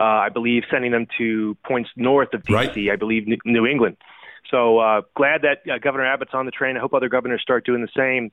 Uh, 0.00 0.04
I 0.04 0.28
believe 0.28 0.62
sending 0.70 0.92
them 0.92 1.06
to 1.18 1.56
points 1.64 1.90
north 1.96 2.32
of 2.34 2.44
D.C. 2.44 2.54
Right. 2.54 2.90
I 2.92 2.96
believe 2.96 3.26
New 3.44 3.66
England. 3.66 3.96
So 4.50 4.78
uh, 4.78 5.02
glad 5.14 5.42
that 5.42 5.68
uh, 5.70 5.78
Governor 5.78 6.06
Abbott's 6.06 6.34
on 6.34 6.46
the 6.46 6.52
train. 6.52 6.76
I 6.76 6.80
hope 6.80 6.94
other 6.94 7.08
governors 7.08 7.42
start 7.42 7.66
doing 7.66 7.82
the 7.82 7.88
same. 7.96 8.30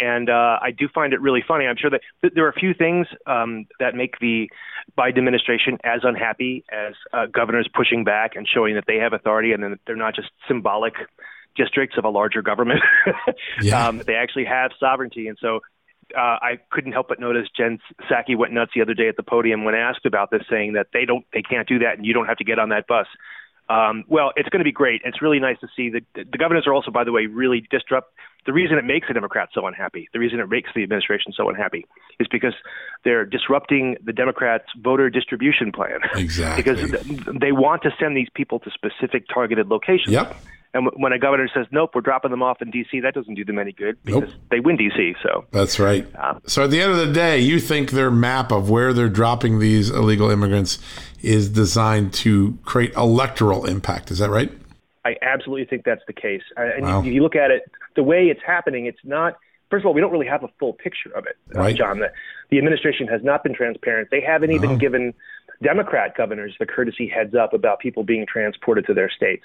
And 0.00 0.30
uh, 0.30 0.58
I 0.62 0.70
do 0.70 0.88
find 0.88 1.12
it 1.12 1.20
really 1.20 1.42
funny. 1.46 1.66
I'm 1.66 1.76
sure 1.76 1.90
that 1.90 2.02
th- 2.22 2.32
there 2.34 2.46
are 2.46 2.50
a 2.50 2.60
few 2.60 2.72
things 2.72 3.08
um, 3.26 3.66
that 3.80 3.96
make 3.96 4.18
the 4.20 4.48
Biden 4.96 5.18
administration 5.18 5.78
as 5.82 6.00
unhappy 6.04 6.64
as 6.70 6.94
uh, 7.12 7.26
governors 7.26 7.68
pushing 7.72 8.04
back 8.04 8.36
and 8.36 8.46
showing 8.46 8.76
that 8.76 8.84
they 8.86 8.96
have 8.96 9.12
authority 9.12 9.52
and 9.52 9.62
then 9.62 9.78
they're 9.86 9.96
not 9.96 10.14
just 10.14 10.28
symbolic 10.46 10.94
districts 11.58 11.98
of 11.98 12.04
a 12.04 12.08
larger 12.08 12.40
government. 12.40 12.80
Yeah. 13.60 13.88
um, 13.88 13.98
they 14.06 14.14
actually 14.14 14.44
have 14.44 14.70
sovereignty. 14.78 15.26
And 15.26 15.36
so 15.40 15.60
uh, 16.16 16.20
I 16.40 16.58
couldn't 16.70 16.92
help 16.92 17.08
but 17.08 17.20
notice 17.20 17.48
Jen 17.56 17.78
Psaki 18.08 18.36
went 18.36 18.52
nuts 18.52 18.72
the 18.74 18.82
other 18.82 18.94
day 18.94 19.08
at 19.08 19.16
the 19.16 19.22
podium 19.22 19.64
when 19.64 19.74
asked 19.74 20.06
about 20.06 20.30
this, 20.30 20.42
saying 20.48 20.74
that 20.74 20.88
they 20.92 21.04
don't, 21.04 21.24
they 21.32 21.42
can't 21.42 21.68
do 21.68 21.80
that, 21.80 21.96
and 21.96 22.06
you 22.06 22.14
don't 22.14 22.26
have 22.26 22.38
to 22.38 22.44
get 22.44 22.58
on 22.58 22.68
that 22.70 22.86
bus. 22.86 23.06
Um, 23.68 24.04
well, 24.08 24.32
it's 24.36 24.48
going 24.48 24.60
to 24.60 24.64
be 24.64 24.72
great. 24.72 25.02
It's 25.04 25.20
really 25.20 25.40
nice 25.40 25.58
to 25.60 25.68
see 25.76 25.90
that 25.90 26.02
the 26.14 26.38
governors 26.38 26.66
are 26.66 26.72
also, 26.72 26.90
by 26.90 27.04
the 27.04 27.12
way, 27.12 27.26
really 27.26 27.66
disrupt. 27.70 28.14
The 28.46 28.52
reason 28.52 28.78
it 28.78 28.84
makes 28.84 29.08
the 29.08 29.14
Democrats 29.14 29.52
so 29.54 29.66
unhappy, 29.66 30.08
the 30.14 30.18
reason 30.18 30.40
it 30.40 30.48
makes 30.48 30.70
the 30.74 30.82
administration 30.82 31.32
so 31.36 31.50
unhappy, 31.50 31.84
is 32.18 32.26
because 32.30 32.54
they're 33.04 33.26
disrupting 33.26 33.96
the 34.02 34.12
Democrats' 34.12 34.64
voter 34.78 35.10
distribution 35.10 35.70
plan. 35.70 36.00
Exactly. 36.14 36.62
because 36.62 37.36
they 37.40 37.52
want 37.52 37.82
to 37.82 37.90
send 38.00 38.16
these 38.16 38.28
people 38.34 38.58
to 38.60 38.70
specific 38.70 39.24
targeted 39.32 39.68
locations. 39.68 40.12
Yep. 40.14 40.34
And 40.78 40.86
w- 40.86 41.02
when 41.02 41.12
a 41.12 41.18
governor 41.18 41.48
says, 41.52 41.66
nope, 41.72 41.90
we're 41.94 42.00
dropping 42.02 42.30
them 42.30 42.42
off 42.42 42.62
in 42.62 42.70
D.C., 42.70 43.00
that 43.00 43.12
doesn't 43.12 43.34
do 43.34 43.44
them 43.44 43.58
any 43.58 43.72
good 43.72 43.96
because 44.04 44.22
Nope. 44.22 44.30
they 44.50 44.60
win 44.60 44.76
D.C. 44.76 45.14
So 45.22 45.44
That's 45.50 45.78
right. 45.80 46.06
So 46.46 46.64
at 46.64 46.70
the 46.70 46.80
end 46.80 46.92
of 46.92 46.98
the 46.98 47.12
day, 47.12 47.38
you 47.40 47.58
think 47.58 47.90
their 47.90 48.10
map 48.12 48.52
of 48.52 48.70
where 48.70 48.92
they're 48.92 49.08
dropping 49.08 49.58
these 49.58 49.90
illegal 49.90 50.30
immigrants 50.30 50.78
is 51.20 51.48
designed 51.48 52.12
to 52.14 52.56
create 52.64 52.92
electoral 52.94 53.66
impact. 53.66 54.12
Is 54.12 54.18
that 54.18 54.30
right? 54.30 54.52
I 55.04 55.16
absolutely 55.20 55.64
think 55.66 55.84
that's 55.84 56.02
the 56.06 56.12
case. 56.12 56.42
Uh, 56.56 56.62
And 56.76 56.84
Wow. 56.84 57.02
you, 57.02 57.12
you 57.12 57.22
look 57.22 57.34
at 57.34 57.50
it, 57.50 57.62
the 57.96 58.04
way 58.04 58.26
it's 58.28 58.42
happening, 58.46 58.86
it's 58.86 59.04
not. 59.04 59.36
First 59.70 59.82
of 59.82 59.86
all, 59.88 59.94
we 59.94 60.00
don't 60.00 60.12
really 60.12 60.26
have 60.28 60.44
a 60.44 60.48
full 60.60 60.74
picture 60.74 61.10
of 61.16 61.26
it, 61.26 61.36
uh, 61.56 61.58
Right. 61.60 61.76
John. 61.76 61.98
The, 61.98 62.10
the 62.50 62.58
administration 62.58 63.06
has 63.08 63.22
not 63.24 63.42
been 63.42 63.52
transparent. 63.54 64.08
They 64.10 64.20
haven't 64.20 64.52
even 64.52 64.70
No. 64.70 64.76
given 64.76 65.12
Democrat 65.62 66.16
governors 66.16 66.54
the 66.60 66.66
courtesy 66.66 67.08
heads 67.08 67.34
up 67.34 67.52
about 67.52 67.80
people 67.80 68.04
being 68.04 68.24
transported 68.26 68.86
to 68.86 68.94
their 68.94 69.10
states. 69.10 69.44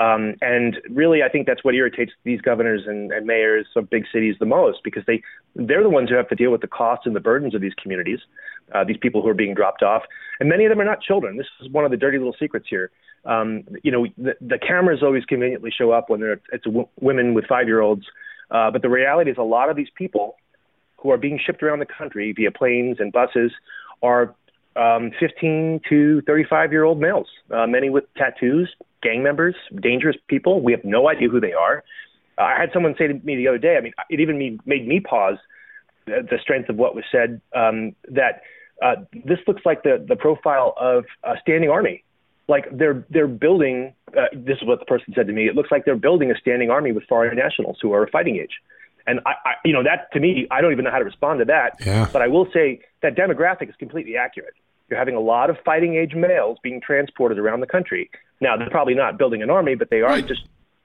Um, 0.00 0.34
and 0.40 0.78
really, 0.90 1.22
I 1.22 1.28
think 1.28 1.46
that's 1.46 1.62
what 1.62 1.74
irritates 1.74 2.12
these 2.24 2.40
governors 2.40 2.82
and, 2.86 3.12
and 3.12 3.26
mayors 3.26 3.66
of 3.76 3.88
big 3.88 4.04
cities 4.12 4.34
the 4.40 4.46
most 4.46 4.78
because 4.82 5.04
they 5.06 5.22
they're 5.54 5.84
the 5.84 5.88
ones 5.88 6.10
who 6.10 6.16
have 6.16 6.28
to 6.28 6.34
deal 6.34 6.50
with 6.50 6.62
the 6.62 6.66
costs 6.66 7.06
and 7.06 7.14
the 7.14 7.20
burdens 7.20 7.54
of 7.54 7.60
these 7.60 7.74
communities, 7.80 8.18
uh, 8.74 8.82
these 8.82 8.96
people 8.96 9.22
who 9.22 9.28
are 9.28 9.34
being 9.34 9.54
dropped 9.54 9.82
off, 9.82 10.02
and 10.40 10.48
many 10.48 10.64
of 10.64 10.70
them 10.70 10.80
are 10.80 10.84
not 10.84 11.00
children. 11.00 11.36
This 11.36 11.46
is 11.60 11.70
one 11.70 11.84
of 11.84 11.92
the 11.92 11.96
dirty 11.96 12.18
little 12.18 12.34
secrets 12.38 12.66
here. 12.68 12.90
Um, 13.24 13.64
you 13.84 13.92
know, 13.92 14.06
the, 14.18 14.34
the 14.40 14.58
cameras 14.58 15.00
always 15.02 15.24
conveniently 15.24 15.70
show 15.70 15.92
up 15.92 16.10
when 16.10 16.20
they're 16.20 16.40
it's 16.52 16.64
w- 16.64 16.88
women 17.00 17.32
with 17.34 17.46
five 17.46 17.68
year 17.68 17.80
olds, 17.80 18.04
uh, 18.50 18.72
but 18.72 18.82
the 18.82 18.90
reality 18.90 19.30
is 19.30 19.38
a 19.38 19.42
lot 19.42 19.70
of 19.70 19.76
these 19.76 19.90
people 19.94 20.36
who 20.96 21.10
are 21.12 21.18
being 21.18 21.38
shipped 21.44 21.62
around 21.62 21.78
the 21.78 21.86
country 21.86 22.32
via 22.32 22.50
planes 22.50 22.96
and 22.98 23.12
buses 23.12 23.52
are 24.02 24.34
um, 24.76 25.12
15 25.20 25.80
to 25.88 26.20
35 26.22 26.72
year 26.72 26.84
old 26.84 27.00
males, 27.00 27.28
uh, 27.50 27.66
many 27.66 27.90
with 27.90 28.04
tattoos, 28.16 28.74
gang 29.02 29.22
members, 29.22 29.54
dangerous 29.80 30.16
people. 30.28 30.62
We 30.62 30.72
have 30.72 30.84
no 30.84 31.08
idea 31.08 31.28
who 31.28 31.40
they 31.40 31.52
are. 31.52 31.84
Uh, 32.36 32.42
I 32.42 32.60
had 32.60 32.70
someone 32.72 32.94
say 32.98 33.06
to 33.06 33.14
me 33.14 33.36
the 33.36 33.48
other 33.48 33.58
day, 33.58 33.76
I 33.76 33.80
mean, 33.80 33.92
it 34.10 34.20
even 34.20 34.58
made 34.66 34.86
me 34.86 35.00
pause 35.00 35.38
the, 36.06 36.26
the 36.28 36.38
strength 36.42 36.68
of 36.68 36.76
what 36.76 36.94
was 36.94 37.04
said, 37.10 37.40
um, 37.54 37.94
that 38.10 38.42
uh, 38.82 38.96
this 39.12 39.38
looks 39.46 39.62
like 39.64 39.82
the, 39.82 40.04
the 40.06 40.16
profile 40.16 40.74
of 40.78 41.04
a 41.22 41.34
standing 41.40 41.70
army. 41.70 42.04
Like 42.46 42.66
they're 42.70 43.06
they're 43.08 43.26
building. 43.26 43.94
Uh, 44.08 44.26
this 44.34 44.58
is 44.60 44.68
what 44.68 44.78
the 44.78 44.84
person 44.84 45.14
said 45.14 45.26
to 45.28 45.32
me. 45.32 45.48
It 45.48 45.54
looks 45.54 45.70
like 45.70 45.86
they're 45.86 45.96
building 45.96 46.30
a 46.30 46.36
standing 46.36 46.68
army 46.68 46.92
with 46.92 47.04
foreign 47.04 47.34
nationals 47.36 47.78
who 47.80 47.92
are 47.92 48.02
of 48.02 48.10
fighting 48.10 48.36
age. 48.36 48.60
And 49.06 49.20
I, 49.24 49.30
I, 49.30 49.52
you 49.64 49.72
know, 49.72 49.82
that 49.82 50.12
to 50.12 50.20
me, 50.20 50.46
I 50.50 50.60
don't 50.60 50.72
even 50.72 50.84
know 50.84 50.90
how 50.90 50.98
to 50.98 51.04
respond 51.04 51.38
to 51.38 51.46
that. 51.46 51.76
Yeah. 51.84 52.08
But 52.12 52.20
I 52.20 52.28
will 52.28 52.46
say 52.52 52.80
that 53.02 53.16
demographic 53.16 53.70
is 53.70 53.76
completely 53.76 54.16
accurate. 54.16 54.54
You're 54.88 54.98
having 54.98 55.14
a 55.16 55.20
lot 55.20 55.50
of 55.50 55.56
fighting 55.64 55.94
age 55.96 56.14
males 56.14 56.58
being 56.62 56.80
transported 56.80 57.38
around 57.38 57.60
the 57.60 57.66
country. 57.66 58.10
Now, 58.40 58.56
they're 58.56 58.70
probably 58.70 58.94
not 58.94 59.18
building 59.18 59.42
an 59.42 59.50
army, 59.50 59.74
but 59.74 59.90
they 59.90 60.02
are 60.02 60.10
Right. 60.10 60.26
just 60.26 60.42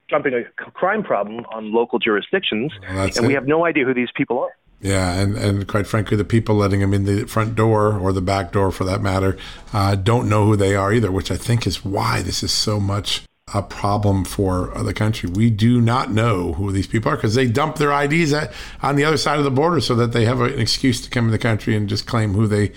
jumping 0.08 0.32
a 0.34 0.42
c- 0.44 0.48
crime 0.72 1.02
problem 1.02 1.44
on 1.52 1.72
local 1.72 1.98
jurisdictions. 1.98 2.72
Well, 2.88 3.10
and 3.16 3.26
we 3.26 3.34
have 3.34 3.46
no 3.46 3.64
idea 3.66 3.84
who 3.84 3.94
these 3.94 4.10
people 4.16 4.38
are. 4.40 4.50
Yeah, 4.80 5.12
and, 5.20 5.36
and 5.36 5.68
quite 5.68 5.86
frankly, 5.86 6.16
the 6.16 6.24
people 6.24 6.54
letting 6.54 6.80
them 6.80 6.94
in 6.94 7.04
the 7.04 7.26
front 7.26 7.54
door 7.54 7.98
or 7.98 8.12
the 8.14 8.22
back 8.22 8.50
door, 8.52 8.70
for 8.72 8.84
that 8.84 9.02
matter, 9.02 9.36
uh, 9.74 9.94
don't 9.94 10.28
know 10.28 10.46
who 10.46 10.56
they 10.56 10.74
are 10.74 10.90
either, 10.92 11.12
which 11.12 11.30
I 11.30 11.36
think 11.36 11.66
is 11.66 11.84
why 11.84 12.22
this 12.22 12.42
is 12.42 12.50
so 12.50 12.80
much 12.80 13.22
a 13.52 13.60
problem 13.62 14.24
for 14.24 14.72
the 14.82 14.94
country. 14.94 15.28
We 15.28 15.50
do 15.50 15.80
not 15.82 16.10
know 16.12 16.54
who 16.54 16.72
these 16.72 16.86
people 16.86 17.12
are 17.12 17.16
because 17.16 17.34
they 17.34 17.46
dump 17.46 17.76
their 17.76 17.90
IDs 17.92 18.32
at, 18.32 18.52
on 18.80 18.96
the 18.96 19.04
other 19.04 19.16
side 19.18 19.38
of 19.38 19.44
the 19.44 19.50
border 19.50 19.80
so 19.80 19.94
that 19.96 20.12
they 20.12 20.24
have 20.24 20.40
an 20.40 20.58
excuse 20.58 21.00
to 21.02 21.10
come 21.10 21.26
in 21.26 21.30
the 21.32 21.38
country 21.38 21.76
and 21.76 21.88
just 21.88 22.06
claim 22.06 22.32
who 22.32 22.46
they 22.46 22.72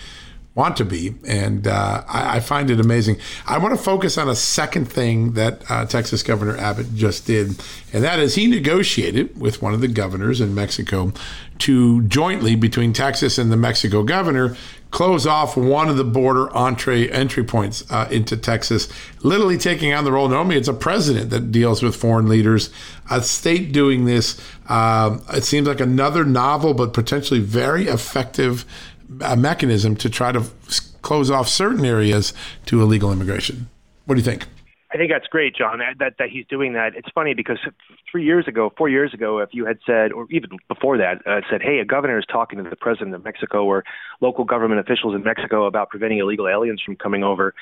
want 0.56 0.78
to 0.78 0.86
be. 0.86 1.16
And 1.28 1.68
uh, 1.68 2.04
I, 2.08 2.38
I 2.38 2.40
find 2.40 2.70
it 2.70 2.80
amazing. 2.80 3.18
I 3.48 3.58
want 3.58 3.76
to 3.76 3.84
focus 3.84 4.18
on 4.18 4.30
a 4.30 4.36
second 4.36 4.86
thing 4.86 5.34
that 5.34 5.70
uh, 5.70 5.86
Texas 5.86 6.22
Governor 6.22 6.58
Abbott 6.58 6.94
just 6.94 7.26
did, 7.26 7.60
and 7.92 8.04
that 8.04 8.20
is 8.20 8.36
he 8.36 8.48
negotiated 8.48 9.40
with 9.40 9.62
one 9.62 9.74
of 9.74 9.82
the 9.82 9.88
governors 9.88 10.42
in 10.42 10.54
Mexico 10.54 11.12
to 11.60 12.02
jointly, 12.04 12.56
between 12.56 12.94
Texas 12.94 13.38
and 13.38 13.52
the 13.52 13.58
Mexico 13.58 14.04
governor, 14.04 14.58
close 14.92 15.26
off 15.26 15.58
one 15.58 15.90
of 15.90 15.98
the 15.98 16.04
border 16.04 16.56
entree 16.56 17.10
entry 17.10 17.44
points 17.44 17.84
uh, 17.90 18.08
into 18.12 18.38
Texas, 18.38 18.90
literally 19.24 19.58
taking 19.58 19.94
on 19.94 20.04
the 20.04 20.12
role. 20.12 20.28
Normally, 20.28 20.58
it's 20.58 20.68
a 20.68 20.74
president 20.74 21.32
that 21.32 21.52
deals 21.52 21.82
with 21.82 21.96
foreign 21.96 22.28
leaders. 22.28 22.70
A 23.10 23.22
state 23.22 23.72
doing 23.72 24.06
this, 24.06 24.40
um, 24.68 25.24
it 25.34 25.44
seems 25.44 25.68
like 25.68 25.80
another 25.80 26.24
novel 26.24 26.74
but 26.74 26.94
potentially 26.94 27.40
very 27.40 27.88
effective 27.88 28.66
a 29.22 29.36
mechanism 29.36 29.96
to 29.98 30.10
try 30.10 30.32
to 30.32 30.44
close 31.02 31.30
off 31.30 31.48
certain 31.48 31.86
areas 31.86 32.34
to 32.66 32.82
illegal 32.82 33.12
immigration. 33.12 33.70
What 34.06 34.16
do 34.16 34.22
you 34.22 34.26
think? 34.26 34.46
I 34.94 34.98
think 34.98 35.12
that's 35.12 35.26
great, 35.26 35.56
John, 35.56 35.80
that, 35.98 36.14
that, 36.20 36.30
he's 36.30 36.46
doing 36.48 36.74
that. 36.74 36.96
It's 36.96 37.10
funny 37.16 37.34
because 37.34 37.58
three 38.12 38.24
years 38.24 38.48
ago, 38.48 38.72
four 38.78 38.90
years 38.90 39.12
ago, 39.12 39.40
if 39.40 39.50
you 39.52 39.66
had 39.66 39.80
said, 39.88 40.12
or 40.12 40.28
even 40.30 40.52
before 40.68 41.00
that, 41.00 41.26
uh, 41.26 41.42
said, 41.50 41.64
hey, 41.64 41.80
a 41.80 41.86
governor 41.86 42.20
is 42.20 42.26
talking 42.32 42.64
to 42.64 42.70
the 42.70 42.76
president 42.76 43.16
of 43.16 43.24
Mexico 43.24 43.66
or 43.66 43.84
local 44.22 44.46
government 44.46 44.80
officials 44.80 45.16
in 45.16 45.24
Mexico 45.24 45.66
about 45.66 45.90
preventing 45.90 46.20
illegal 46.20 46.48
aliens 46.48 46.80
from 46.86 46.96
coming 46.96 47.24
over, 47.24 47.56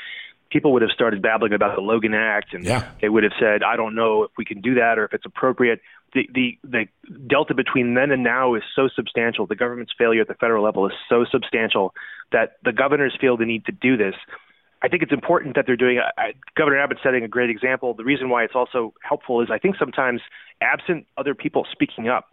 people 0.52 0.74
would 0.74 0.82
have 0.82 0.92
started 0.92 1.22
babbling 1.22 1.54
about 1.54 1.76
the 1.76 1.82
Logan 1.82 2.14
Act, 2.14 2.54
and 2.54 2.66
Yeah. 2.66 2.84
they 3.02 3.08
would 3.08 3.24
have 3.24 3.32
said, 3.40 3.64
I 3.64 3.78
don't 3.78 3.96
know 3.96 4.24
if 4.24 4.32
we 4.38 4.44
can 4.44 4.60
do 4.60 4.76
that 4.76 5.00
or 5.00 5.06
if 5.06 5.14
it's 5.14 5.26
appropriate. 5.26 5.80
The, 6.13 6.30
the 6.34 6.58
the 6.63 6.86
delta 7.28 7.54
between 7.54 7.93
then 7.93 8.12
and 8.12 8.24
now 8.24 8.56
is 8.56 8.63
so 8.76 8.89
substantial. 8.93 9.47
The 9.47 9.56
government's 9.56 9.93
failure 9.97 10.21
at 10.21 10.28
the 10.28 10.34
federal 10.36 10.63
level 10.63 10.86
is 10.88 10.93
so 11.08 11.26
substantial 11.32 11.93
that 12.32 12.58
the 12.65 12.74
governors 12.74 13.17
feel 13.19 13.38
the 13.38 13.45
need 13.45 13.65
to 13.65 13.71
do 13.71 13.95
this. 13.95 14.15
I 14.84 14.88
think 14.88 15.04
it's 15.04 15.13
important 15.13 15.56
that 15.56 15.65
they're 15.67 15.78
doing. 15.78 16.00
I, 16.17 16.34
Governor 16.58 16.80
Abbott's 16.80 17.02
setting 17.04 17.24
a 17.24 17.28
great 17.28 17.50
example. 17.50 17.93
The 17.93 18.04
reason 18.04 18.30
why 18.30 18.43
it's 18.43 18.56
also 18.56 18.93
helpful 19.08 19.41
is 19.41 19.50
I 19.52 19.60
think 19.60 19.76
sometimes 19.78 20.21
absent 20.62 21.06
other 21.17 21.36
people 21.36 21.65
speaking 21.71 22.10
up, 22.10 22.30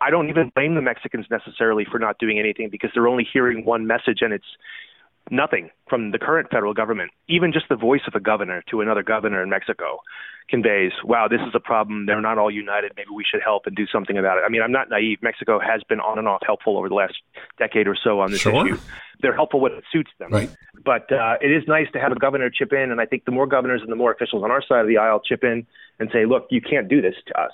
I 0.00 0.10
don't 0.10 0.28
even 0.28 0.52
blame 0.54 0.74
the 0.74 0.82
Mexicans 0.82 1.26
necessarily 1.30 1.86
for 1.90 1.98
not 1.98 2.18
doing 2.18 2.38
anything 2.38 2.68
because 2.70 2.90
they're 2.94 3.08
only 3.08 3.26
hearing 3.30 3.64
one 3.64 3.86
message 3.86 4.18
and 4.20 4.32
it's 4.32 4.44
nothing 5.30 5.70
from 5.88 6.10
the 6.10 6.18
current 6.18 6.50
federal 6.50 6.74
government. 6.74 7.10
Even 7.28 7.52
just 7.52 7.66
the 7.68 7.76
voice 7.76 8.02
of 8.06 8.14
a 8.14 8.20
governor 8.20 8.62
to 8.70 8.80
another 8.80 9.02
governor 9.02 9.42
in 9.42 9.48
Mexico 9.48 9.98
conveys, 10.48 10.92
wow, 11.04 11.28
this 11.28 11.40
is 11.46 11.54
a 11.54 11.60
problem. 11.60 12.06
They're 12.06 12.20
not 12.20 12.38
all 12.38 12.50
united. 12.50 12.92
Maybe 12.96 13.10
we 13.14 13.24
should 13.24 13.40
help 13.42 13.66
and 13.66 13.76
do 13.76 13.86
something 13.86 14.18
about 14.18 14.38
it. 14.38 14.42
I 14.44 14.48
mean, 14.48 14.62
I'm 14.62 14.72
not 14.72 14.90
naive. 14.90 15.18
Mexico 15.22 15.60
has 15.60 15.82
been 15.88 16.00
on 16.00 16.18
and 16.18 16.26
off 16.26 16.42
helpful 16.44 16.76
over 16.76 16.88
the 16.88 16.94
last 16.94 17.14
decade 17.58 17.86
or 17.86 17.96
so 17.96 18.20
on 18.20 18.30
this 18.30 18.40
Sure. 18.40 18.66
issue. 18.66 18.78
They're 19.20 19.34
helpful 19.34 19.60
when 19.60 19.72
it 19.72 19.84
suits 19.92 20.10
them. 20.18 20.30
Right. 20.30 20.50
But 20.84 21.10
uh, 21.12 21.36
it 21.40 21.52
is 21.52 21.62
nice 21.68 21.86
to 21.92 22.00
have 22.00 22.10
a 22.10 22.16
governor 22.16 22.50
chip 22.50 22.72
in, 22.72 22.90
and 22.90 23.00
I 23.00 23.06
think 23.06 23.24
the 23.24 23.30
more 23.30 23.46
governors 23.46 23.80
and 23.82 23.90
the 23.90 23.96
more 23.96 24.12
officials 24.12 24.42
on 24.42 24.50
our 24.50 24.62
side 24.66 24.80
of 24.80 24.88
the 24.88 24.98
aisle 24.98 25.20
chip 25.20 25.44
in 25.44 25.64
and 26.00 26.10
say, 26.12 26.26
look, 26.26 26.48
you 26.50 26.60
can't 26.60 26.88
do 26.88 27.00
this 27.00 27.14
to 27.28 27.40
us. 27.40 27.52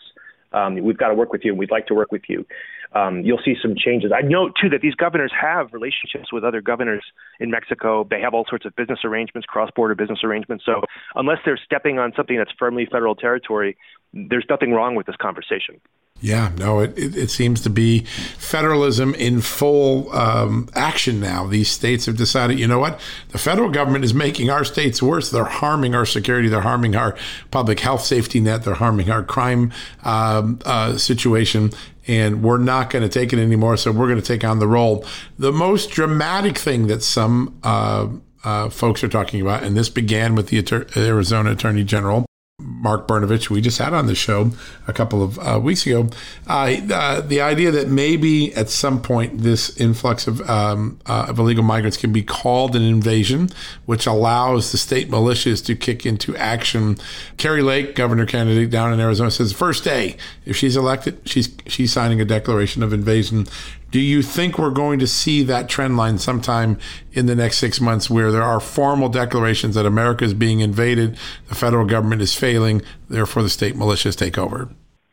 Um, 0.53 0.81
we've 0.83 0.97
got 0.97 1.09
to 1.09 1.15
work 1.15 1.31
with 1.31 1.45
you, 1.45 1.53
and 1.53 1.59
we'd 1.59 1.71
like 1.71 1.87
to 1.89 1.95
work 1.95 2.11
with 2.11 2.23
you. 2.27 2.47
Um, 2.93 3.21
you'll 3.21 3.41
see 3.45 3.55
some 3.61 3.75
changes. 3.77 4.13
I 4.17 4.23
note 4.23 4.53
too 4.61 4.71
that 4.71 4.81
these 4.81 4.95
governors 4.95 5.33
have 5.39 5.73
relationships 5.73 6.33
with 6.33 6.43
other 6.43 6.61
governors 6.61 7.05
in 7.39 7.51
Mexico. 7.51 8.07
They 8.09 8.21
have 8.21 8.33
all 8.35 8.47
sorts 8.49 8.65
of 8.65 8.75
business 8.77 9.01
arrangements, 9.05 9.47
cross-border 9.47 9.95
business 9.95 10.21
arrangements. 10.25 10.65
So 10.65 10.83
unless 11.15 11.39
they're 11.45 11.61
stepping 11.63 11.99
on 11.99 12.13
something 12.17 12.37
that's 12.37 12.53
firmly 12.59 12.87
federal 12.91 13.15
territory, 13.15 13.77
there's 14.15 14.47
nothing 14.49 14.73
wrong 14.73 14.95
with 14.95 15.07
this 15.07 15.17
conversation. 15.17 15.81
Yeah, 16.21 16.51
no, 16.57 16.81
it, 16.81 16.99
it, 16.99 17.17
it 17.17 17.31
seems 17.31 17.61
to 17.61 17.71
be 17.71 18.01
federalism 18.39 19.15
in 19.15 19.41
full 19.41 20.11
um, 20.13 20.69
action 20.75 21.21
now. 21.21 21.47
These 21.47 21.69
states 21.69 22.07
have 22.07 22.17
decided, 22.17 22.59
you 22.59 22.67
know 22.67 22.81
what? 22.81 22.99
The 23.29 23.39
federal 23.39 23.71
government 23.71 24.05
is 24.05 24.13
making 24.13 24.51
our 24.51 24.65
states 24.65 25.01
worse. 25.01 25.31
They're 25.31 25.45
harming 25.45 25.95
our 25.95 26.07
security. 26.07 26.49
They're 26.49 26.63
harming 26.63 26.97
our 26.97 27.17
public 27.53 27.81
health 27.81 28.03
safety 28.03 28.41
net. 28.41 28.65
They're 28.65 28.75
harming 28.75 29.11
our 29.11 29.23
crime 29.23 29.73
um, 30.03 30.59
uh, 30.65 30.97
situation. 30.97 31.71
And 32.09 32.43
we're 32.43 32.59
not 32.59 32.91
going 32.91 33.03
to 33.03 33.09
take 33.09 33.33
it 33.33 33.39
anymore. 33.39 33.77
So 33.77 33.93
we're 33.93 34.09
going 34.09 34.21
to 34.21 34.27
take 34.27 34.43
on 34.43 34.59
the 34.59 34.67
role. 34.67 35.05
The 35.39 35.53
most 35.53 35.91
dramatic 35.91 36.57
thing 36.57 36.87
that 36.87 37.03
some 37.03 37.59
uh, 37.63 38.09
uh, 38.45 38.71
folks 38.71 39.05
are 39.05 39.09
talking 39.09 39.41
about, 39.41 39.63
and 39.63 39.77
this 39.77 39.89
began 39.89 40.35
with 40.35 40.49
the 40.49 40.89
Arizona 40.97 41.53
Attorney 41.53 41.85
General 41.85 42.28
Mark 42.61 43.07
Brnovich, 43.07 43.51
we 43.51 43.61
just 43.61 43.79
had 43.79 43.95
on 43.95 44.07
the 44.07 44.17
show 44.17 44.51
a 44.89 44.93
couple 44.93 45.23
of 45.23 45.39
uh, 45.39 45.61
weeks 45.63 45.87
ago, 45.87 46.09
uh, 46.49 46.75
uh, 46.93 47.21
the 47.21 47.41
idea 47.41 47.71
that 47.71 47.87
maybe 47.87 48.53
at 48.55 48.69
some 48.69 49.01
point 49.01 49.39
this 49.39 49.77
influx 49.81 50.27
of, 50.27 50.41
um, 50.51 50.99
uh, 51.07 51.27
of 51.29 51.39
illegal 51.39 51.63
migrants 51.63 51.97
can 51.97 52.13
be 52.13 52.23
called 52.23 52.75
an 52.75 52.83
invasion, 52.83 53.49
which 53.87 54.09
allows 54.09 54.73
the 54.73 54.79
state 54.79 55.09
militias 55.09 55.65
to 55.67 55.77
kick 55.77 56.05
into 56.05 56.37
action. 56.37 56.97
Kari 57.37 57.63
Lake, 57.63 57.95
governor 57.95 58.27
candidate 58.27 58.71
down 58.71 58.93
in 58.93 58.99
Arizona, 58.99 59.31
says 59.31 59.53
first 59.53 59.85
day 59.85 60.17
if 60.45 60.57
she's 60.57 60.77
elected, 60.77 61.21
she's 61.27 61.55
she's 61.67 61.93
signing 61.93 62.21
a 62.21 62.25
declaration 62.25 62.83
of 62.83 62.93
invasion. 62.93 63.47
Do 63.91 64.01
you 64.01 64.23
think 64.23 64.59
we're 64.59 64.71
going 64.71 64.99
to 64.99 65.07
see 65.07 65.43
that 65.45 65.69
trend 65.69 65.97
line 65.97 66.19
sometime 66.19 66.79
in 67.13 67.25
the 67.25 67.35
next 67.35 67.57
six 67.57 67.81
months 67.81 68.11
where 68.11 68.31
there 68.31 68.43
are 68.43 68.61
formal 68.61 69.09
declarations 69.09 69.75
that 69.77 69.87
America 69.87 70.25
is 70.25 70.35
being 70.35 70.61
invaded, 70.61 71.17
the 71.49 71.55
federal 71.55 71.87
government 71.87 72.21
is 72.21 72.35
failing, 72.35 72.83
therefore 73.09 73.43
the 73.43 73.49
state 73.49 73.77
militias 73.77 74.15
take 74.15 74.37
over? 74.37 74.69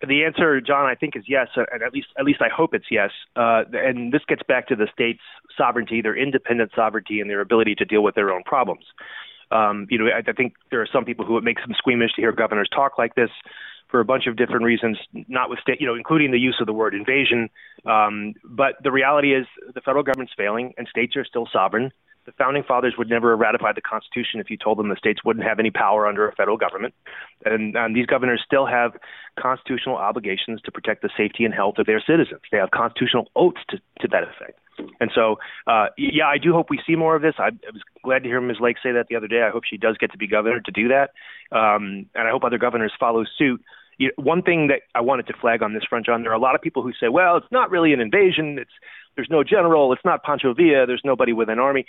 The 0.05 0.25
answer, 0.25 0.59
John, 0.59 0.85
I 0.85 0.95
think 0.95 1.15
is 1.15 1.23
yes, 1.25 1.47
and 1.55 1.81
at 1.81 1.93
least 1.93 2.07
at 2.19 2.25
least 2.25 2.41
I 2.41 2.49
hope 2.49 2.73
it's 2.73 2.85
yes. 2.91 3.11
Uh, 3.35 3.63
and 3.73 4.11
this 4.11 4.21
gets 4.27 4.43
back 4.43 4.67
to 4.67 4.75
the 4.75 4.87
state's 4.93 5.23
sovereignty, 5.57 6.01
their 6.01 6.15
independent 6.15 6.71
sovereignty, 6.75 7.21
and 7.21 7.29
their 7.29 7.39
ability 7.39 7.75
to 7.75 7.85
deal 7.85 8.03
with 8.03 8.13
their 8.13 8.31
own 8.31 8.43
problems. 8.43 8.83
Um, 9.51 9.87
you 9.89 9.97
know, 9.97 10.05
I, 10.07 10.19
I 10.19 10.33
think 10.33 10.53
there 10.69 10.81
are 10.81 10.87
some 10.91 11.05
people 11.05 11.25
who 11.25 11.37
it 11.37 11.43
makes 11.43 11.61
them 11.61 11.73
squeamish 11.77 12.11
to 12.15 12.21
hear 12.21 12.33
governors 12.33 12.67
talk 12.75 12.97
like 12.97 13.15
this 13.15 13.29
for 13.95 14.01
a 14.01 14.03
bunch 14.03 14.27
of 14.27 14.35
different 14.35 14.65
reasons, 14.65 14.97
notwithstanding, 15.29 15.79
you 15.79 15.87
know, 15.87 15.95
including 15.95 16.31
the 16.31 16.37
use 16.37 16.57
of 16.59 16.67
the 16.67 16.73
word 16.73 16.93
invasion. 16.93 17.49
Um, 17.85 18.33
but 18.43 18.75
the 18.83 18.91
reality 18.91 19.33
is 19.33 19.45
the 19.73 19.79
federal 19.79 20.03
government's 20.03 20.33
failing 20.35 20.73
and 20.77 20.85
states 20.89 21.15
are 21.15 21.23
still 21.23 21.47
sovereign. 21.49 21.93
The 22.25 22.33
founding 22.33 22.63
fathers 22.63 22.95
would 22.97 23.07
never 23.07 23.31
have 23.31 23.39
ratified 23.39 23.77
the 23.77 23.81
Constitution 23.81 24.41
if 24.41 24.49
you 24.49 24.57
told 24.57 24.79
them 24.79 24.89
the 24.89 24.97
states 24.97 25.23
wouldn't 25.23 25.45
have 25.45 25.59
any 25.59 25.71
power 25.71 26.07
under 26.07 26.27
a 26.27 26.35
federal 26.35 26.57
government. 26.57 26.93
And, 27.45 27.73
and 27.77 27.95
these 27.95 28.05
governors 28.05 28.41
still 28.45 28.65
have 28.65 28.97
constitutional 29.39 29.95
obligations 29.95 30.59
to 30.65 30.73
protect 30.73 31.01
the 31.01 31.09
safety 31.15 31.45
and 31.45 31.53
health 31.53 31.75
of 31.77 31.85
their 31.85 32.03
citizens. 32.05 32.41
They 32.51 32.57
have 32.57 32.71
constitutional 32.71 33.31
oaths 33.33 33.61
to, 33.69 33.77
to 34.01 34.09
that 34.09 34.23
effect. 34.23 34.59
And 34.99 35.11
so, 35.13 35.37
uh, 35.67 35.87
yeah, 35.97 36.27
I 36.27 36.37
do 36.37 36.53
hope 36.53 36.69
we 36.69 36.81
see 36.85 36.95
more 36.95 37.15
of 37.15 37.21
this. 37.21 37.35
I, 37.37 37.47
I 37.47 37.71
was 37.71 37.81
glad 38.03 38.23
to 38.23 38.29
hear 38.29 38.41
Ms. 38.41 38.57
Lake 38.59 38.77
say 38.83 38.91
that 38.91 39.07
the 39.09 39.15
other 39.15 39.27
day. 39.27 39.41
I 39.41 39.49
hope 39.49 39.63
she 39.63 39.77
does 39.77 39.97
get 39.97 40.11
to 40.11 40.17
be 40.17 40.27
governor 40.27 40.59
to 40.59 40.71
do 40.71 40.89
that, 40.89 41.11
um, 41.55 42.07
and 42.13 42.27
I 42.27 42.31
hope 42.31 42.43
other 42.43 42.57
governors 42.57 42.91
follow 42.99 43.23
suit. 43.37 43.61
You 43.97 44.07
know, 44.07 44.23
one 44.23 44.41
thing 44.41 44.67
that 44.67 44.81
I 44.93 45.01
wanted 45.01 45.27
to 45.27 45.33
flag 45.39 45.61
on 45.61 45.73
this 45.73 45.83
front, 45.83 46.05
John, 46.05 46.23
there 46.23 46.31
are 46.31 46.35
a 46.35 46.39
lot 46.39 46.55
of 46.55 46.61
people 46.61 46.83
who 46.83 46.91
say, 46.93 47.07
"Well, 47.07 47.37
it's 47.37 47.51
not 47.51 47.69
really 47.71 47.93
an 47.93 47.99
invasion. 47.99 48.57
It's 48.59 48.71
there's 49.15 49.29
no 49.29 49.43
general. 49.43 49.93
It's 49.93 50.05
not 50.05 50.23
Pancho 50.23 50.53
Villa. 50.53 50.85
There's 50.85 51.01
nobody 51.03 51.33
with 51.33 51.49
an 51.49 51.59
army." 51.59 51.85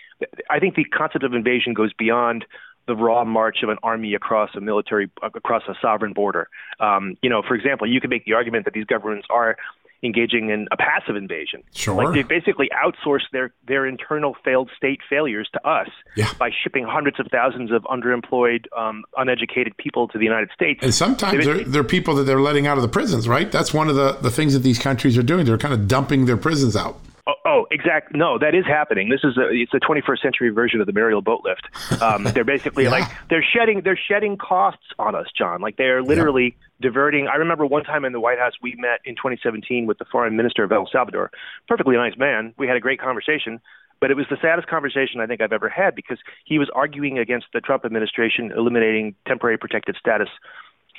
I 0.50 0.58
think 0.58 0.74
the 0.74 0.84
concept 0.84 1.24
of 1.24 1.34
invasion 1.34 1.74
goes 1.74 1.92
beyond 1.92 2.44
the 2.86 2.94
raw 2.94 3.24
march 3.24 3.58
of 3.62 3.68
an 3.68 3.78
army 3.82 4.14
across 4.14 4.50
a 4.54 4.60
military 4.60 5.10
across 5.22 5.64
a 5.68 5.74
sovereign 5.82 6.12
border. 6.12 6.48
Um, 6.80 7.16
you 7.22 7.30
know, 7.30 7.42
for 7.46 7.54
example, 7.54 7.86
you 7.86 8.00
could 8.00 8.10
make 8.10 8.24
the 8.24 8.34
argument 8.34 8.64
that 8.64 8.74
these 8.74 8.86
governments 8.86 9.26
are 9.30 9.56
engaging 10.02 10.50
in 10.50 10.68
a 10.70 10.76
passive 10.76 11.16
invasion. 11.16 11.62
Sure. 11.74 11.94
Like 11.94 12.14
they 12.14 12.22
basically 12.22 12.68
outsource 12.70 13.22
their 13.32 13.52
their 13.66 13.86
internal 13.86 14.36
failed 14.44 14.70
state 14.76 15.00
failures 15.08 15.48
to 15.52 15.68
us 15.68 15.88
yeah. 16.16 16.32
by 16.38 16.50
shipping 16.62 16.84
hundreds 16.84 17.18
of 17.20 17.26
thousands 17.30 17.70
of 17.72 17.82
underemployed, 17.84 18.66
um, 18.76 19.04
uneducated 19.16 19.76
people 19.76 20.08
to 20.08 20.18
the 20.18 20.24
United 20.24 20.50
States. 20.54 20.80
And 20.82 20.94
sometimes 20.94 21.44
they're, 21.44 21.64
they're 21.64 21.84
people 21.84 22.14
that 22.16 22.24
they're 22.24 22.40
letting 22.40 22.66
out 22.66 22.76
of 22.76 22.82
the 22.82 22.88
prisons, 22.88 23.28
right? 23.28 23.50
That's 23.50 23.72
one 23.72 23.88
of 23.88 23.96
the, 23.96 24.12
the 24.12 24.30
things 24.30 24.52
that 24.52 24.60
these 24.60 24.78
countries 24.78 25.16
are 25.18 25.22
doing. 25.22 25.46
They're 25.46 25.58
kind 25.58 25.74
of 25.74 25.88
dumping 25.88 26.26
their 26.26 26.36
prisons 26.36 26.76
out. 26.76 26.98
Oh, 27.28 27.34
oh, 27.44 27.66
exact. 27.72 28.14
No, 28.14 28.38
that 28.38 28.54
is 28.54 28.64
happening. 28.64 29.08
This 29.08 29.24
is 29.24 29.36
a 29.36 29.48
it's 29.50 29.74
a 29.74 29.80
21st 29.80 30.22
century 30.22 30.50
version 30.50 30.80
of 30.80 30.86
the 30.86 30.92
Mariel 30.92 31.22
boat 31.22 31.42
lift. 31.44 32.02
Um, 32.02 32.22
they're 32.34 32.44
basically 32.44 32.84
yeah. 32.84 32.90
like 32.90 33.28
they're 33.28 33.44
shedding 33.44 33.80
they're 33.82 33.98
shedding 33.98 34.36
costs 34.36 34.86
on 34.98 35.16
us, 35.16 35.26
John. 35.36 35.60
Like 35.60 35.76
they're 35.76 36.02
literally 36.02 36.56
yeah. 36.56 36.88
diverting. 36.88 37.26
I 37.26 37.36
remember 37.36 37.66
one 37.66 37.82
time 37.82 38.04
in 38.04 38.12
the 38.12 38.20
White 38.20 38.38
House 38.38 38.52
we 38.62 38.76
met 38.78 39.00
in 39.04 39.16
2017 39.16 39.86
with 39.86 39.98
the 39.98 40.04
foreign 40.04 40.36
minister 40.36 40.62
of 40.62 40.70
El 40.70 40.88
Salvador. 40.90 41.32
Perfectly 41.66 41.96
nice 41.96 42.16
man. 42.16 42.54
We 42.58 42.68
had 42.68 42.76
a 42.76 42.80
great 42.80 43.00
conversation. 43.00 43.60
But 43.98 44.10
it 44.10 44.14
was 44.16 44.26
the 44.28 44.36
saddest 44.42 44.68
conversation 44.68 45.20
I 45.20 45.26
think 45.26 45.40
I've 45.40 45.54
ever 45.54 45.70
had 45.70 45.94
because 45.94 46.18
he 46.44 46.58
was 46.58 46.68
arguing 46.74 47.18
against 47.18 47.46
the 47.54 47.62
Trump 47.62 47.86
administration 47.86 48.52
eliminating 48.54 49.14
temporary 49.26 49.56
protected 49.56 49.96
status 49.98 50.28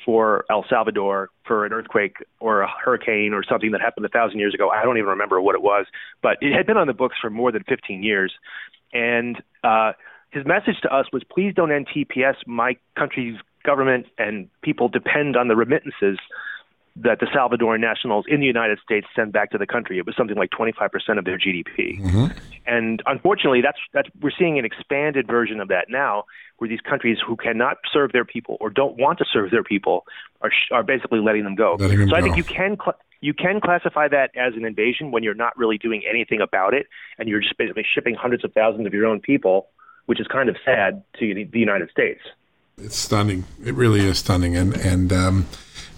for 0.05 0.45
El 0.49 0.65
Salvador 0.69 1.29
for 1.45 1.65
an 1.65 1.73
earthquake 1.73 2.17
or 2.39 2.61
a 2.61 2.67
hurricane 2.83 3.33
or 3.33 3.43
something 3.43 3.71
that 3.71 3.81
happened 3.81 4.05
a 4.05 4.09
thousand 4.09 4.39
years 4.39 4.53
ago. 4.53 4.69
I 4.69 4.83
don't 4.83 4.97
even 4.97 5.09
remember 5.09 5.41
what 5.41 5.55
it 5.55 5.61
was, 5.61 5.85
but 6.21 6.37
it 6.41 6.53
had 6.53 6.65
been 6.65 6.77
on 6.77 6.87
the 6.87 6.93
books 6.93 7.15
for 7.21 7.29
more 7.29 7.51
than 7.51 7.63
15 7.67 8.03
years. 8.03 8.33
And 8.93 9.41
uh, 9.63 9.93
his 10.31 10.45
message 10.45 10.81
to 10.83 10.93
us 10.93 11.07
was, 11.11 11.23
please 11.23 11.53
don't 11.55 11.71
end 11.71 11.87
TPS. 11.87 12.35
My 12.45 12.77
country's 12.97 13.37
government 13.63 14.05
and 14.17 14.49
people 14.61 14.87
depend 14.87 15.35
on 15.35 15.47
the 15.47 15.55
remittances 15.55 16.17
that 17.01 17.19
the 17.19 17.27
Salvadoran 17.27 17.79
nationals 17.79 18.25
in 18.27 18.39
the 18.39 18.45
United 18.45 18.79
States 18.79 19.07
send 19.15 19.31
back 19.31 19.51
to 19.51 19.57
the 19.57 19.67
country. 19.67 19.97
It 19.97 20.05
was 20.05 20.15
something 20.15 20.35
like 20.35 20.49
25% 20.49 21.17
of 21.17 21.25
their 21.25 21.37
GDP. 21.37 22.01
Mm-hmm. 22.01 22.25
And 22.65 23.03
unfortunately, 23.05 23.61
that's 23.61 23.77
that's 23.93 24.09
we're 24.21 24.31
seeing 24.37 24.57
an 24.59 24.65
expanded 24.65 25.27
version 25.27 25.59
of 25.59 25.67
that 25.69 25.85
now, 25.89 26.25
where 26.57 26.67
these 26.67 26.81
countries 26.81 27.17
who 27.25 27.35
cannot 27.35 27.77
serve 27.93 28.11
their 28.11 28.25
people 28.25 28.57
or 28.59 28.69
don't 28.69 28.97
want 28.97 29.19
to 29.19 29.25
serve 29.31 29.51
their 29.51 29.63
people 29.63 30.05
are 30.41 30.51
are 30.71 30.83
basically 30.83 31.19
letting 31.19 31.43
them 31.43 31.55
go. 31.55 31.77
Letting 31.79 31.99
them 31.99 32.09
so 32.09 32.15
go. 32.15 32.17
I 32.17 32.21
think 32.21 32.37
you 32.37 32.43
can. 32.43 32.77
Cl- 32.77 32.97
you 33.19 33.33
can 33.33 33.59
classify 33.59 34.07
that 34.09 34.29
as 34.35 34.53
an 34.55 34.63
invasion 34.63 35.09
when 35.09 35.23
you're 35.23 35.33
not 35.33 35.57
really 35.57 35.79
doing 35.79 36.03
anything 36.07 36.39
about 36.39 36.75
it 36.75 36.85
and 37.17 37.27
you're 37.27 37.41
just 37.41 37.57
basically 37.57 37.83
shipping 37.95 38.13
hundreds 38.13 38.45
of 38.45 38.53
thousands 38.53 38.85
of 38.85 38.93
your 38.93 39.07
own 39.07 39.21
people, 39.21 39.69
which 40.05 40.19
is 40.19 40.27
kind 40.27 40.49
of 40.49 40.55
sad 40.63 41.03
to 41.19 41.33
the 41.51 41.59
United 41.59 41.89
States. 41.89 42.21
It's 42.77 42.95
stunning. 42.95 43.45
It 43.65 43.73
really 43.73 44.01
is 44.01 44.19
stunning. 44.19 44.55
And, 44.55 44.75
and, 44.75 45.11
um, 45.11 45.47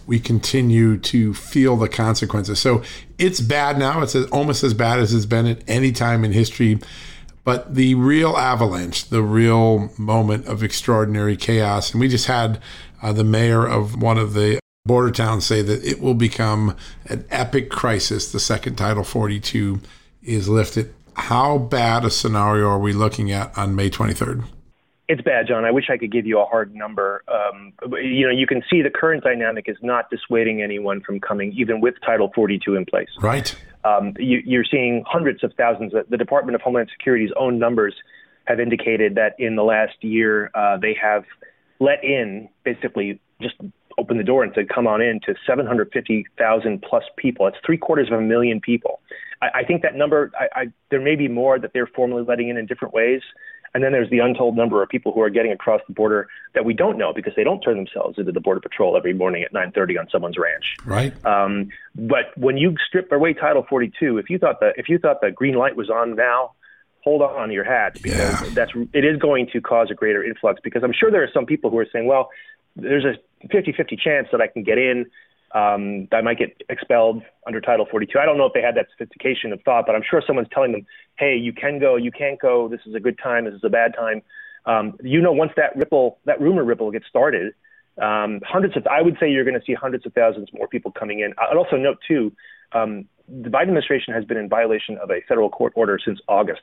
we 0.09 0.19
continue 0.19 0.97
to 0.97 1.35
feel 1.35 1.77
the 1.77 1.87
consequences. 1.87 2.59
So 2.59 2.81
it's 3.19 3.39
bad 3.39 3.77
now. 3.77 4.01
It's 4.01 4.15
almost 4.15 4.63
as 4.63 4.73
bad 4.73 4.97
as 4.99 5.13
it's 5.13 5.27
been 5.27 5.45
at 5.45 5.61
any 5.67 5.91
time 5.91 6.25
in 6.25 6.31
history. 6.31 6.79
But 7.43 7.75
the 7.75 7.93
real 7.93 8.35
avalanche, 8.35 9.05
the 9.05 9.21
real 9.21 9.93
moment 9.99 10.47
of 10.47 10.63
extraordinary 10.63 11.37
chaos, 11.37 11.91
and 11.91 12.01
we 12.01 12.07
just 12.07 12.25
had 12.25 12.59
uh, 13.03 13.13
the 13.13 13.23
mayor 13.23 13.67
of 13.67 14.01
one 14.01 14.17
of 14.17 14.33
the 14.33 14.59
border 14.83 15.11
towns 15.11 15.45
say 15.45 15.61
that 15.61 15.85
it 15.85 16.01
will 16.01 16.15
become 16.15 16.75
an 17.05 17.23
epic 17.29 17.69
crisis. 17.69 18.31
The 18.31 18.39
second 18.39 18.77
Title 18.77 19.03
42 19.03 19.79
is 20.23 20.49
lifted. 20.49 20.91
How 21.13 21.59
bad 21.59 22.03
a 22.03 22.09
scenario 22.09 22.67
are 22.67 22.79
we 22.79 22.93
looking 22.93 23.31
at 23.31 23.55
on 23.55 23.75
May 23.75 23.91
23rd? 23.91 24.43
It's 25.09 25.23
bad, 25.23 25.47
John. 25.47 25.65
I 25.65 25.71
wish 25.71 25.85
I 25.89 25.97
could 25.97 26.11
give 26.11 26.27
you 26.27 26.39
a 26.39 26.45
hard 26.45 26.75
number. 26.75 27.23
Um, 27.27 27.73
you 27.93 28.27
know, 28.27 28.31
you 28.31 28.45
can 28.45 28.61
see 28.69 28.83
the 28.83 28.91
current 28.91 29.23
dynamic 29.23 29.65
is 29.67 29.75
not 29.81 30.07
dissuading 30.11 30.61
anyone 30.61 31.01
from 31.01 31.19
coming, 31.19 31.51
even 31.57 31.81
with 31.81 31.95
Title 32.05 32.31
42 32.35 32.75
in 32.75 32.85
place. 32.85 33.09
Right. 33.19 33.55
Um, 33.83 34.13
you, 34.19 34.59
are 34.59 34.65
seeing 34.69 35.03
hundreds 35.07 35.43
of 35.43 35.51
thousands. 35.57 35.93
The 36.09 36.17
Department 36.17 36.53
of 36.53 36.61
Homeland 36.61 36.91
Security's 36.95 37.31
own 37.39 37.57
numbers 37.57 37.95
have 38.45 38.59
indicated 38.59 39.15
that 39.15 39.33
in 39.39 39.55
the 39.55 39.63
last 39.63 39.95
year 40.01 40.51
uh, 40.53 40.77
they 40.77 40.95
have 41.01 41.23
let 41.79 42.03
in, 42.03 42.47
basically, 42.63 43.19
just 43.41 43.55
opened 43.97 44.19
the 44.19 44.23
door 44.23 44.43
and 44.43 44.51
said, 44.53 44.69
"Come 44.69 44.85
on 44.85 45.01
in" 45.01 45.19
to 45.21 45.33
750,000 45.47 46.83
plus 46.83 47.03
people. 47.17 47.47
It's 47.47 47.57
three 47.65 47.77
quarters 47.77 48.09
of 48.11 48.19
a 48.19 48.21
million 48.21 48.61
people. 48.61 48.99
I, 49.41 49.47
I 49.55 49.63
think 49.63 49.81
that 49.81 49.95
number. 49.95 50.31
I, 50.39 50.61
I, 50.61 50.65
there 50.91 51.01
may 51.01 51.15
be 51.15 51.27
more 51.27 51.57
that 51.57 51.71
they're 51.73 51.87
formally 51.87 52.23
letting 52.23 52.49
in 52.49 52.57
in 52.57 52.67
different 52.67 52.93
ways. 52.93 53.21
And 53.73 53.83
then 53.83 53.91
there's 53.91 54.09
the 54.09 54.19
untold 54.19 54.55
number 54.55 54.81
of 54.81 54.89
people 54.89 55.11
who 55.11 55.21
are 55.21 55.29
getting 55.29 55.51
across 55.51 55.81
the 55.87 55.93
border 55.93 56.27
that 56.53 56.65
we 56.65 56.73
don't 56.73 56.97
know 56.97 57.13
because 57.13 57.33
they 57.35 57.43
don't 57.43 57.61
turn 57.61 57.77
themselves 57.77 58.17
into 58.17 58.31
the 58.31 58.39
border 58.39 58.59
patrol 58.59 58.97
every 58.97 59.13
morning 59.13 59.43
at 59.43 59.53
9:30 59.53 59.99
on 59.99 60.09
someone's 60.09 60.37
ranch. 60.37 60.75
Right. 60.85 61.13
Um, 61.25 61.69
but 61.95 62.35
when 62.37 62.57
you 62.57 62.75
strip 62.87 63.11
away 63.11 63.33
Title 63.33 63.65
42, 63.69 64.17
if 64.17 64.29
you 64.29 64.37
thought 64.39 64.59
the 64.59 64.73
if 64.77 64.89
you 64.89 64.97
thought 64.97 65.21
the 65.21 65.31
green 65.31 65.55
light 65.55 65.75
was 65.75 65.89
on 65.89 66.15
now, 66.15 66.53
hold 67.03 67.21
on 67.21 67.47
to 67.47 67.53
your 67.53 67.63
hat 67.63 67.93
because 68.01 68.41
yeah. 68.41 68.49
that's 68.53 68.71
it 68.93 69.05
is 69.05 69.17
going 69.17 69.47
to 69.53 69.61
cause 69.61 69.89
a 69.91 69.95
greater 69.95 70.23
influx. 70.23 70.59
Because 70.63 70.83
I'm 70.83 70.93
sure 70.93 71.11
there 71.11 71.23
are 71.23 71.31
some 71.33 71.45
people 71.45 71.69
who 71.69 71.77
are 71.77 71.87
saying, 71.91 72.07
well, 72.07 72.29
there's 72.75 73.05
a 73.05 73.15
50-50 73.47 73.99
chance 73.99 74.27
that 74.31 74.41
I 74.41 74.47
can 74.47 74.63
get 74.63 74.77
in 74.77 75.05
um, 75.53 76.07
I 76.11 76.21
might 76.21 76.37
get 76.37 76.61
expelled 76.69 77.23
under 77.47 77.59
Title 77.59 77.87
42. 77.89 78.19
I 78.19 78.25
don't 78.25 78.37
know 78.37 78.45
if 78.45 78.53
they 78.53 78.61
had 78.61 78.75
that 78.75 78.87
sophistication 78.91 79.51
of 79.51 79.61
thought, 79.63 79.85
but 79.87 79.95
I'm 79.95 80.03
sure 80.07 80.21
someone's 80.25 80.47
telling 80.53 80.71
them, 80.71 80.85
hey, 81.17 81.35
you 81.35 81.53
can 81.53 81.79
go, 81.79 81.95
you 81.95 82.11
can't 82.11 82.39
go, 82.39 82.67
this 82.67 82.81
is 82.85 82.93
a 82.93 82.99
good 82.99 83.17
time, 83.21 83.45
this 83.45 83.55
is 83.55 83.63
a 83.63 83.69
bad 83.69 83.95
time. 83.95 84.21
Um, 84.65 84.97
you 85.01 85.21
know, 85.21 85.31
once 85.31 85.51
that 85.55 85.75
ripple, 85.75 86.19
that 86.25 86.39
rumor 86.39 86.63
ripple 86.63 86.91
gets 86.91 87.07
started, 87.07 87.53
um, 87.99 88.41
hundreds 88.45 88.77
of, 88.77 88.85
I 88.87 89.01
would 89.01 89.17
say 89.19 89.29
you're 89.29 89.43
going 89.43 89.59
to 89.59 89.65
see 89.65 89.73
hundreds 89.73 90.05
of 90.05 90.13
thousands 90.13 90.49
more 90.53 90.67
people 90.67 90.91
coming 90.91 91.19
in. 91.19 91.33
I'd 91.37 91.57
also 91.57 91.75
note, 91.75 91.97
too, 92.07 92.31
um, 92.73 93.05
the 93.27 93.49
Biden 93.49 93.63
administration 93.63 94.13
has 94.13 94.25
been 94.25 94.37
in 94.37 94.49
violation 94.49 94.97
of 94.97 95.09
a 95.09 95.21
federal 95.27 95.49
court 95.49 95.73
order 95.75 95.99
since 96.03 96.19
August. 96.27 96.61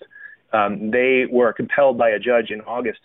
Um, 0.52 0.90
they 0.90 1.26
were 1.30 1.52
compelled 1.52 1.98
by 1.98 2.10
a 2.10 2.18
judge 2.18 2.50
in 2.50 2.60
August 2.62 3.00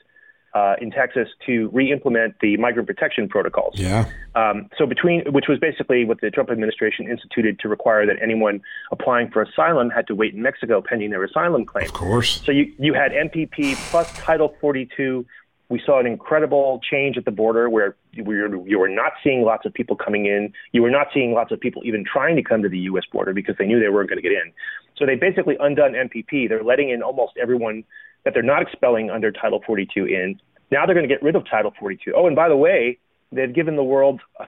uh, 0.54 0.76
in 0.82 0.91
Texas 0.91 1.28
to 1.45 1.70
re-implement 1.72 2.36
the 2.41 2.58
migrant 2.58 2.88
protection 2.88 3.30
protocols. 3.30 3.74
Yeah. 3.78 4.06
Um, 4.36 4.70
so 4.78 4.86
between, 4.86 5.24
which 5.32 5.45
was 5.47 5.60
basically 5.60 6.06
what 6.06 6.22
the 6.22 6.30
Trump 6.30 6.49
administration 6.49 7.10
instituted 7.10 7.60
to 7.60 7.70
require 7.70 8.06
that 8.06 8.18
anyone 8.22 8.62
applying 8.91 9.30
for 9.30 9.41
asylum 9.41 9.89
had 9.89 10.08
to 10.08 10.16
wait 10.16 10.34
in 10.34 10.41
Mexico 10.41 10.82
pending 10.82 11.10
their 11.10 11.24
asylum 11.24 11.66
claim. 11.66 11.86
Of 11.86 11.93
course. 11.93 12.41
So 12.45 12.52
you 12.52 12.72
you 12.78 12.93
had 12.93 13.12
MPP 13.12 13.76
plus 13.89 14.12
Title 14.18 14.56
42. 14.60 15.26
We 15.70 15.82
saw 15.86 16.02
an 16.02 16.06
incredible 16.06 16.82
change 16.89 17.18
at 17.18 17.24
the 17.24 17.32
border 17.32 17.70
where 17.70 17.95
you 18.12 18.26
were, 18.26 18.68
you 18.68 18.78
were 18.78 18.89
not 18.89 19.14
seeing 19.24 19.43
lots 19.43 19.66
of 19.66 19.74
people 19.74 19.95
coming 19.95 20.26
in. 20.26 20.52
You 20.74 20.82
were 20.82 20.89
not 20.89 21.08
seeing 21.14 21.32
lots 21.32 21.54
of 21.54 21.62
people 21.62 21.82
even 21.86 22.04
trying 22.04 22.36
to 22.36 22.43
come 22.43 22.62
to 22.62 22.68
the 22.68 22.80
U.S. 22.80 23.06
border 23.10 23.34
because 23.34 23.56
they 23.58 23.66
knew 23.66 23.80
they 23.80 23.88
weren't 23.88 24.10
going 24.10 24.22
to 24.22 24.22
get 24.22 24.34
in. 24.34 24.52
So 24.97 25.06
they 25.06 25.16
basically 25.16 25.56
undone 25.62 25.93
MPP. 25.93 26.49
They're 26.49 26.64
letting 26.64 26.89
in 26.89 27.02
almost 27.02 27.34
everyone 27.41 27.86
that 28.24 28.34
they're 28.34 28.43
not 28.43 28.61
expelling 28.61 29.09
under 29.09 29.32
Title 29.32 29.61
42 29.65 30.05
in. 30.05 30.39
Now 30.72 30.86
they're 30.86 30.95
going 30.95 31.07
to 31.07 31.13
get 31.13 31.22
rid 31.24 31.36
of 31.36 31.47
Title 31.49 31.74
42. 31.80 32.13
Oh, 32.15 32.28
and 32.28 32.36
by 32.36 32.49
the 32.49 32.57
way, 32.57 32.97
they've 33.32 33.53
given 33.53 33.76
the 33.76 33.84
world 33.84 34.22
a 34.39 34.45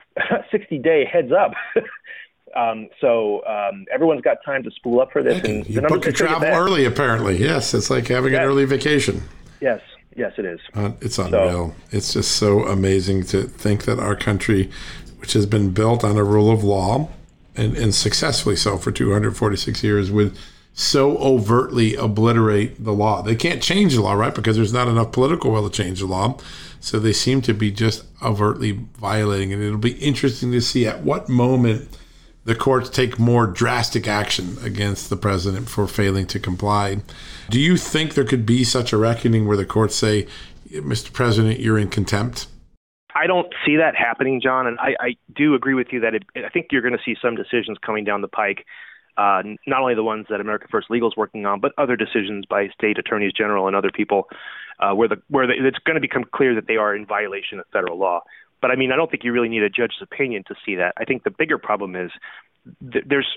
60 0.51 0.77
day 0.79 1.05
heads 1.05 1.31
up. 1.31 1.53
um, 2.55 2.89
so 3.01 3.45
um, 3.45 3.85
everyone's 3.91 4.21
got 4.21 4.37
time 4.45 4.63
to 4.63 4.71
spool 4.71 5.01
up 5.01 5.11
for 5.11 5.23
this. 5.23 5.43
and 5.43 5.67
you 5.67 5.81
book 5.81 6.05
your 6.05 6.13
travel 6.13 6.47
early, 6.47 6.85
apparently. 6.85 7.37
Yes, 7.37 7.73
it's 7.73 7.89
like 7.89 8.07
having 8.07 8.33
yes. 8.33 8.41
an 8.41 8.47
early 8.47 8.65
vacation. 8.65 9.23
Yes, 9.59 9.81
yes, 10.15 10.33
it 10.37 10.45
is. 10.45 10.59
Uh, 10.73 10.91
it's 11.01 11.17
unreal. 11.17 11.69
So, 11.69 11.75
it's 11.91 12.13
just 12.13 12.31
so 12.33 12.65
amazing 12.65 13.23
to 13.25 13.43
think 13.43 13.85
that 13.85 13.99
our 13.99 14.15
country, 14.15 14.69
which 15.17 15.33
has 15.33 15.45
been 15.45 15.71
built 15.71 16.03
on 16.03 16.17
a 16.17 16.23
rule 16.23 16.51
of 16.51 16.63
law, 16.63 17.09
and, 17.55 17.77
and 17.77 17.93
successfully 17.93 18.55
so 18.55 18.77
for 18.77 18.91
246 18.91 19.83
years, 19.83 20.11
would– 20.11 20.37
so 20.73 21.17
overtly 21.17 21.95
obliterate 21.95 22.83
the 22.83 22.93
law. 22.93 23.21
They 23.21 23.35
can't 23.35 23.61
change 23.61 23.93
the 23.93 24.01
law, 24.01 24.13
right? 24.13 24.33
Because 24.33 24.55
there's 24.55 24.73
not 24.73 24.87
enough 24.87 25.11
political 25.11 25.51
will 25.51 25.69
to 25.69 25.83
change 25.83 25.99
the 25.99 26.07
law. 26.07 26.37
So 26.79 26.99
they 26.99 27.13
seem 27.13 27.41
to 27.43 27.53
be 27.53 27.71
just 27.71 28.05
overtly 28.21 28.71
violating 28.71 29.51
it. 29.51 29.59
It'll 29.59 29.77
be 29.77 29.93
interesting 29.93 30.51
to 30.51 30.61
see 30.61 30.87
at 30.87 31.01
what 31.01 31.29
moment 31.29 31.97
the 32.45 32.55
courts 32.55 32.89
take 32.89 33.17
more 33.19 33.47
drastic 33.47 34.07
action 34.07 34.57
against 34.63 35.09
the 35.09 35.15
president 35.15 35.69
for 35.69 35.87
failing 35.87 36.27
to 36.27 36.39
comply. 36.39 36.97
Do 37.49 37.59
you 37.59 37.77
think 37.77 38.15
there 38.15 38.25
could 38.25 38.45
be 38.45 38.63
such 38.63 38.91
a 38.91 38.97
reckoning 38.97 39.47
where 39.47 39.55
the 39.55 39.65
courts 39.65 39.95
say, 39.95 40.27
Mr. 40.71 41.13
President, 41.13 41.59
you're 41.59 41.77
in 41.77 41.87
contempt? 41.87 42.47
I 43.15 43.27
don't 43.27 43.47
see 43.65 43.77
that 43.77 43.95
happening, 43.95 44.41
John, 44.41 44.65
and 44.65 44.79
I, 44.79 44.95
I 44.99 45.15
do 45.33 45.53
agree 45.53 45.75
with 45.75 45.87
you 45.91 45.99
that 45.99 46.15
it, 46.15 46.23
I 46.35 46.49
think 46.49 46.67
you're 46.71 46.81
going 46.81 46.97
to 46.97 47.03
see 47.05 47.15
some 47.21 47.35
decisions 47.35 47.77
coming 47.85 48.03
down 48.03 48.21
the 48.21 48.27
pike 48.27 48.65
uh, 49.17 49.43
not 49.67 49.81
only 49.81 49.95
the 49.95 50.03
ones 50.03 50.25
that 50.29 50.41
America 50.41 50.67
First 50.71 50.89
Legal 50.89 51.09
is 51.09 51.17
working 51.17 51.45
on, 51.45 51.59
but 51.59 51.71
other 51.77 51.95
decisions 51.95 52.45
by 52.45 52.67
state 52.69 52.97
attorneys 52.97 53.33
general 53.33 53.67
and 53.67 53.75
other 53.75 53.91
people, 53.93 54.27
uh, 54.79 54.93
where 54.93 55.07
the 55.07 55.21
where 55.29 55.47
the, 55.47 55.53
it's 55.53 55.77
going 55.85 55.95
to 55.95 56.01
become 56.01 56.23
clear 56.33 56.55
that 56.55 56.67
they 56.67 56.77
are 56.77 56.95
in 56.95 57.05
violation 57.05 57.59
of 57.59 57.65
federal 57.71 57.97
law. 57.97 58.21
But 58.61 58.71
I 58.71 58.75
mean, 58.75 58.91
I 58.91 58.95
don't 58.95 59.11
think 59.11 59.23
you 59.23 59.33
really 59.33 59.49
need 59.49 59.63
a 59.63 59.69
judge's 59.69 60.01
opinion 60.01 60.43
to 60.47 60.55
see 60.65 60.75
that. 60.75 60.93
I 60.97 61.03
think 61.03 61.23
the 61.23 61.31
bigger 61.31 61.57
problem 61.57 61.95
is 61.95 62.11
th- 62.91 63.05
there's 63.07 63.27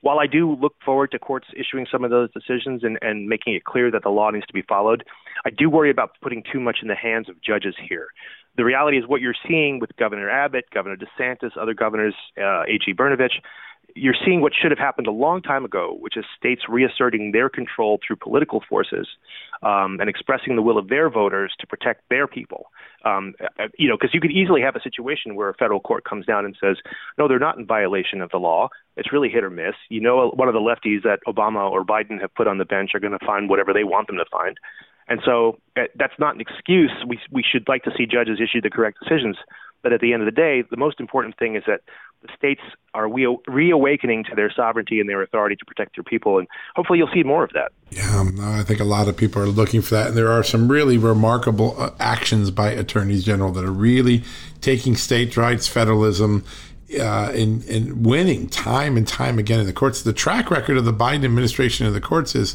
while 0.00 0.18
I 0.18 0.26
do 0.26 0.56
look 0.60 0.74
forward 0.84 1.10
to 1.12 1.18
courts 1.18 1.48
issuing 1.56 1.86
some 1.90 2.04
of 2.04 2.10
those 2.10 2.30
decisions 2.32 2.82
and, 2.84 2.98
and 3.02 3.28
making 3.28 3.54
it 3.54 3.64
clear 3.64 3.90
that 3.90 4.02
the 4.02 4.10
law 4.10 4.30
needs 4.30 4.46
to 4.46 4.52
be 4.52 4.62
followed, 4.62 5.04
I 5.44 5.50
do 5.50 5.68
worry 5.68 5.90
about 5.90 6.12
putting 6.22 6.42
too 6.50 6.60
much 6.60 6.78
in 6.82 6.88
the 6.88 6.94
hands 6.94 7.28
of 7.28 7.40
judges 7.42 7.74
here. 7.88 8.08
The 8.56 8.64
reality 8.64 8.98
is 8.98 9.06
what 9.06 9.20
you're 9.22 9.34
seeing 9.48 9.80
with 9.80 9.96
Governor 9.96 10.28
Abbott, 10.28 10.66
Governor 10.72 10.96
DeSantis, 10.96 11.56
other 11.60 11.74
governors, 11.74 12.14
uh, 12.38 12.62
A.G. 12.62 12.92
Brnovich 12.94 13.40
you're 13.94 14.14
seeing 14.24 14.40
what 14.40 14.52
should 14.54 14.70
have 14.70 14.78
happened 14.78 15.06
a 15.06 15.12
long 15.12 15.42
time 15.42 15.64
ago, 15.64 15.96
which 16.00 16.16
is 16.16 16.24
states 16.36 16.62
reasserting 16.68 17.32
their 17.32 17.48
control 17.48 17.98
through 18.06 18.16
political 18.16 18.62
forces 18.68 19.08
um, 19.62 19.98
and 20.00 20.08
expressing 20.08 20.56
the 20.56 20.62
will 20.62 20.78
of 20.78 20.88
their 20.88 21.10
voters 21.10 21.52
to 21.60 21.66
protect 21.66 22.08
their 22.08 22.26
people. 22.26 22.66
Um, 23.04 23.34
uh, 23.40 23.68
you 23.78 23.88
know, 23.88 23.96
because 23.96 24.14
you 24.14 24.20
could 24.20 24.30
easily 24.30 24.60
have 24.62 24.76
a 24.76 24.80
situation 24.80 25.34
where 25.34 25.48
a 25.48 25.54
federal 25.54 25.80
court 25.80 26.04
comes 26.04 26.26
down 26.26 26.44
and 26.44 26.56
says, 26.60 26.76
no, 27.18 27.28
they're 27.28 27.38
not 27.38 27.58
in 27.58 27.66
violation 27.66 28.20
of 28.20 28.30
the 28.30 28.38
law. 28.38 28.68
It's 28.96 29.12
really 29.12 29.28
hit 29.28 29.44
or 29.44 29.50
miss. 29.50 29.74
You 29.88 30.00
know, 30.00 30.30
one 30.34 30.48
of 30.48 30.54
the 30.54 30.60
lefties 30.60 31.02
that 31.02 31.20
Obama 31.26 31.70
or 31.70 31.84
Biden 31.84 32.20
have 32.20 32.34
put 32.34 32.46
on 32.46 32.58
the 32.58 32.64
bench 32.64 32.90
are 32.94 33.00
going 33.00 33.18
to 33.18 33.26
find 33.26 33.48
whatever 33.48 33.72
they 33.72 33.84
want 33.84 34.06
them 34.06 34.16
to 34.16 34.24
find. 34.30 34.56
And 35.08 35.20
so 35.24 35.58
uh, 35.76 35.82
that's 35.96 36.14
not 36.18 36.34
an 36.34 36.40
excuse. 36.40 36.92
We 37.06 37.18
we 37.30 37.42
should 37.42 37.68
like 37.68 37.82
to 37.84 37.90
see 37.96 38.06
judges 38.06 38.38
issue 38.40 38.60
the 38.60 38.70
correct 38.70 38.98
decisions. 39.02 39.36
But 39.82 39.92
at 39.92 40.00
the 40.00 40.12
end 40.12 40.22
of 40.22 40.26
the 40.26 40.32
day, 40.32 40.62
the 40.70 40.76
most 40.76 41.00
important 41.00 41.36
thing 41.38 41.56
is 41.56 41.64
that 41.66 41.80
the 42.22 42.28
states 42.36 42.60
are 42.94 43.08
re- 43.08 43.38
reawakening 43.48 44.24
to 44.24 44.34
their 44.36 44.52
sovereignty 44.52 45.00
and 45.00 45.08
their 45.08 45.22
authority 45.22 45.56
to 45.56 45.64
protect 45.64 45.96
their 45.96 46.04
people. 46.04 46.38
And 46.38 46.46
hopefully 46.76 46.98
you'll 46.98 47.12
see 47.12 47.24
more 47.24 47.42
of 47.42 47.50
that. 47.54 47.72
Yeah, 47.90 48.30
I 48.40 48.62
think 48.62 48.80
a 48.80 48.84
lot 48.84 49.08
of 49.08 49.16
people 49.16 49.42
are 49.42 49.46
looking 49.46 49.82
for 49.82 49.94
that. 49.96 50.08
And 50.08 50.16
there 50.16 50.30
are 50.30 50.44
some 50.44 50.68
really 50.70 50.98
remarkable 50.98 51.74
uh, 51.80 51.90
actions 51.98 52.50
by 52.50 52.70
attorneys 52.70 53.24
general 53.24 53.50
that 53.52 53.64
are 53.64 53.72
really 53.72 54.22
taking 54.60 54.96
states' 54.96 55.36
rights, 55.36 55.66
federalism, 55.66 56.44
uh, 57.00 57.32
in, 57.34 57.62
in 57.62 58.02
winning 58.02 58.48
time 58.48 58.96
and 58.96 59.08
time 59.08 59.38
again 59.38 59.58
in 59.58 59.66
the 59.66 59.72
courts. 59.72 60.02
The 60.02 60.12
track 60.12 60.50
record 60.50 60.76
of 60.76 60.84
the 60.84 60.92
Biden 60.92 61.24
administration 61.24 61.86
in 61.86 61.92
the 61.92 62.00
courts 62.00 62.34
is 62.34 62.54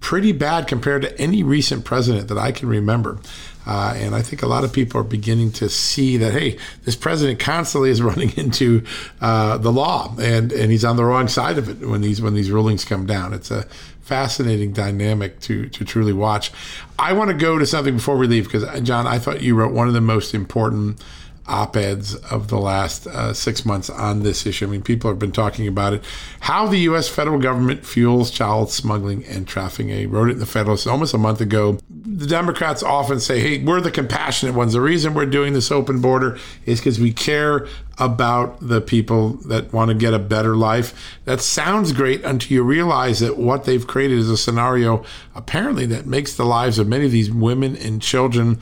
pretty 0.00 0.32
bad 0.32 0.66
compared 0.66 1.02
to 1.02 1.20
any 1.20 1.42
recent 1.42 1.84
president 1.84 2.28
that 2.28 2.38
I 2.38 2.52
can 2.52 2.68
remember. 2.68 3.18
Uh, 3.66 3.94
and 3.96 4.14
I 4.14 4.22
think 4.22 4.42
a 4.42 4.46
lot 4.46 4.64
of 4.64 4.72
people 4.72 5.00
are 5.00 5.04
beginning 5.04 5.50
to 5.52 5.68
see 5.68 6.16
that, 6.18 6.32
hey, 6.32 6.56
this 6.84 6.94
president 6.94 7.40
constantly 7.40 7.90
is 7.90 8.00
running 8.10 8.32
into 8.36 8.84
uh, 9.20 9.58
the 9.58 9.72
law, 9.72 10.14
and, 10.20 10.52
and 10.52 10.70
he's 10.70 10.84
on 10.84 10.96
the 10.96 11.04
wrong 11.04 11.28
side 11.28 11.58
of 11.58 11.68
it 11.68 11.86
when 11.86 12.00
these 12.00 12.22
when 12.22 12.34
these 12.34 12.50
rulings 12.50 12.84
come 12.84 13.06
down. 13.06 13.32
It's 13.32 13.50
a 13.50 13.66
fascinating 14.02 14.72
dynamic 14.72 15.40
to 15.40 15.68
to 15.68 15.84
truly 15.84 16.12
watch. 16.12 16.52
I 16.98 17.12
want 17.12 17.30
to 17.30 17.36
go 17.36 17.58
to 17.58 17.66
something 17.66 17.96
before 17.96 18.16
we 18.16 18.28
leave 18.28 18.44
because 18.44 18.80
John, 18.82 19.06
I 19.06 19.18
thought 19.18 19.42
you 19.42 19.56
wrote 19.56 19.72
one 19.72 19.88
of 19.88 19.94
the 19.94 20.00
most 20.00 20.32
important 20.32 21.02
op-eds 21.48 22.14
of 22.16 22.48
the 22.48 22.58
last 22.58 23.06
uh, 23.06 23.32
six 23.32 23.64
months 23.64 23.88
on 23.88 24.22
this 24.22 24.46
issue. 24.46 24.66
I 24.66 24.68
mean, 24.68 24.82
people 24.82 25.10
have 25.10 25.18
been 25.18 25.32
talking 25.32 25.68
about 25.68 25.92
it. 25.92 26.04
How 26.40 26.66
the 26.66 26.78
U.S. 26.80 27.08
federal 27.08 27.38
government 27.38 27.84
fuels 27.84 28.30
child 28.30 28.70
smuggling 28.70 29.24
and 29.24 29.46
trafficking. 29.46 29.92
I 29.92 30.04
wrote 30.06 30.28
it 30.28 30.32
in 30.32 30.38
the 30.38 30.46
Federalist 30.46 30.86
almost 30.86 31.14
a 31.14 31.18
month 31.18 31.40
ago. 31.40 31.78
The 31.90 32.26
Democrats 32.26 32.82
often 32.82 33.20
say, 33.20 33.40
"Hey, 33.40 33.62
we're 33.62 33.80
the 33.80 33.90
compassionate 33.90 34.54
ones. 34.54 34.72
The 34.72 34.80
reason 34.80 35.14
we're 35.14 35.26
doing 35.26 35.52
this 35.52 35.70
open 35.70 36.00
border 36.00 36.38
is 36.64 36.80
because 36.80 36.98
we 36.98 37.12
care 37.12 37.66
about 37.98 38.58
the 38.60 38.80
people 38.80 39.30
that 39.48 39.72
want 39.72 39.88
to 39.88 39.94
get 39.94 40.14
a 40.14 40.18
better 40.18 40.56
life." 40.56 40.94
That 41.24 41.40
sounds 41.40 41.92
great 41.92 42.24
until 42.24 42.52
you 42.52 42.62
realize 42.62 43.20
that 43.20 43.36
what 43.38 43.64
they've 43.64 43.86
created 43.86 44.18
is 44.18 44.30
a 44.30 44.36
scenario 44.36 45.04
apparently 45.34 45.86
that 45.86 46.06
makes 46.06 46.34
the 46.34 46.44
lives 46.44 46.78
of 46.78 46.88
many 46.88 47.06
of 47.06 47.12
these 47.12 47.30
women 47.30 47.76
and 47.76 48.00
children 48.02 48.58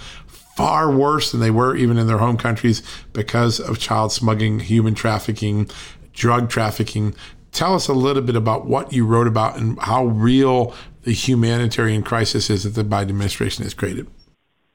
far 0.57 0.91
worse 0.91 1.33
than 1.33 1.41
they 1.41 1.51
were 1.51 1.77
even 1.77 1.99
in 1.99 2.07
their 2.07 2.19
home 2.19 2.37
countries 2.37 2.83
because 3.13 3.61
of 3.61 3.79
child 3.79 4.13
smuggling, 4.13 4.61
human 4.61 4.95
trafficking, 4.95 5.69
drug 6.13 6.49
trafficking. 6.49 7.15
Tell 7.53 7.75
us 7.75 7.89
a 7.89 7.93
little 7.93 8.23
bit 8.23 8.37
about 8.37 8.67
what 8.67 8.93
you 8.93 9.07
wrote 9.07 9.27
about 9.27 9.57
and 9.57 9.79
how 9.81 10.07
real 10.07 10.75
the 11.03 11.13
humanitarian 11.13 12.03
crisis 12.03 12.51
is 12.51 12.65
that 12.65 12.71
the 12.71 12.85
Biden 12.85 13.11
administration 13.11 13.65
has 13.65 13.75
created. 13.75 14.07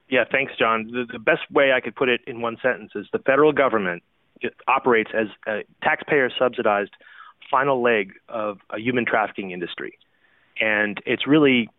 Yeah, 0.10 0.24
thanks, 0.30 0.54
John. 0.58 0.90
The, 0.92 1.06
the 1.12 1.20
best 1.20 1.50
way 1.52 1.72
I 1.72 1.82
could 1.82 1.96
put 1.96 2.10
it 2.10 2.22
in 2.26 2.42
one 2.42 2.58
sentence 2.62 2.92
is 2.96 3.08
the 3.12 3.20
federal 3.20 3.52
government 3.52 4.04
operates 4.68 5.12
as 5.14 5.28
a 5.48 5.64
taxpayer 5.84 6.30
subsidized 6.38 6.92
final 7.50 7.82
leg 7.82 8.14
of 8.28 8.60
a 8.70 8.80
human 8.80 9.06
trafficking 9.06 9.52
industry. 9.52 9.98
And 10.60 11.02
it's 11.06 11.28
really 11.28 11.70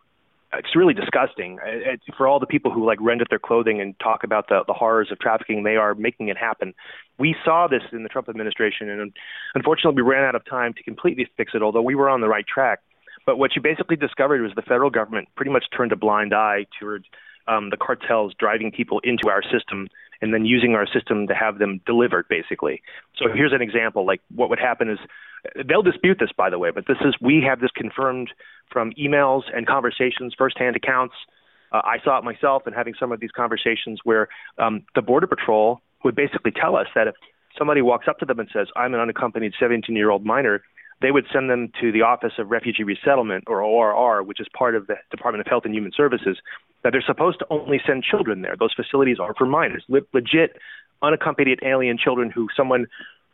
it's 0.53 0.74
really 0.74 0.94
disgusting 0.94 1.59
it, 1.64 2.01
for 2.16 2.26
all 2.26 2.40
the 2.40 2.46
people 2.46 2.72
who 2.72 2.84
like 2.84 2.98
rent 3.01 3.22
their 3.30 3.38
clothing 3.38 3.80
and 3.80 3.98
talk 4.01 4.24
about 4.24 4.48
the, 4.48 4.62
the 4.66 4.72
horrors 4.72 5.09
of 5.12 5.18
trafficking. 5.18 5.62
They 5.62 5.76
are 5.76 5.94
making 5.94 6.28
it 6.28 6.36
happen. 6.36 6.74
We 7.18 7.36
saw 7.44 7.68
this 7.68 7.82
in 7.92 8.03
the 8.03 8.09
Trump 8.09 8.28
administration, 8.28 8.88
and 8.88 9.12
unfortunately, 9.55 10.03
we 10.03 10.09
ran 10.09 10.24
out 10.24 10.34
of 10.34 10.44
time 10.44 10.74
to 10.74 10.82
completely 10.82 11.28
fix 11.36 11.53
it. 11.55 11.62
Although 11.62 11.82
we 11.82 11.94
were 11.94 12.09
on 12.09 12.20
the 12.20 12.28
right 12.28 12.46
track, 12.46 12.80
but 13.26 13.38
what 13.38 13.55
you 13.55 13.62
basically 13.62 13.96
discovered 13.96 14.40
was 14.42 14.53
the 14.57 14.62
federal 14.62 14.90
government 14.90 15.28
pretty 15.36 15.53
much 15.53 15.64
turned 15.76 15.92
a 15.92 15.96
blind 15.96 16.34
eye 16.34 16.66
toward 16.80 17.05
um, 17.46 17.70
the 17.70 17.76
cartels 17.76 18.32
driving 18.38 18.72
people 18.72 19.01
into 19.05 19.28
our 19.28 19.42
system 19.42 19.88
and 20.22 20.34
then 20.34 20.44
using 20.44 20.74
our 20.74 20.86
system 20.86 21.26
to 21.26 21.34
have 21.34 21.59
them 21.59 21.80
delivered, 21.86 22.26
basically. 22.28 22.82
So 23.16 23.26
here's 23.32 23.53
an 23.53 23.62
example. 23.62 24.05
Like 24.05 24.20
what 24.34 24.51
would 24.51 24.59
happen 24.59 24.90
is 24.90 24.98
they'll 25.66 25.82
dispute 25.82 26.18
this, 26.20 26.30
by 26.36 26.51
the 26.51 26.59
way, 26.59 26.70
but 26.70 26.86
this 26.86 26.99
is 27.05 27.14
we 27.20 27.43
have 27.47 27.61
this 27.61 27.70
confirmed 27.74 28.30
from 28.72 28.93
emails 28.93 29.43
and 29.55 29.66
conversations, 29.66 30.34
firsthand 30.36 30.76
accounts. 30.76 31.14
Uh, 31.72 31.82
I 31.84 31.99
saw 32.05 32.18
it 32.18 32.24
myself 32.24 32.62
and 32.66 32.74
having 32.74 32.95
some 32.99 33.12
of 33.12 33.20
these 33.20 33.30
conversations 33.30 34.01
where 34.05 34.28
um, 34.59 34.82
the 34.95 35.03
Border 35.03 35.26
Patrol 35.26 35.80
would 36.05 36.14
basically 36.14 36.51
tell 36.51 36.76
us 36.76 36.86
that 36.95 37.07
if 37.07 37.14
somebody 37.57 37.82
walks 37.82 38.07
up 38.09 38.18
to 38.18 38.24
them 38.24 38.38
and 38.38 38.49
says, 38.53 38.68
I'm 38.76 38.95
an 38.95 39.01
unaccompanied 39.01 39.53
17 39.59 39.95
year 39.95 40.11
old 40.11 40.24
minor, 40.24 40.62
they 41.01 41.11
would 41.11 41.24
send 41.32 41.49
them 41.49 41.72
to 41.80 41.93
the 41.93 42.03
Office 42.03 42.32
of 42.38 42.51
Refugee 42.51 42.82
Resettlement, 42.82 43.45
or 43.47 43.62
ORR, 43.62 44.22
which 44.22 44.41
is 44.41 44.47
part 44.57 44.74
of 44.74 44.86
the 44.86 44.97
Department 45.11 45.41
of 45.41 45.47
Health 45.47 45.64
and 45.64 45.74
Human 45.74 45.93
Services, 45.97 46.38
that 46.82 46.93
they're 46.93 47.05
supposed 47.07 47.38
to 47.38 47.47
only 47.49 47.80
send 47.86 48.05
children 48.05 48.43
there. 48.43 48.55
Those 48.59 48.74
facilities 48.74 49.18
are 49.18 49.34
for 49.34 49.47
minors, 49.47 49.84
legit 49.88 50.57
unaccompanied 51.03 51.61
alien 51.64 51.97
children 51.97 52.30
who 52.30 52.49
someone 52.55 52.86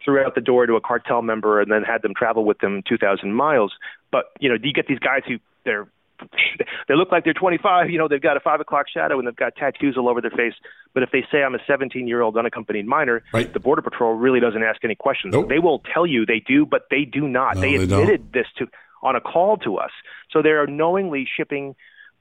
threw 0.06 0.24
out 0.24 0.34
the 0.34 0.40
door 0.40 0.64
to 0.64 0.74
a 0.74 0.80
cartel 0.80 1.20
member 1.20 1.60
and 1.60 1.70
then 1.70 1.82
had 1.82 2.00
them 2.00 2.14
travel 2.16 2.46
with 2.46 2.60
them 2.60 2.82
2,000 2.88 3.34
miles. 3.34 3.74
But 4.10 4.32
you 4.40 4.48
know, 4.48 4.56
do 4.56 4.66
you 4.66 4.72
get 4.72 4.86
these 4.86 5.00
guys 5.00 5.20
who 5.28 5.36
they're 5.64 5.86
they 6.88 6.94
look 6.94 7.12
like 7.12 7.24
they're 7.24 7.34
25. 7.34 7.90
You 7.90 7.98
know, 7.98 8.08
they've 8.08 8.22
got 8.22 8.38
a 8.38 8.40
five 8.40 8.60
o'clock 8.60 8.86
shadow 8.88 9.18
and 9.18 9.28
they've 9.28 9.36
got 9.36 9.54
tattoos 9.56 9.96
all 9.98 10.08
over 10.08 10.22
their 10.22 10.30
face. 10.30 10.54
But 10.94 11.02
if 11.02 11.10
they 11.10 11.24
say 11.30 11.42
I'm 11.42 11.54
a 11.54 11.58
17 11.66 12.08
year 12.08 12.22
old 12.22 12.38
unaccompanied 12.38 12.86
minor, 12.86 13.22
right. 13.34 13.52
the 13.52 13.60
Border 13.60 13.82
Patrol 13.82 14.14
really 14.14 14.40
doesn't 14.40 14.62
ask 14.62 14.82
any 14.82 14.94
questions. 14.94 15.32
Nope. 15.32 15.50
They 15.50 15.58
will 15.58 15.82
tell 15.92 16.06
you 16.06 16.24
they 16.24 16.40
do, 16.40 16.64
but 16.64 16.86
they 16.90 17.04
do 17.04 17.28
not. 17.28 17.56
No, 17.56 17.60
they 17.60 17.76
they 17.76 17.82
admitted 17.84 18.32
this 18.32 18.46
to 18.58 18.66
on 19.02 19.14
a 19.14 19.20
call 19.20 19.58
to 19.58 19.76
us. 19.76 19.90
So 20.30 20.42
they 20.42 20.50
are 20.50 20.66
knowingly 20.66 21.28
shipping 21.36 21.74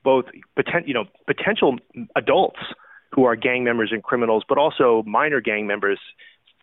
both 0.04 0.26
poten- 0.58 0.88
you 0.88 0.94
know 0.94 1.06
potential 1.26 1.78
adults 2.16 2.60
who 3.14 3.24
are 3.24 3.36
gang 3.36 3.64
members 3.64 3.92
and 3.94 4.04
criminals, 4.04 4.44
but 4.48 4.58
also 4.58 5.04
minor 5.06 5.40
gang 5.40 5.68
members 5.68 6.00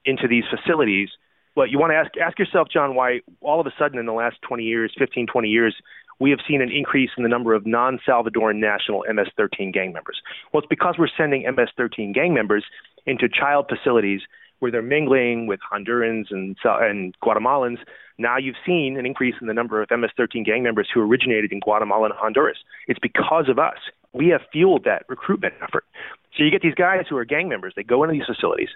into 0.04 0.28
these 0.28 0.44
facilities. 0.50 1.08
But 1.54 1.70
you 1.70 1.78
want 1.78 1.92
to 1.92 1.96
ask 1.96 2.10
ask 2.16 2.38
yourself, 2.38 2.68
John, 2.72 2.94
why 2.94 3.20
all 3.40 3.60
of 3.60 3.66
a 3.66 3.72
sudden 3.78 3.98
in 3.98 4.06
the 4.06 4.12
last 4.12 4.36
20 4.42 4.64
years, 4.64 4.92
15, 4.98 5.26
20 5.26 5.48
years, 5.48 5.74
we 6.18 6.30
have 6.30 6.38
seen 6.48 6.62
an 6.62 6.70
increase 6.70 7.10
in 7.16 7.22
the 7.22 7.28
number 7.28 7.54
of 7.54 7.66
non 7.66 7.98
Salvadoran 8.06 8.56
national 8.56 9.04
MS 9.12 9.28
13 9.36 9.72
gang 9.72 9.92
members. 9.92 10.20
Well, 10.52 10.62
it's 10.62 10.68
because 10.68 10.96
we're 10.98 11.08
sending 11.16 11.42
MS 11.42 11.68
13 11.76 12.12
gang 12.12 12.32
members 12.32 12.64
into 13.06 13.28
child 13.28 13.66
facilities 13.68 14.20
where 14.60 14.70
they're 14.70 14.80
mingling 14.80 15.48
with 15.48 15.58
Hondurans 15.60 16.26
and, 16.30 16.56
and 16.64 17.16
Guatemalans. 17.20 17.78
Now 18.16 18.38
you've 18.38 18.56
seen 18.64 18.96
an 18.96 19.04
increase 19.04 19.34
in 19.40 19.48
the 19.48 19.54
number 19.54 19.82
of 19.82 19.90
MS 19.90 20.10
13 20.16 20.44
gang 20.44 20.62
members 20.62 20.88
who 20.94 21.00
originated 21.00 21.50
in 21.50 21.58
Guatemala 21.58 22.06
and 22.06 22.14
Honduras. 22.16 22.58
It's 22.86 23.00
because 23.00 23.48
of 23.48 23.58
us. 23.58 23.78
We 24.12 24.28
have 24.28 24.42
fueled 24.52 24.84
that 24.84 25.04
recruitment 25.08 25.54
effort. 25.60 25.84
So 26.36 26.44
you 26.44 26.50
get 26.52 26.62
these 26.62 26.74
guys 26.74 27.06
who 27.10 27.16
are 27.16 27.24
gang 27.24 27.48
members, 27.48 27.72
they 27.74 27.82
go 27.82 28.04
into 28.04 28.12
these 28.12 28.26
facilities. 28.26 28.68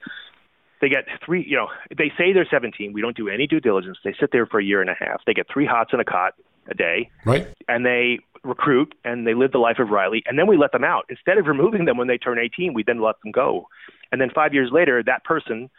They 0.80 0.88
get 0.88 1.06
three, 1.24 1.44
you 1.46 1.56
know, 1.56 1.68
they 1.96 2.12
say 2.18 2.32
they're 2.32 2.46
17. 2.50 2.92
We 2.92 3.00
don't 3.00 3.16
do 3.16 3.28
any 3.28 3.46
due 3.46 3.60
diligence. 3.60 3.98
They 4.04 4.14
sit 4.20 4.30
there 4.32 4.46
for 4.46 4.60
a 4.60 4.64
year 4.64 4.80
and 4.80 4.90
a 4.90 4.94
half. 4.98 5.22
They 5.26 5.34
get 5.34 5.46
three 5.52 5.66
hots 5.66 5.90
and 5.92 6.00
a 6.00 6.04
cot 6.04 6.34
a 6.68 6.74
day. 6.74 7.10
Right. 7.24 7.48
And 7.68 7.86
they 7.86 8.18
recruit 8.44 8.94
and 9.04 9.26
they 9.26 9.34
live 9.34 9.52
the 9.52 9.58
life 9.58 9.78
of 9.78 9.88
Riley. 9.88 10.22
And 10.26 10.38
then 10.38 10.46
we 10.46 10.56
let 10.56 10.72
them 10.72 10.84
out. 10.84 11.06
Instead 11.08 11.38
of 11.38 11.46
removing 11.46 11.84
them 11.84 11.96
when 11.96 12.08
they 12.08 12.18
turn 12.18 12.38
18, 12.38 12.74
we 12.74 12.82
then 12.82 13.00
let 13.00 13.16
them 13.22 13.32
go. 13.32 13.68
And 14.12 14.20
then 14.20 14.30
five 14.34 14.54
years 14.54 14.70
later, 14.72 15.02
that 15.04 15.24
person 15.24 15.70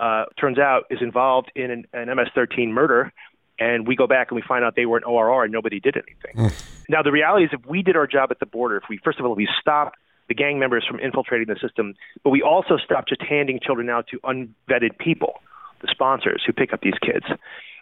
uh, 0.00 0.24
turns 0.38 0.58
out 0.58 0.84
is 0.90 0.98
involved 1.00 1.50
in 1.54 1.70
an, 1.70 1.86
an 1.92 2.14
MS-13 2.14 2.68
murder. 2.68 3.12
And 3.58 3.86
we 3.86 3.96
go 3.96 4.06
back 4.06 4.30
and 4.30 4.36
we 4.36 4.42
find 4.46 4.64
out 4.64 4.74
they 4.76 4.86
were 4.86 4.96
an 4.96 5.04
ORR 5.04 5.44
and 5.44 5.52
nobody 5.52 5.78
did 5.78 5.96
anything. 5.96 6.50
Mm. 6.50 6.64
Now, 6.88 7.02
the 7.02 7.12
reality 7.12 7.44
is, 7.44 7.50
if 7.52 7.64
we 7.66 7.82
did 7.82 7.96
our 7.96 8.06
job 8.06 8.30
at 8.30 8.40
the 8.40 8.46
border, 8.46 8.76
if 8.76 8.84
we, 8.88 8.98
first 9.04 9.20
of 9.20 9.26
all, 9.26 9.32
if 9.32 9.36
we 9.36 9.48
stopped 9.60 9.96
the 10.28 10.34
gang 10.34 10.58
members 10.58 10.84
from 10.88 11.00
infiltrating 11.00 11.48
the 11.48 11.58
system, 11.60 11.94
but 12.24 12.30
we 12.30 12.42
also 12.42 12.76
stopped 12.76 13.08
just 13.08 13.22
handing 13.22 13.60
children 13.60 13.90
out 13.90 14.06
to 14.08 14.18
unvetted 14.20 14.98
people, 14.98 15.34
the 15.80 15.88
sponsors 15.90 16.42
who 16.46 16.52
pick 16.52 16.72
up 16.72 16.80
these 16.80 16.98
kids. 17.00 17.26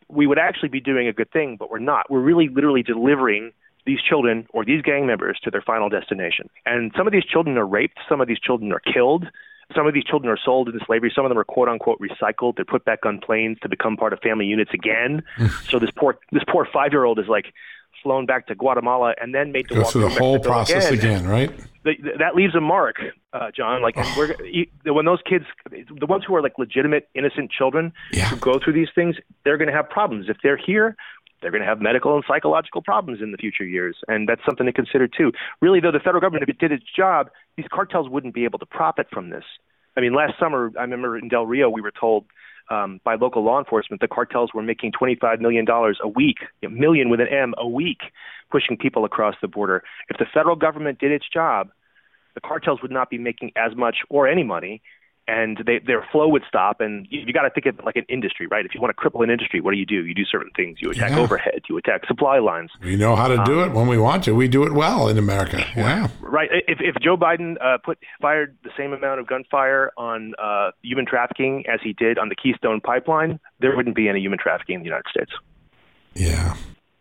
We 0.08 0.26
would 0.26 0.38
actually 0.38 0.70
be 0.70 0.80
doing 0.80 1.06
a 1.06 1.12
good 1.12 1.30
thing, 1.30 1.56
but 1.56 1.70
we're 1.70 1.78
not. 1.78 2.10
We're 2.10 2.20
really 2.20 2.48
literally 2.48 2.82
delivering 2.82 3.52
these 3.86 4.00
children 4.02 4.46
or 4.52 4.64
these 4.64 4.82
gang 4.82 5.06
members 5.06 5.38
to 5.44 5.50
their 5.50 5.62
final 5.62 5.88
destination. 5.88 6.50
And 6.66 6.92
some 6.96 7.06
of 7.06 7.12
these 7.12 7.24
children 7.24 7.56
are 7.56 7.66
raped, 7.66 7.98
some 8.08 8.20
of 8.20 8.28
these 8.28 8.40
children 8.40 8.72
are 8.72 8.80
killed. 8.80 9.26
Some 9.74 9.86
of 9.86 9.94
these 9.94 10.02
children 10.02 10.32
are 10.32 10.38
sold 10.44 10.68
into 10.68 10.84
slavery. 10.84 11.12
Some 11.14 11.24
of 11.24 11.28
them 11.28 11.38
are 11.38 11.44
quote 11.44 11.68
unquote 11.68 12.00
recycled. 12.00 12.56
They're 12.56 12.64
put 12.64 12.84
back 12.84 13.06
on 13.06 13.20
planes 13.20 13.56
to 13.62 13.68
become 13.68 13.96
part 13.96 14.12
of 14.12 14.18
family 14.18 14.46
units 14.46 14.72
again. 14.74 15.22
so 15.68 15.78
this 15.78 15.90
poor 15.96 16.18
this 16.32 16.42
poor 16.48 16.66
five 16.72 16.92
year 16.92 17.04
old 17.04 17.20
is 17.20 17.28
like 17.28 17.54
flown 18.02 18.26
back 18.26 18.46
to 18.48 18.54
Guatemala 18.54 19.14
and 19.20 19.34
then 19.34 19.52
made 19.52 19.68
to 19.68 19.74
Go 19.76 19.84
through 19.84 20.02
the 20.02 20.06
Mexico 20.08 20.24
whole 20.24 20.38
process 20.40 20.90
again. 20.90 21.16
again, 21.22 21.28
right? 21.28 21.50
The, 21.84 21.94
that 22.18 22.34
leaves 22.34 22.54
a 22.54 22.60
mark, 22.60 22.96
uh, 23.32 23.50
John. 23.56 23.80
Like 23.82 23.96
we're 24.16 24.34
when 24.92 25.06
those 25.06 25.20
kids, 25.28 25.44
the 25.70 26.06
ones 26.06 26.24
who 26.26 26.34
are 26.36 26.42
like 26.42 26.58
legitimate, 26.58 27.08
innocent 27.14 27.50
children 27.50 27.92
Yeah. 28.12 28.26
who 28.28 28.36
go 28.36 28.58
through 28.62 28.74
these 28.74 28.90
things, 28.94 29.16
they're 29.44 29.56
going 29.56 29.68
to 29.68 29.74
have 29.74 29.88
problems. 29.88 30.26
If 30.28 30.36
they're 30.42 30.58
here, 30.58 30.96
they're 31.40 31.50
going 31.50 31.62
to 31.62 31.66
have 31.66 31.80
medical 31.80 32.14
and 32.14 32.24
psychological 32.28 32.82
problems 32.82 33.22
in 33.22 33.32
the 33.32 33.38
future 33.38 33.64
years, 33.64 33.96
and 34.08 34.28
that's 34.28 34.42
something 34.44 34.66
to 34.66 34.72
consider 34.72 35.08
too. 35.08 35.32
Really, 35.62 35.80
though, 35.80 35.90
the 35.92 36.00
federal 36.00 36.20
government, 36.20 36.42
if 36.42 36.50
it 36.50 36.58
did 36.58 36.70
its 36.70 36.84
job, 36.94 37.30
these 37.56 37.66
cartels 37.72 38.10
wouldn't 38.10 38.34
be 38.34 38.44
able 38.44 38.58
to 38.58 38.66
profit 38.66 39.06
from 39.10 39.30
this. 39.30 39.44
I 39.96 40.00
mean, 40.00 40.12
last 40.12 40.34
summer, 40.38 40.70
I 40.78 40.82
remember 40.82 41.16
in 41.16 41.28
Del 41.28 41.46
Rio, 41.46 41.70
we 41.70 41.80
were 41.80 41.92
told 41.98 42.26
um, 42.70 43.00
by 43.04 43.16
local 43.16 43.44
law 43.44 43.58
enforcement 43.58 44.00
the 44.00 44.08
cartels 44.08 44.50
were 44.54 44.62
making 44.62 44.92
$25 44.92 45.40
million 45.40 45.66
a 45.68 46.08
week, 46.08 46.38
a 46.62 46.68
million 46.68 47.10
with 47.10 47.20
an 47.20 47.28
M 47.28 47.54
a 47.58 47.68
week, 47.68 48.00
pushing 48.50 48.76
people 48.76 49.04
across 49.04 49.34
the 49.42 49.48
border. 49.48 49.82
If 50.08 50.18
the 50.18 50.26
federal 50.32 50.56
government 50.56 50.98
did 50.98 51.12
its 51.12 51.28
job, 51.28 51.70
the 52.34 52.40
cartels 52.40 52.80
would 52.82 52.90
not 52.90 53.10
be 53.10 53.18
making 53.18 53.52
as 53.56 53.76
much 53.76 53.98
or 54.08 54.28
any 54.28 54.44
money, 54.44 54.82
and 55.30 55.62
they, 55.66 55.78
their 55.78 56.06
flow 56.10 56.28
would 56.28 56.42
stop. 56.48 56.80
And 56.80 57.06
you, 57.10 57.20
you 57.26 57.32
got 57.32 57.42
to 57.42 57.50
think 57.50 57.66
of 57.66 57.78
it 57.78 57.84
like 57.84 57.96
an 57.96 58.04
industry, 58.08 58.46
right? 58.48 58.64
If 58.66 58.74
you 58.74 58.80
want 58.80 58.94
to 58.96 59.00
cripple 59.02 59.22
an 59.22 59.30
industry, 59.30 59.60
what 59.60 59.70
do 59.72 59.78
you 59.78 59.86
do? 59.86 60.04
You 60.04 60.14
do 60.14 60.24
certain 60.24 60.50
things. 60.56 60.78
You 60.80 60.90
attack 60.90 61.10
Yeah. 61.12 61.20
overhead. 61.20 61.60
You 61.68 61.78
attack 61.78 62.06
supply 62.06 62.38
lines. 62.38 62.70
We 62.82 62.96
know 62.96 63.14
how 63.16 63.28
to 63.28 63.42
do 63.44 63.62
it 63.64 63.72
when 63.72 63.86
we 63.86 63.96
want 63.98 64.24
to. 64.24 64.34
We 64.34 64.48
do 64.48 64.64
it 64.64 64.72
well 64.72 65.08
in 65.08 65.16
America. 65.18 65.64
Yeah. 65.76 66.08
Right. 66.20 66.50
If 66.68 66.78
if 66.80 66.96
Joe 67.02 67.16
Biden 67.16 67.56
uh, 67.64 67.78
put 67.84 67.98
fired 68.20 68.56
the 68.64 68.70
same 68.76 68.92
amount 68.92 69.20
of 69.20 69.26
gunfire 69.26 69.92
on 69.96 70.34
uh, 70.42 70.70
human 70.82 71.06
trafficking 71.06 71.64
as 71.72 71.80
he 71.82 71.92
did 71.92 72.18
on 72.18 72.28
the 72.28 72.34
Keystone 72.34 72.80
Pipeline, 72.80 73.38
there 73.60 73.76
wouldn't 73.76 73.96
be 73.96 74.08
any 74.08 74.20
human 74.20 74.38
trafficking 74.38 74.74
in 74.76 74.80
the 74.80 74.86
United 74.86 75.06
States. 75.10 75.32
Yeah. 76.14 76.56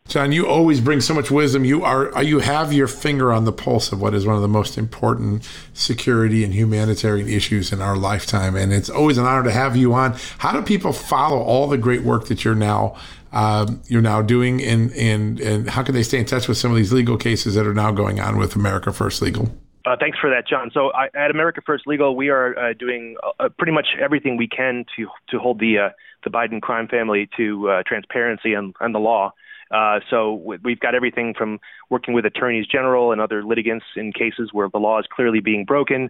John, 0.09 0.31
you 0.31 0.47
always 0.47 0.81
bring 0.81 1.01
so 1.01 1.13
much 1.13 1.29
wisdom. 1.29 1.63
You 1.63 1.83
are 1.83 2.23
you 2.23 2.39
have 2.39 2.73
your 2.73 2.87
finger 2.87 3.31
on 3.31 3.45
the 3.45 3.51
pulse 3.51 3.91
of 3.91 4.01
what 4.01 4.15
is 4.15 4.25
one 4.25 4.35
of 4.35 4.41
the 4.41 4.47
most 4.47 4.75
important 4.75 5.47
security 5.75 6.43
and 6.43 6.51
humanitarian 6.51 7.29
issues 7.29 7.71
in 7.71 7.79
our 7.79 7.95
lifetime, 7.95 8.55
and 8.55 8.73
it's 8.73 8.89
always 8.89 9.19
an 9.19 9.25
honor 9.25 9.43
to 9.43 9.51
have 9.51 9.77
you 9.77 9.93
on. 9.93 10.17
How 10.39 10.51
do 10.51 10.63
people 10.63 10.93
follow 10.93 11.37
all 11.37 11.67
the 11.67 11.77
great 11.77 12.01
work 12.01 12.25
that 12.25 12.43
you're 12.43 12.55
now 12.55 12.97
um, 13.31 13.83
you're 13.87 14.01
now 14.01 14.23
doing, 14.23 14.63
and 14.63 14.91
and 14.93 15.39
and 15.39 15.69
how 15.69 15.83
can 15.83 15.93
they 15.93 16.01
stay 16.01 16.17
in 16.17 16.25
touch 16.25 16.47
with 16.47 16.57
some 16.57 16.71
of 16.71 16.77
these 16.77 16.91
legal 16.91 17.15
cases 17.15 17.53
that 17.53 17.67
are 17.67 17.75
now 17.75 17.91
going 17.91 18.19
on 18.19 18.37
with 18.39 18.55
America 18.55 18.91
First 18.91 19.21
Legal? 19.21 19.51
Uh, 19.85 19.95
thanks 19.99 20.17
for 20.17 20.31
that, 20.31 20.47
John. 20.47 20.71
So 20.73 20.91
I, 20.91 21.09
at 21.15 21.29
America 21.29 21.61
First 21.63 21.85
Legal, 21.85 22.15
we 22.15 22.29
are 22.29 22.57
uh, 22.57 22.73
doing 22.73 23.15
uh, 23.39 23.49
pretty 23.59 23.73
much 23.73 23.89
everything 24.01 24.37
we 24.37 24.47
can 24.47 24.85
to 24.97 25.07
to 25.29 25.37
hold 25.37 25.59
the 25.59 25.77
uh, 25.77 25.89
the 26.23 26.31
Biden 26.31 26.63
crime 26.63 26.87
family 26.87 27.29
to 27.37 27.69
uh, 27.69 27.83
transparency 27.85 28.55
and, 28.55 28.75
and 28.79 28.95
the 28.95 28.99
law. 28.99 29.33
Uh, 29.71 29.99
so 30.09 30.33
we've 30.63 30.79
got 30.79 30.95
everything 30.95 31.33
from 31.37 31.59
working 31.89 32.13
with 32.13 32.25
attorneys 32.25 32.65
general 32.67 33.11
and 33.11 33.21
other 33.21 33.43
litigants 33.43 33.85
in 33.95 34.11
cases 34.11 34.49
where 34.51 34.69
the 34.71 34.79
law 34.79 34.99
is 34.99 35.05
clearly 35.11 35.39
being 35.39 35.65
broken. 35.65 36.09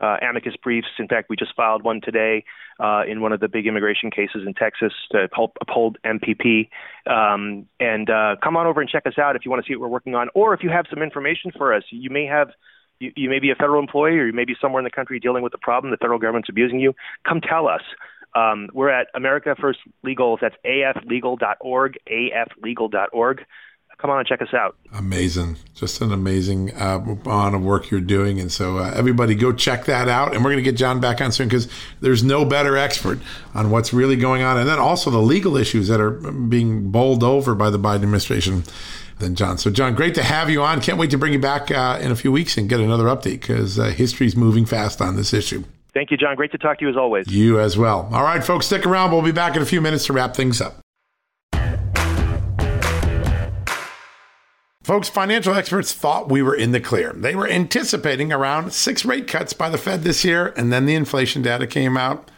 Uh, 0.00 0.16
amicus 0.22 0.54
briefs. 0.62 0.86
In 0.98 1.08
fact, 1.08 1.28
we 1.28 1.34
just 1.34 1.54
filed 1.56 1.82
one 1.82 2.00
today 2.00 2.44
uh, 2.78 3.02
in 3.08 3.20
one 3.20 3.32
of 3.32 3.40
the 3.40 3.48
big 3.48 3.66
immigration 3.66 4.12
cases 4.12 4.42
in 4.46 4.54
Texas 4.54 4.92
to 5.10 5.28
help 5.34 5.56
uphold 5.60 5.98
MPP. 6.06 6.68
Um, 7.10 7.66
and 7.80 8.08
uh, 8.08 8.36
come 8.42 8.56
on 8.56 8.66
over 8.66 8.80
and 8.80 8.88
check 8.88 9.06
us 9.06 9.18
out 9.18 9.34
if 9.34 9.44
you 9.44 9.50
want 9.50 9.64
to 9.64 9.68
see 9.68 9.74
what 9.74 9.82
we're 9.82 9.92
working 9.92 10.14
on, 10.14 10.28
or 10.34 10.54
if 10.54 10.62
you 10.62 10.70
have 10.70 10.86
some 10.88 11.02
information 11.02 11.50
for 11.56 11.74
us. 11.74 11.82
You 11.90 12.10
may 12.10 12.26
have 12.26 12.50
you, 13.00 13.12
you 13.16 13.28
may 13.28 13.38
be 13.38 13.50
a 13.50 13.54
federal 13.54 13.80
employee 13.80 14.18
or 14.18 14.26
you 14.26 14.32
may 14.32 14.44
be 14.44 14.54
somewhere 14.60 14.80
in 14.80 14.84
the 14.84 14.90
country 14.90 15.18
dealing 15.20 15.42
with 15.42 15.54
a 15.54 15.58
problem, 15.58 15.90
the 15.90 15.96
federal 15.96 16.18
government's 16.18 16.48
abusing 16.48 16.80
you, 16.80 16.94
come 17.26 17.40
tell 17.40 17.68
us. 17.68 17.82
Um, 18.34 18.68
we're 18.72 18.90
at 18.90 19.08
America 19.14 19.54
First 19.60 19.80
Legal. 20.02 20.38
That's 20.40 20.56
aflegal.org, 20.64 21.98
aflegal.org. 22.08 23.44
Come 23.98 24.10
on 24.10 24.20
and 24.20 24.28
check 24.28 24.40
us 24.40 24.54
out. 24.54 24.76
Amazing. 24.92 25.56
Just 25.74 26.00
an 26.00 26.12
amazing 26.12 26.72
uh, 26.76 26.98
amount 26.98 27.56
of 27.56 27.62
work 27.62 27.90
you're 27.90 28.00
doing. 28.00 28.38
And 28.38 28.50
so, 28.50 28.78
uh, 28.78 28.92
everybody 28.94 29.34
go 29.34 29.52
check 29.52 29.86
that 29.86 30.08
out. 30.08 30.34
And 30.34 30.44
we're 30.44 30.52
going 30.52 30.62
to 30.62 30.70
get 30.70 30.76
John 30.76 31.00
back 31.00 31.20
on 31.20 31.32
soon 31.32 31.48
because 31.48 31.68
there's 32.00 32.22
no 32.22 32.44
better 32.44 32.76
expert 32.76 33.18
on 33.54 33.70
what's 33.72 33.92
really 33.92 34.14
going 34.14 34.42
on. 34.42 34.56
And 34.56 34.68
then 34.68 34.78
also 34.78 35.10
the 35.10 35.18
legal 35.18 35.56
issues 35.56 35.88
that 35.88 36.00
are 36.00 36.12
being 36.12 36.92
bowled 36.92 37.24
over 37.24 37.56
by 37.56 37.70
the 37.70 37.78
Biden 37.78 37.96
administration 37.96 38.62
than 39.18 39.34
John. 39.34 39.58
So, 39.58 39.68
John, 39.68 39.96
great 39.96 40.14
to 40.14 40.22
have 40.22 40.48
you 40.48 40.62
on. 40.62 40.80
Can't 40.80 40.96
wait 40.96 41.10
to 41.10 41.18
bring 41.18 41.32
you 41.32 41.40
back 41.40 41.72
uh, 41.72 41.98
in 42.00 42.12
a 42.12 42.16
few 42.16 42.30
weeks 42.30 42.56
and 42.56 42.68
get 42.68 42.78
another 42.78 43.06
update 43.06 43.40
because 43.40 43.80
uh, 43.80 43.86
history's 43.86 44.36
moving 44.36 44.64
fast 44.64 45.00
on 45.00 45.16
this 45.16 45.34
issue. 45.34 45.64
Thank 45.94 46.10
you, 46.10 46.16
John. 46.16 46.36
Great 46.36 46.52
to 46.52 46.58
talk 46.58 46.78
to 46.78 46.84
you 46.84 46.90
as 46.90 46.96
always. 46.96 47.26
You 47.28 47.60
as 47.60 47.76
well. 47.76 48.08
All 48.12 48.22
right, 48.22 48.44
folks, 48.44 48.66
stick 48.66 48.86
around. 48.86 49.10
We'll 49.10 49.22
be 49.22 49.32
back 49.32 49.56
in 49.56 49.62
a 49.62 49.66
few 49.66 49.80
minutes 49.80 50.06
to 50.06 50.12
wrap 50.12 50.34
things 50.36 50.60
up. 50.60 50.80
Folks, 54.88 55.10
financial 55.10 55.52
experts 55.52 55.92
thought 55.92 56.30
we 56.30 56.40
were 56.40 56.54
in 56.54 56.72
the 56.72 56.80
clear. 56.80 57.12
They 57.12 57.34
were 57.34 57.46
anticipating 57.46 58.32
around 58.32 58.72
six 58.72 59.04
rate 59.04 59.26
cuts 59.26 59.52
by 59.52 59.68
the 59.68 59.76
Fed 59.76 60.02
this 60.02 60.24
year, 60.24 60.54
and 60.56 60.72
then 60.72 60.86
the 60.86 60.94
inflation 60.94 61.42
data 61.42 61.66
came 61.66 61.98
out 61.98 62.30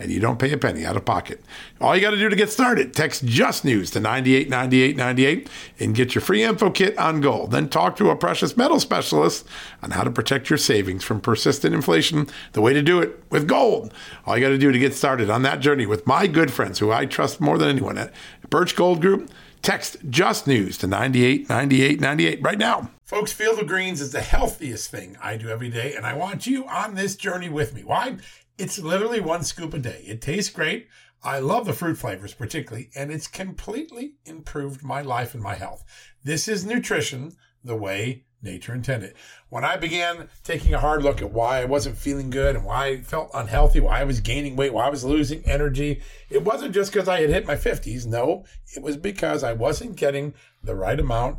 and 0.00 0.10
you 0.10 0.18
don't 0.18 0.38
pay 0.38 0.50
a 0.50 0.56
penny 0.58 0.84
out 0.84 0.96
of 0.96 1.04
pocket. 1.04 1.40
All 1.80 1.94
you 1.94 2.00
got 2.00 2.10
to 2.10 2.16
do 2.16 2.30
to 2.30 2.34
get 2.34 2.50
started, 2.50 2.94
text 2.94 3.24
Just 3.26 3.64
News 3.64 3.90
to 3.90 4.00
989898 4.00 5.48
and 5.78 5.94
get 5.94 6.14
your 6.14 6.22
free 6.22 6.42
info 6.42 6.70
kit 6.70 6.98
on 6.98 7.20
gold. 7.20 7.50
Then 7.50 7.68
talk 7.68 7.96
to 7.96 8.08
a 8.08 8.16
precious 8.16 8.56
metal 8.56 8.80
specialist 8.80 9.46
on 9.82 9.90
how 9.90 10.02
to 10.02 10.10
protect 10.10 10.48
your 10.48 10.56
savings 10.56 11.04
from 11.04 11.20
persistent 11.20 11.74
inflation. 11.74 12.26
The 12.52 12.62
way 12.62 12.72
to 12.72 12.82
do 12.82 13.00
it 13.00 13.22
with 13.28 13.46
gold. 13.46 13.92
All 14.24 14.36
you 14.36 14.42
got 14.42 14.50
to 14.50 14.58
do 14.58 14.72
to 14.72 14.78
get 14.78 14.94
started 14.94 15.28
on 15.28 15.42
that 15.42 15.60
journey 15.60 15.84
with 15.84 16.06
my 16.06 16.26
good 16.26 16.50
friends 16.50 16.78
who 16.78 16.90
I 16.90 17.04
trust 17.04 17.40
more 17.40 17.58
than 17.58 17.68
anyone 17.68 17.98
at 17.98 18.12
Birch 18.48 18.74
Gold 18.74 19.02
Group. 19.02 19.30
Text 19.62 19.98
Just 20.08 20.46
News 20.46 20.78
to 20.78 20.86
989898 20.86 22.42
right 22.42 22.58
now. 22.58 22.90
Folks, 23.04 23.32
Field 23.32 23.58
of 23.58 23.66
Greens 23.66 24.00
is 24.00 24.12
the 24.12 24.20
healthiest 24.20 24.90
thing 24.90 25.18
I 25.20 25.36
do 25.36 25.48
every 25.48 25.68
day, 25.68 25.94
and 25.96 26.06
I 26.06 26.14
want 26.14 26.46
you 26.46 26.66
on 26.66 26.94
this 26.94 27.16
journey 27.16 27.48
with 27.48 27.74
me. 27.74 27.82
Why? 27.82 28.16
It's 28.60 28.78
literally 28.78 29.20
one 29.20 29.42
scoop 29.42 29.72
a 29.72 29.78
day. 29.78 30.04
It 30.06 30.20
tastes 30.20 30.52
great. 30.52 30.86
I 31.22 31.38
love 31.38 31.64
the 31.64 31.72
fruit 31.72 31.96
flavors 31.96 32.34
particularly, 32.34 32.90
and 32.94 33.10
it's 33.10 33.26
completely 33.26 34.16
improved 34.26 34.82
my 34.82 35.00
life 35.00 35.32
and 35.32 35.42
my 35.42 35.54
health. 35.54 35.82
This 36.24 36.46
is 36.46 36.66
nutrition 36.66 37.32
the 37.64 37.74
way 37.74 38.24
nature 38.42 38.74
intended. 38.74 39.14
When 39.48 39.64
I 39.64 39.78
began 39.78 40.28
taking 40.44 40.74
a 40.74 40.78
hard 40.78 41.02
look 41.02 41.22
at 41.22 41.32
why 41.32 41.62
I 41.62 41.64
wasn't 41.64 41.96
feeling 41.96 42.28
good 42.28 42.54
and 42.54 42.66
why 42.66 42.86
I 42.88 43.00
felt 43.00 43.30
unhealthy, 43.32 43.80
why 43.80 44.00
I 44.00 44.04
was 44.04 44.20
gaining 44.20 44.56
weight, 44.56 44.74
why 44.74 44.88
I 44.88 44.90
was 44.90 45.04
losing 45.04 45.42
energy, 45.46 46.02
it 46.28 46.44
wasn't 46.44 46.74
just 46.74 46.92
because 46.92 47.08
I 47.08 47.22
had 47.22 47.30
hit 47.30 47.46
my 47.46 47.56
50s. 47.56 48.04
No, 48.04 48.44
it 48.76 48.82
was 48.82 48.98
because 48.98 49.42
I 49.42 49.54
wasn't 49.54 49.96
getting 49.96 50.34
the 50.62 50.74
right 50.74 51.00
amount 51.00 51.38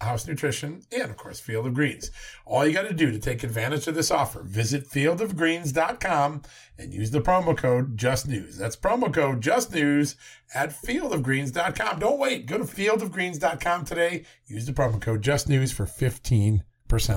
House 0.00 0.26
Nutrition, 0.26 0.82
and 0.90 1.10
of 1.10 1.16
course, 1.16 1.40
Field 1.40 1.66
of 1.66 1.74
Greens. 1.74 2.10
All 2.44 2.66
you 2.66 2.72
got 2.72 2.88
to 2.88 2.94
do 2.94 3.10
to 3.10 3.18
take 3.18 3.42
advantage 3.44 3.86
of 3.86 3.94
this 3.94 4.10
offer, 4.10 4.42
visit 4.42 4.88
fieldofgreens.com 4.88 6.42
and 6.78 6.92
use 6.92 7.10
the 7.10 7.20
promo 7.20 7.56
code 7.56 7.96
JustNews. 7.96 8.56
That's 8.56 8.76
promo 8.76 9.12
code 9.12 9.40
JustNews 9.40 10.16
at 10.54 10.70
fieldofgreens.com. 10.70 11.98
Don't 12.00 12.18
wait. 12.18 12.46
Go 12.46 12.58
to 12.58 12.64
fieldofgreens.com 12.64 13.84
today. 13.84 14.24
Use 14.46 14.66
the 14.66 14.72
promo 14.72 15.00
code 15.00 15.22
JustNews 15.22 15.72
for 15.72 15.86
15% 15.86 16.62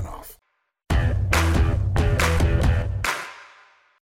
off. 0.06 0.38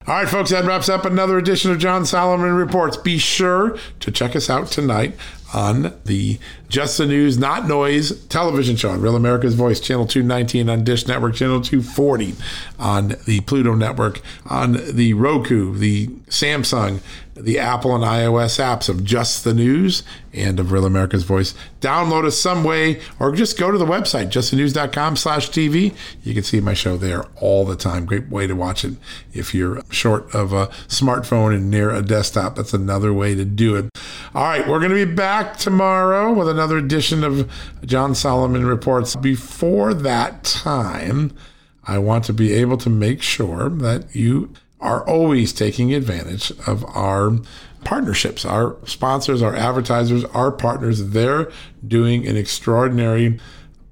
All 0.07 0.15
right, 0.15 0.27
folks, 0.27 0.49
that 0.49 0.65
wraps 0.65 0.89
up 0.89 1.05
another 1.05 1.37
edition 1.37 1.69
of 1.69 1.77
John 1.77 2.07
Solomon 2.07 2.55
Reports. 2.55 2.97
Be 2.97 3.19
sure 3.19 3.77
to 3.99 4.11
check 4.11 4.35
us 4.35 4.49
out 4.49 4.67
tonight 4.67 5.15
on 5.53 5.93
the 6.05 6.39
Just 6.71 6.97
the 6.97 7.05
News, 7.05 7.37
Not 7.37 7.67
Noise 7.67 8.25
television 8.27 8.77
show 8.77 8.91
on 8.91 9.01
Real 9.01 9.17
America's 9.17 9.55
Voice, 9.55 9.81
Channel 9.81 10.07
219 10.07 10.69
on 10.69 10.85
Dish 10.85 11.05
Network, 11.05 11.35
Channel 11.35 11.59
240 11.59 12.33
on 12.79 13.15
the 13.25 13.41
Pluto 13.41 13.75
Network, 13.75 14.21
on 14.45 14.77
the 14.95 15.13
Roku, 15.13 15.77
the 15.77 16.07
Samsung, 16.29 17.01
the 17.35 17.59
Apple 17.59 17.95
and 17.95 18.03
iOS 18.03 18.59
apps 18.59 18.87
of 18.87 19.03
Just 19.03 19.43
the 19.43 19.53
News 19.53 20.03
and 20.33 20.59
of 20.59 20.71
Real 20.71 20.85
America's 20.85 21.23
Voice. 21.23 21.53
Download 21.81 22.25
us 22.25 22.37
some 22.37 22.63
way 22.63 23.01
or 23.19 23.33
just 23.33 23.57
go 23.57 23.71
to 23.71 23.77
the 23.77 23.85
website, 23.85 24.27
justthenews.com 24.27 25.15
slash 25.15 25.49
TV. 25.49 25.93
You 26.23 26.33
can 26.33 26.43
see 26.43 26.61
my 26.61 26.73
show 26.73 26.97
there 26.97 27.23
all 27.37 27.65
the 27.65 27.75
time. 27.75 28.05
Great 28.05 28.29
way 28.29 28.47
to 28.47 28.53
watch 28.53 28.85
it 28.85 28.93
if 29.33 29.53
you're 29.53 29.81
short 29.89 30.33
of 30.33 30.53
a 30.53 30.67
smartphone 30.87 31.55
and 31.55 31.69
near 31.69 31.89
a 31.89 32.01
desktop. 32.01 32.55
That's 32.55 32.73
another 32.73 33.13
way 33.13 33.35
to 33.35 33.43
do 33.43 33.75
it. 33.75 33.89
All 34.33 34.43
right, 34.43 34.67
we're 34.67 34.79
going 34.79 34.91
to 34.91 35.05
be 35.05 35.13
back 35.13 35.57
tomorrow 35.57 36.31
with 36.31 36.47
another 36.47 36.60
edition 36.69 37.23
of 37.23 37.51
John 37.85 38.13
Solomon 38.13 38.65
Reports. 38.65 39.15
Before 39.15 39.93
that 39.93 40.43
time, 40.43 41.33
I 41.83 41.97
want 41.97 42.25
to 42.25 42.33
be 42.33 42.53
able 42.53 42.77
to 42.77 42.89
make 42.89 43.21
sure 43.21 43.69
that 43.69 44.15
you 44.15 44.53
are 44.79 45.07
always 45.07 45.53
taking 45.53 45.93
advantage 45.93 46.51
of 46.67 46.83
our 46.85 47.37
partnerships, 47.83 48.45
our 48.45 48.77
sponsors, 48.85 49.41
our 49.41 49.55
advertisers, 49.55 50.23
our 50.25 50.51
partners. 50.51 51.09
They're 51.09 51.51
doing 51.85 52.27
an 52.27 52.37
extraordinary 52.37 53.39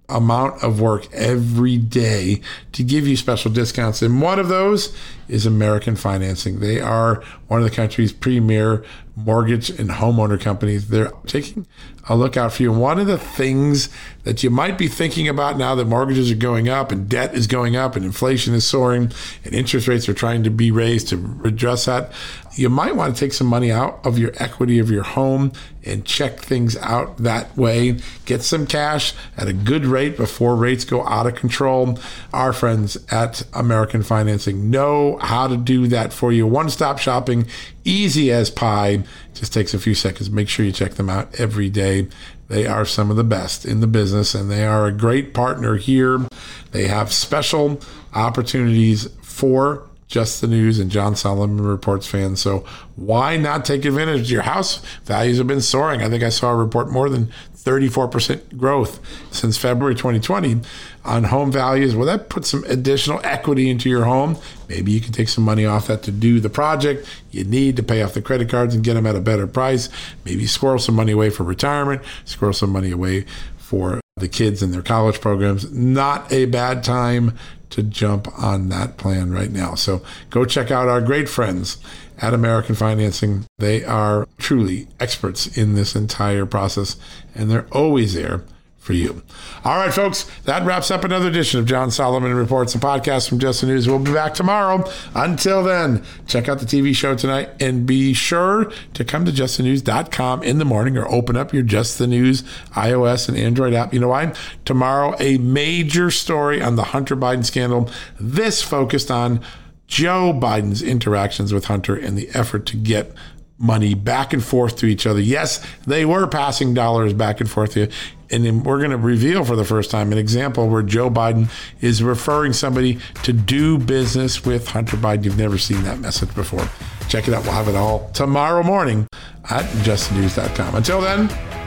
amount 0.09 0.63
of 0.63 0.81
work 0.81 1.07
every 1.13 1.77
day 1.77 2.41
to 2.71 2.83
give 2.83 3.07
you 3.07 3.15
special 3.15 3.51
discounts. 3.51 4.01
And 4.01 4.21
one 4.21 4.39
of 4.39 4.47
those 4.47 4.95
is 5.27 5.45
American 5.45 5.95
Financing. 5.95 6.59
They 6.59 6.79
are 6.79 7.23
one 7.47 7.61
of 7.61 7.69
the 7.69 7.75
country's 7.75 8.11
premier 8.11 8.83
mortgage 9.15 9.69
and 9.69 9.89
homeowner 9.89 10.41
companies. 10.41 10.89
They're 10.89 11.11
taking 11.27 11.67
a 12.09 12.15
look 12.15 12.35
out 12.35 12.51
for 12.51 12.63
you. 12.63 12.71
And 12.73 12.81
one 12.81 12.99
of 12.99 13.07
the 13.07 13.17
things 13.17 13.87
that 14.23 14.43
you 14.43 14.49
might 14.49 14.77
be 14.77 14.87
thinking 14.87 15.27
about 15.27 15.57
now 15.57 15.75
that 15.75 15.85
mortgages 15.85 16.31
are 16.31 16.35
going 16.35 16.67
up 16.67 16.91
and 16.91 17.07
debt 17.07 17.33
is 17.33 17.47
going 17.47 17.75
up 17.75 17.95
and 17.95 18.03
inflation 18.03 18.53
is 18.53 18.65
soaring 18.65 19.11
and 19.45 19.53
interest 19.53 19.87
rates 19.87 20.09
are 20.09 20.13
trying 20.13 20.43
to 20.43 20.49
be 20.49 20.71
raised 20.71 21.07
to 21.09 21.39
address 21.45 21.85
that, 21.85 22.11
you 22.55 22.69
might 22.69 22.95
want 22.95 23.15
to 23.15 23.19
take 23.19 23.31
some 23.31 23.47
money 23.47 23.71
out 23.71 23.99
of 24.03 24.17
your 24.17 24.31
equity 24.37 24.79
of 24.79 24.91
your 24.91 25.03
home 25.03 25.51
and 25.85 26.03
check 26.03 26.39
things 26.39 26.75
out 26.77 27.17
that 27.17 27.55
way. 27.55 27.99
Get 28.25 28.41
some 28.41 28.67
cash 28.67 29.13
at 29.37 29.47
a 29.47 29.53
good 29.53 29.85
rate 29.85 30.17
before 30.17 30.55
rates 30.55 30.83
go 30.83 31.05
out 31.07 31.25
of 31.25 31.35
control. 31.35 31.97
Our 32.33 32.51
friends 32.51 32.97
at 33.09 33.43
American 33.53 34.03
Financing 34.03 34.69
know 34.69 35.17
how 35.17 35.47
to 35.47 35.57
do 35.57 35.87
that 35.87 36.11
for 36.11 36.31
you. 36.31 36.45
One 36.45 36.69
stop 36.69 36.99
shopping, 36.99 37.47
easy 37.85 38.31
as 38.31 38.49
pie. 38.49 39.03
Just 39.33 39.53
takes 39.53 39.73
a 39.73 39.79
few 39.79 39.95
seconds. 39.95 40.29
Make 40.29 40.49
sure 40.49 40.65
you 40.65 40.71
check 40.71 40.95
them 40.95 41.09
out 41.09 41.39
every 41.39 41.69
day. 41.69 41.98
They 42.47 42.65
are 42.65 42.85
some 42.85 43.11
of 43.11 43.17
the 43.17 43.23
best 43.23 43.65
in 43.65 43.79
the 43.79 43.87
business 43.87 44.33
and 44.33 44.49
they 44.49 44.65
are 44.65 44.87
a 44.87 44.91
great 44.91 45.33
partner 45.33 45.75
here. 45.75 46.25
They 46.71 46.87
have 46.87 47.11
special 47.11 47.79
opportunities 48.13 49.07
for 49.21 49.87
just 50.07 50.41
the 50.41 50.47
news 50.47 50.79
and 50.79 50.89
John 50.89 51.15
Solomon 51.15 51.63
Reports 51.63 52.07
fans. 52.07 52.41
So 52.41 52.65
why 52.95 53.37
not 53.37 53.63
take 53.63 53.85
advantage? 53.85 54.31
Your 54.31 54.41
house 54.41 54.77
values 55.05 55.37
have 55.37 55.47
been 55.47 55.61
soaring. 55.61 56.01
I 56.01 56.09
think 56.09 56.23
I 56.23 56.29
saw 56.29 56.51
a 56.51 56.55
report 56.55 56.89
more 56.91 57.09
than 57.09 57.31
34% 57.69 58.57
growth 58.57 58.99
since 59.31 59.55
February 59.55 59.93
2020 59.93 60.61
on 61.05 61.25
home 61.25 61.51
values. 61.51 61.95
Well, 61.95 62.07
that 62.07 62.29
puts 62.29 62.49
some 62.49 62.63
additional 62.63 63.21
equity 63.23 63.69
into 63.69 63.89
your 63.89 64.05
home. 64.05 64.37
Maybe 64.67 64.91
you 64.91 64.99
can 64.99 65.13
take 65.13 65.29
some 65.29 65.43
money 65.43 65.65
off 65.65 65.87
that 65.87 66.01
to 66.03 66.11
do 66.11 66.39
the 66.39 66.49
project 66.49 67.07
you 67.31 67.43
need 67.43 67.75
to 67.75 67.83
pay 67.83 68.01
off 68.01 68.13
the 68.15 68.21
credit 68.23 68.49
cards 68.49 68.73
and 68.73 68.83
get 68.83 68.95
them 68.95 69.05
at 69.05 69.15
a 69.15 69.21
better 69.21 69.45
price. 69.45 69.89
Maybe 70.25 70.47
squirrel 70.47 70.79
some 70.79 70.95
money 70.95 71.11
away 71.11 71.29
for 71.29 71.43
retirement, 71.43 72.01
squirrel 72.25 72.53
some 72.53 72.71
money 72.71 72.89
away 72.89 73.25
for 73.57 74.01
the 74.17 74.27
kids 74.27 74.63
and 74.63 74.73
their 74.73 74.81
college 74.81 75.21
programs. 75.21 75.71
Not 75.71 76.31
a 76.31 76.45
bad 76.45 76.83
time 76.83 77.37
to 77.69 77.83
jump 77.83 78.27
on 78.41 78.69
that 78.69 78.97
plan 78.97 79.31
right 79.31 79.51
now. 79.51 79.75
So 79.75 80.01
go 80.31 80.43
check 80.43 80.71
out 80.71 80.87
our 80.87 81.01
great 81.01 81.29
friends 81.29 81.77
at 82.21 82.33
American 82.33 82.75
Financing. 82.75 83.45
They 83.57 83.83
are 83.83 84.27
truly 84.37 84.87
experts 84.99 85.57
in 85.57 85.75
this 85.75 85.95
entire 85.95 86.45
process 86.45 86.97
and 87.35 87.49
they're 87.49 87.67
always 87.71 88.13
there 88.13 88.43
for 88.89 88.93
you. 88.93 89.21
All 89.63 89.77
right, 89.77 89.93
folks, 89.93 90.25
that 90.45 90.65
wraps 90.65 90.89
up 90.89 91.03
another 91.03 91.27
edition 91.27 91.59
of 91.59 91.67
John 91.67 91.91
Solomon 91.91 92.33
Reports, 92.33 92.73
a 92.73 92.79
podcast 92.79 93.29
from 93.29 93.37
Just 93.37 93.61
the 93.61 93.67
News. 93.67 93.87
We'll 93.87 93.99
be 93.99 94.11
back 94.11 94.33
tomorrow. 94.33 94.89
Until 95.13 95.61
then, 95.63 96.03
check 96.25 96.49
out 96.49 96.57
the 96.57 96.65
TV 96.65 96.95
show 96.95 97.13
tonight 97.13 97.49
and 97.59 97.85
be 97.85 98.13
sure 98.15 98.71
to 98.95 99.05
come 99.05 99.25
to 99.25 99.31
justthenews.com 99.31 100.41
in 100.41 100.57
the 100.57 100.65
morning 100.65 100.97
or 100.97 101.07
open 101.07 101.37
up 101.37 101.53
your 101.53 101.61
Just 101.61 101.99
the 101.99 102.07
News 102.07 102.41
iOS 102.71 103.29
and 103.29 103.37
Android 103.37 103.75
app. 103.75 103.93
You 103.93 103.99
know 103.99 104.07
why? 104.07 104.33
Tomorrow, 104.65 105.15
a 105.19 105.37
major 105.37 106.09
story 106.09 106.59
on 106.59 106.75
the 106.75 106.85
Hunter 106.85 107.15
Biden 107.15 107.45
scandal. 107.45 107.91
This 108.19 108.63
focused 108.63 109.11
on 109.11 109.41
Joe 109.89 110.31
Biden's 110.33 110.81
interactions 110.81 111.51
with 111.51 111.65
Hunter 111.65 111.95
and 111.95 112.17
the 112.17 112.29
effort 112.29 112.65
to 112.67 112.77
get 112.77 113.11
money 113.57 113.93
back 113.93 114.31
and 114.31 114.41
forth 114.41 114.77
to 114.77 114.85
each 114.85 115.05
other. 115.05 115.19
Yes, 115.19 115.65
they 115.85 116.05
were 116.05 116.27
passing 116.27 116.73
dollars 116.73 117.11
back 117.11 117.41
and 117.41 117.49
forth. 117.49 117.73
To, 117.73 117.89
and 118.29 118.63
we're 118.63 118.77
going 118.77 118.91
to 118.91 118.97
reveal 118.97 119.43
for 119.43 119.55
the 119.55 119.65
first 119.65 119.89
time 119.91 120.11
an 120.11 120.17
example 120.17 120.69
where 120.69 120.83
Joe 120.83 121.09
Biden 121.09 121.49
is 121.81 122.01
referring 122.01 122.53
somebody 122.53 122.99
to 123.23 123.33
do 123.33 123.77
business 123.79 124.45
with 124.45 124.67
Hunter 124.67 124.95
Biden. 124.95 125.25
You've 125.25 125.37
never 125.37 125.57
seen 125.57 125.83
that 125.83 125.99
message 125.99 126.33
before. 126.35 126.69
Check 127.09 127.27
it 127.27 127.33
out. 127.33 127.43
We'll 127.43 127.53
have 127.53 127.67
it 127.67 127.75
all 127.75 128.09
tomorrow 128.11 128.61
morning 128.61 129.07
at 129.49 129.65
justnews.com. 129.83 130.75
Until 130.75 131.01
then, 131.01 131.25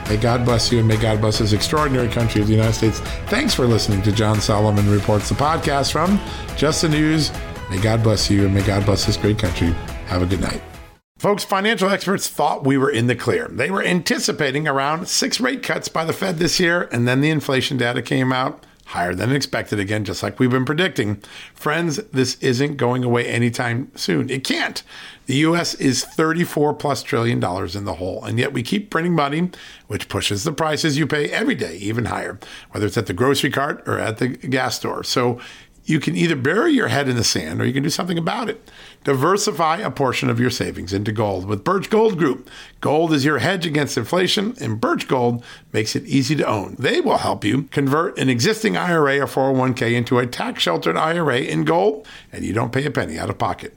may 0.09 0.17
God 0.17 0.45
bless 0.45 0.71
you 0.71 0.79
and 0.79 0.87
may 0.87 0.97
God 0.97 1.21
bless 1.21 1.41
this 1.41 1.53
extraordinary 1.53 2.09
country 2.09 2.41
of 2.41 2.47
the 2.47 2.55
United 2.55 2.75
States. 2.75 3.01
Thanks 3.27 3.53
for 3.53 3.67
listening 3.67 4.01
to 4.03 4.13
John 4.13 4.41
Solomon 4.41 4.89
Reports, 4.89 5.29
the 5.29 5.35
podcast 5.35 5.91
from 5.91 6.21
Just 6.57 6.83
the 6.83 6.89
News. 6.89 7.33
May 7.73 7.81
God 7.81 8.03
bless 8.03 8.31
you 8.31 8.45
and 8.45 8.55
may 8.55 8.61
God 8.67 8.85
bless 8.85 9.07
this 9.07 9.17
great 9.17 9.39
country. 9.39 9.69
Have 10.09 10.21
a 10.21 10.27
good 10.27 10.43
night. 10.43 10.61
Folks, 11.17 11.43
financial 11.43 11.89
experts 11.89 12.29
thought 12.29 12.67
we 12.67 12.77
were 12.77 12.91
in 12.91 13.07
the 13.07 13.15
clear. 13.17 13.49
They 13.51 13.71
were 13.71 13.83
anticipating 13.83 14.69
around 14.69 15.09
six 15.09 15.41
rate 15.41 15.63
cuts 15.63 15.89
by 15.89 16.05
the 16.05 16.13
Fed 16.13 16.37
this 16.37 16.61
year, 16.61 16.87
and 16.93 17.09
then 17.09 17.23
the 17.23 17.31
inflation 17.31 17.79
data 17.79 18.03
came 18.03 18.31
out 18.31 18.67
higher 18.87 19.15
than 19.15 19.33
expected 19.33 19.81
again, 19.81 20.05
just 20.05 20.23
like 20.23 20.39
we've 20.39 20.51
been 20.51 20.67
predicting. 20.67 21.23
Friends, 21.55 21.97
this 22.13 22.37
isn't 22.43 22.77
going 22.77 23.05
away 23.05 23.27
anytime 23.27 23.91
soon. 23.95 24.29
It 24.29 24.45
can't. 24.45 24.83
The 25.25 25.37
US 25.37 25.75
is 25.77 26.05
34 26.05 26.75
plus 26.75 27.03
trillion 27.03 27.41
dollars 27.41 27.75
in 27.75 27.87
the 27.87 27.95
hole, 27.95 28.23
and 28.23 28.39
yet 28.39 28.53
we 28.53 28.63
keep 28.63 28.91
printing 28.91 29.15
money, 29.15 29.51
which 29.87 30.11
pushes 30.11 30.45
the 30.45 30.53
prices 30.53 30.99
you 30.99 31.07
pay 31.07 31.31
every 31.31 31.55
day 31.55 31.77
even 31.77 32.05
higher, 32.07 32.39
whether 32.73 32.87
it's 32.87 32.99
at 32.99 33.07
the 33.07 33.15
grocery 33.15 33.51
cart 33.51 33.83
or 33.87 33.99
at 33.99 34.19
the 34.19 34.29
gas 34.29 34.77
store. 34.77 35.03
So 35.05 35.41
you 35.85 35.99
can 35.99 36.17
either 36.17 36.37
bury 36.37 36.73
your 36.73 36.89
head 36.89 37.09
in 37.09 37.17
the 37.17 37.25
sand 37.25 37.61
or 37.61 37.65
you 37.65 37.73
can 37.73 37.83
do 37.83 37.91
something 37.91 38.19
about 38.19 38.49
it. 38.49 38.71
Diversify 39.05 39.79
a 39.79 39.91
portion 39.91 40.31
of 40.31 40.39
your 40.39 40.51
savings 40.51 40.93
into 40.93 41.11
gold 41.11 41.45
with 41.47 41.65
Birch 41.65 41.91
Gold 41.91 42.19
Group. 42.19 42.49
Gold 42.81 43.13
is 43.13 43.25
your 43.25 43.39
hedge 43.39 43.67
against 43.67 43.99
inflation, 43.99 44.55
and 44.61 44.81
Birch 44.81 45.09
Gold 45.09 45.45
makes 45.73 45.97
it 45.97 46.05
easy 46.07 46.37
to 46.37 46.47
own. 46.47 46.77
They 46.79 47.01
will 47.01 47.19
help 47.19 47.45
you 47.45 47.65
convert 47.65 48.17
an 48.19 48.29
existing 48.29 48.77
IRA 48.77 49.19
or 49.19 49.27
401k 49.27 49.95
into 49.95 50.19
a 50.19 50.27
tax 50.27 50.63
sheltered 50.63 50.97
IRA 50.97 51.41
in 51.41 51.65
gold, 51.65 52.07
and 52.33 52.45
you 52.45 52.53
don't 52.53 52.73
pay 52.73 52.85
a 52.85 52.91
penny 52.91 53.19
out 53.19 53.31
of 53.31 53.39
pocket. 53.39 53.77